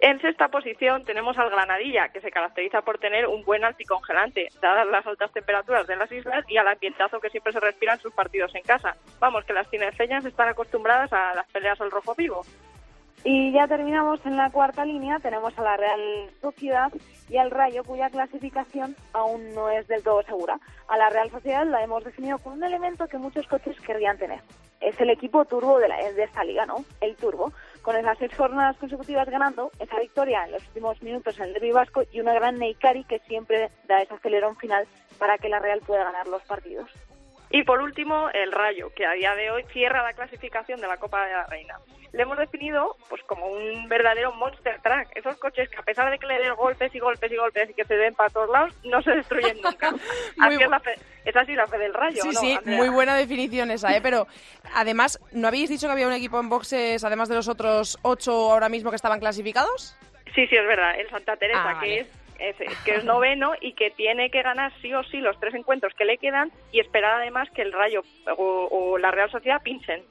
En 0.00 0.20
sexta 0.20 0.48
posición 0.48 1.04
tenemos 1.04 1.38
al 1.38 1.50
Granadilla, 1.50 2.08
que 2.08 2.20
se 2.20 2.30
caracteriza 2.30 2.82
por 2.82 2.98
tener 2.98 3.26
un 3.26 3.44
buen 3.44 3.64
anticongelante, 3.64 4.48
dadas 4.60 4.86
las 4.86 5.06
altas 5.06 5.32
temperaturas 5.32 5.86
de 5.86 5.96
las 5.96 6.10
islas 6.10 6.44
y 6.48 6.56
al 6.56 6.68
ambientazo 6.68 7.20
que 7.20 7.30
siempre 7.30 7.52
se 7.52 7.60
respira 7.60 7.94
en 7.94 8.00
sus 8.00 8.12
partidos 8.12 8.54
en 8.54 8.62
casa. 8.62 8.96
Vamos, 9.20 9.44
que 9.44 9.52
las 9.52 9.68
cineceñas 9.70 10.24
están 10.24 10.48
acostumbradas 10.48 11.12
a 11.12 11.34
las 11.34 11.50
peleas 11.50 11.80
al 11.80 11.90
rojo 11.90 12.14
vivo. 12.14 12.42
Y 13.26 13.52
ya 13.52 13.66
terminamos 13.66 14.20
en 14.26 14.36
la 14.36 14.50
cuarta 14.50 14.84
línea, 14.84 15.18
tenemos 15.18 15.58
a 15.58 15.62
la 15.62 15.78
Real 15.78 16.30
Sociedad 16.42 16.92
y 17.30 17.38
al 17.38 17.50
Rayo, 17.50 17.82
cuya 17.82 18.10
clasificación 18.10 18.94
aún 19.14 19.54
no 19.54 19.70
es 19.70 19.88
del 19.88 20.02
todo 20.02 20.22
segura. 20.24 20.58
A 20.88 20.98
la 20.98 21.08
Real 21.08 21.30
Sociedad 21.30 21.64
la 21.64 21.82
hemos 21.82 22.04
definido 22.04 22.36
con 22.38 22.52
un 22.54 22.64
elemento 22.64 23.06
que 23.06 23.16
muchos 23.16 23.46
coches 23.46 23.80
querrían 23.80 24.18
tener. 24.18 24.40
Es 24.82 25.00
el 25.00 25.08
equipo 25.08 25.46
turbo 25.46 25.78
de, 25.78 25.88
de 25.88 26.22
esta 26.22 26.44
liga, 26.44 26.66
¿no? 26.66 26.84
El 27.00 27.16
turbo. 27.16 27.50
Con 27.84 27.96
esas 27.96 28.16
seis 28.16 28.34
jornadas 28.34 28.78
consecutivas 28.78 29.28
ganando, 29.28 29.70
esa 29.78 30.00
victoria 30.00 30.46
en 30.46 30.52
los 30.52 30.66
últimos 30.68 31.02
minutos 31.02 31.38
en 31.38 31.44
el 31.44 31.52
derbi 31.52 31.70
vasco 31.70 32.02
y 32.10 32.18
una 32.18 32.32
gran 32.32 32.58
Neikari 32.58 33.04
que 33.04 33.18
siempre 33.28 33.70
da 33.86 34.00
ese 34.00 34.14
acelerón 34.14 34.56
final 34.56 34.86
para 35.18 35.36
que 35.36 35.50
la 35.50 35.58
Real 35.58 35.80
pueda 35.86 36.02
ganar 36.02 36.26
los 36.26 36.42
partidos. 36.44 36.90
Y 37.54 37.62
por 37.62 37.80
último, 37.80 38.30
el 38.30 38.50
Rayo, 38.50 38.90
que 38.96 39.06
a 39.06 39.12
día 39.12 39.32
de 39.36 39.52
hoy 39.52 39.62
cierra 39.72 40.02
la 40.02 40.12
clasificación 40.12 40.80
de 40.80 40.88
la 40.88 40.96
Copa 40.96 41.24
de 41.24 41.32
la 41.34 41.46
Reina 41.46 41.78
le 42.12 42.22
hemos 42.22 42.38
definido 42.38 42.96
pues 43.08 43.22
como 43.24 43.46
un 43.48 43.88
verdadero 43.88 44.32
monster 44.32 44.80
truck. 44.82 45.08
Esos 45.16 45.36
coches 45.36 45.68
que 45.68 45.76
a 45.76 45.82
pesar 45.82 46.10
de 46.10 46.18
que 46.18 46.26
le 46.26 46.38
den 46.38 46.54
golpes 46.54 46.94
y 46.94 46.98
golpes 47.00 47.30
y 47.30 47.36
golpes 47.36 47.70
y 47.70 47.74
que 47.74 47.84
se 47.84 47.96
den 47.96 48.14
para 48.14 48.30
todos 48.30 48.48
lados, 48.50 48.72
no 48.84 49.02
se 49.02 49.10
destruyen 49.10 49.60
nunca. 49.60 49.88
así 50.40 50.62
es, 50.62 50.70
la 50.70 50.78
fe, 50.78 50.94
es 51.24 51.36
así 51.36 51.54
la 51.54 51.66
fe 51.66 51.78
del 51.78 51.92
rayo. 51.92 52.22
Sí, 52.22 52.32
sí, 52.34 52.58
muy 52.64 52.88
buena 52.88 53.16
definición 53.16 53.72
esa, 53.72 53.96
¿eh? 53.96 54.00
Pero 54.00 54.28
además, 54.74 55.18
¿no 55.32 55.48
habéis 55.48 55.70
dicho 55.70 55.88
que 55.88 55.92
había 55.92 56.06
un 56.06 56.12
equipo 56.12 56.38
en 56.38 56.48
boxes, 56.48 57.02
además 57.02 57.28
de 57.28 57.34
los 57.34 57.48
otros 57.48 57.98
ocho 58.02 58.52
ahora 58.52 58.68
mismo 58.68 58.90
que 58.90 58.96
estaban 58.96 59.18
clasificados? 59.18 59.96
Sí, 60.34 60.46
sí, 60.46 60.56
es 60.56 60.66
verdad. 60.66 60.98
El 60.98 61.10
Santa 61.10 61.36
Teresa, 61.36 61.70
ah, 61.70 61.80
que 61.80 62.00
es 62.00 62.23
que 62.84 62.94
es 62.96 63.04
noveno 63.04 63.52
y 63.60 63.72
que 63.72 63.90
tiene 63.90 64.30
que 64.30 64.42
ganar 64.42 64.72
sí 64.80 64.92
o 64.94 65.02
sí 65.04 65.18
los 65.18 65.38
tres 65.40 65.54
encuentros 65.54 65.94
que 65.94 66.04
le 66.04 66.18
quedan 66.18 66.50
y 66.72 66.80
esperar 66.80 67.20
además 67.20 67.48
que 67.50 67.62
el 67.62 67.72
Rayo 67.72 68.02
o, 68.36 68.68
o 68.70 68.98
la 68.98 69.10
Real 69.10 69.30
Sociedad 69.30 69.62
pinchen. 69.62 70.02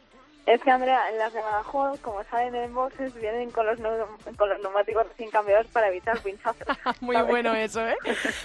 Es 0.45 0.61
que, 0.61 0.71
Andrea, 0.71 1.09
en 1.09 1.17
las 1.17 1.31
de 1.31 1.41
Badajoz, 1.41 2.01
como 2.01 2.21
saben 2.25 2.53
en 2.53 2.73
boxes, 2.73 3.13
vienen 3.13 3.49
con 3.51 3.65
los, 3.65 3.77
con 4.35 4.49
los 4.49 4.59
neumáticos 4.61 5.07
recién 5.07 5.29
cambiados 5.29 5.67
para 5.67 5.87
evitar 5.87 6.19
pinchazos. 6.19 6.67
Muy 6.99 7.15
bueno 7.21 7.55
eso, 7.55 7.87
¿eh? 7.87 7.95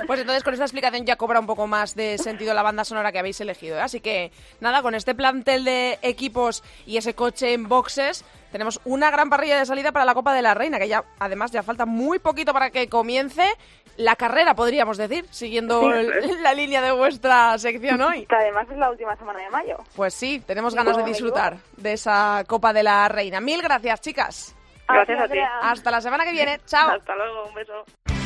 Pues 0.07 0.21
entonces 0.21 0.45
con 0.45 0.53
esta 0.53 0.65
explicación 0.65 1.05
ya 1.05 1.17
cobra 1.17 1.41
un 1.41 1.47
poco 1.47 1.67
más 1.67 1.97
de 1.97 2.17
sentido 2.19 2.55
la 2.55 2.63
banda 2.63 2.85
sonora 2.85 3.11
que 3.11 3.19
habéis 3.19 3.41
elegido. 3.41 3.77
¿eh? 3.77 3.81
Así 3.81 4.01
que, 4.01 4.31
nada, 4.61 4.81
con 4.81 4.95
este 4.95 5.17
plantel 5.17 5.65
de 5.65 5.99
equipos 6.03 6.63
y 6.87 6.99
ese 6.99 7.15
coche 7.15 7.53
en 7.53 7.69
boxes, 7.69 8.25
tenemos 8.53 8.81
una 8.85 9.11
gran 9.11 9.29
parrilla 9.29 9.59
de 9.59 9.67
salida 9.67 9.91
para 9.91 10.05
la 10.05 10.15
Copa 10.15 10.33
de 10.33 10.43
la 10.43 10.55
Reina, 10.55 10.79
que 10.79 10.87
ya 10.87 11.05
además 11.19 11.51
ya 11.51 11.65
falta 11.65 11.85
muy 11.85 12.21
poquito 12.21 12.53
para 12.53 12.71
que 12.71 12.89
comience 12.89 13.45
la 13.99 14.15
carrera, 14.17 14.55
podríamos 14.55 14.97
decir, 14.97 15.27
siguiendo 15.31 15.91
la 16.43 16.55
línea 16.55 16.81
de 16.81 16.93
vuestra 16.93 17.59
sección 17.59 18.01
hoy. 18.01 18.27
Que 18.27 18.37
además 18.37 18.67
es 18.71 18.79
la 18.79 18.91
última 18.91 19.15
semana 19.17 19.41
de 19.41 19.51
mayo. 19.51 19.77
Pues 19.95 20.15
sí, 20.15 20.41
tenemos 20.47 20.75
ganas 20.75 20.97
de 20.97 21.05
disfrutar 21.05 21.59
de 21.77 21.93
esa 21.93 22.45
Copa 22.47 22.73
de 22.73 22.85
la 22.85 23.09
Reina. 23.09 23.41
Mil 23.41 23.61
gracias, 23.61 24.01
chicas. 24.01 24.57
Gracias 24.89 25.21
a 25.21 25.29
ti. 25.29 25.39
Hasta 25.63 25.91
la 25.91 26.01
semana 26.01 26.25
que 26.25 26.33
viene. 26.33 26.61
Chao. 26.67 26.91
Hasta 26.91 27.15
luego, 27.15 27.45
un 27.49 27.55
beso. 27.55 28.18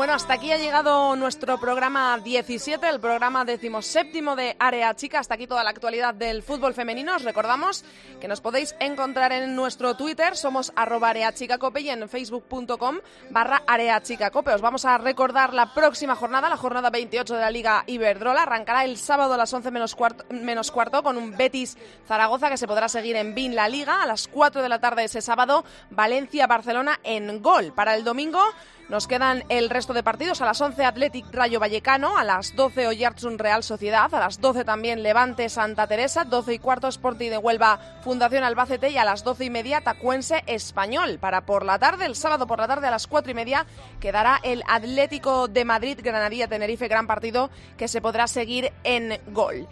Bueno, 0.00 0.14
hasta 0.14 0.32
aquí 0.32 0.50
ha 0.50 0.56
llegado 0.56 1.14
nuestro 1.14 1.60
programa 1.60 2.16
17, 2.16 2.88
el 2.88 3.00
programa 3.00 3.44
decimoséptimo 3.44 4.34
de 4.34 4.56
Área 4.58 4.96
Chica. 4.96 5.18
Hasta 5.18 5.34
aquí 5.34 5.46
toda 5.46 5.62
la 5.62 5.68
actualidad 5.68 6.14
del 6.14 6.42
fútbol 6.42 6.72
femenino. 6.72 7.14
Os 7.14 7.22
recordamos 7.22 7.84
que 8.18 8.26
nos 8.26 8.40
podéis 8.40 8.74
encontrar 8.80 9.30
en 9.32 9.54
nuestro 9.54 9.98
Twitter, 9.98 10.38
somos 10.38 10.72
areachicacope 10.74 11.82
y 11.82 11.90
en 11.90 12.08
facebook.com 12.08 13.00
barra 13.28 13.62
areachicacope. 13.66 14.54
Os 14.54 14.62
vamos 14.62 14.86
a 14.86 14.96
recordar 14.96 15.52
la 15.52 15.74
próxima 15.74 16.16
jornada, 16.16 16.48
la 16.48 16.56
jornada 16.56 16.88
28 16.88 17.34
de 17.34 17.40
la 17.42 17.50
Liga 17.50 17.84
Iberdrola. 17.86 18.44
Arrancará 18.44 18.86
el 18.86 18.96
sábado 18.96 19.34
a 19.34 19.36
las 19.36 19.52
11 19.52 19.70
menos 19.70 19.94
cuarto, 19.94 20.24
menos 20.30 20.70
cuarto 20.70 21.02
con 21.02 21.18
un 21.18 21.36
Betis 21.36 21.76
Zaragoza 22.08 22.48
que 22.48 22.56
se 22.56 22.66
podrá 22.66 22.88
seguir 22.88 23.16
en 23.16 23.34
BIN 23.34 23.54
La 23.54 23.68
Liga. 23.68 24.02
A 24.02 24.06
las 24.06 24.28
4 24.28 24.62
de 24.62 24.68
la 24.70 24.80
tarde 24.80 25.04
ese 25.04 25.20
sábado, 25.20 25.62
Valencia-Barcelona 25.90 27.00
en 27.04 27.42
Gol. 27.42 27.74
Para 27.74 27.94
el 27.94 28.02
domingo 28.02 28.42
nos 28.90 29.06
quedan 29.06 29.44
el 29.48 29.70
resto 29.70 29.92
de 29.92 30.02
partidos. 30.02 30.40
A 30.40 30.46
las 30.46 30.60
11 30.60 30.84
Athletic 30.84 31.26
Rayo 31.32 31.60
Vallecano, 31.60 32.18
a 32.18 32.24
las 32.24 32.56
12 32.56 32.88
Oyartsun 32.88 33.38
Real 33.38 33.62
Sociedad, 33.62 34.12
a 34.12 34.18
las 34.18 34.40
12 34.40 34.64
también 34.64 35.04
Levante 35.04 35.48
Santa 35.48 35.86
Teresa, 35.86 36.24
12 36.24 36.54
y 36.54 36.58
cuarto 36.58 36.88
Sporting 36.88 37.30
de 37.30 37.38
Huelva 37.38 37.78
Fundación 38.02 38.42
Albacete 38.42 38.90
y 38.90 38.98
a 38.98 39.04
las 39.04 39.22
12 39.22 39.44
y 39.44 39.50
media 39.50 39.80
Tacuense 39.80 40.42
Español. 40.46 41.18
Para 41.20 41.46
por 41.46 41.64
la 41.64 41.78
tarde, 41.78 42.04
el 42.04 42.16
sábado 42.16 42.48
por 42.48 42.58
la 42.58 42.66
tarde 42.66 42.88
a 42.88 42.90
las 42.90 43.06
4 43.06 43.30
y 43.30 43.34
media 43.34 43.64
quedará 44.00 44.40
el 44.42 44.64
Atlético 44.66 45.46
de 45.46 45.64
Madrid 45.64 46.00
Granadilla 46.02 46.48
Tenerife, 46.48 46.88
gran 46.88 47.06
partido 47.06 47.48
que 47.78 47.86
se 47.86 48.00
podrá 48.00 48.26
seguir 48.26 48.72
en 48.82 49.20
gol. 49.28 49.68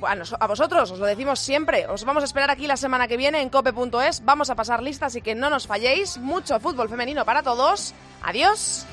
Bueno, 0.00 0.22
a 0.38 0.46
vosotros 0.46 0.90
os 0.90 0.98
lo 0.98 1.06
decimos 1.06 1.40
siempre. 1.40 1.86
Os 1.88 2.04
vamos 2.04 2.22
a 2.22 2.26
esperar 2.26 2.50
aquí 2.50 2.66
la 2.66 2.76
semana 2.76 3.08
que 3.08 3.16
viene 3.16 3.42
en 3.42 3.48
cope.es. 3.48 4.24
Vamos 4.24 4.48
a 4.48 4.54
pasar 4.54 4.82
listas 4.82 5.16
y 5.16 5.22
que 5.22 5.34
no 5.34 5.50
nos 5.50 5.66
falléis. 5.66 6.18
Mucho 6.18 6.60
fútbol 6.60 6.88
femenino 6.88 7.24
para 7.24 7.42
todos. 7.42 7.94
Adiós. 8.22 8.86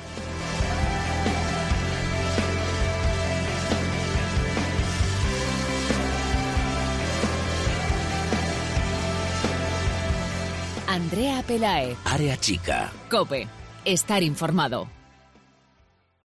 Andrea 10.88 11.44
Pelae. 11.44 11.96
Área 12.06 12.38
chica. 12.38 12.92
Cope. 13.12 13.48
Estar 13.84 14.24
informado. 14.24 14.88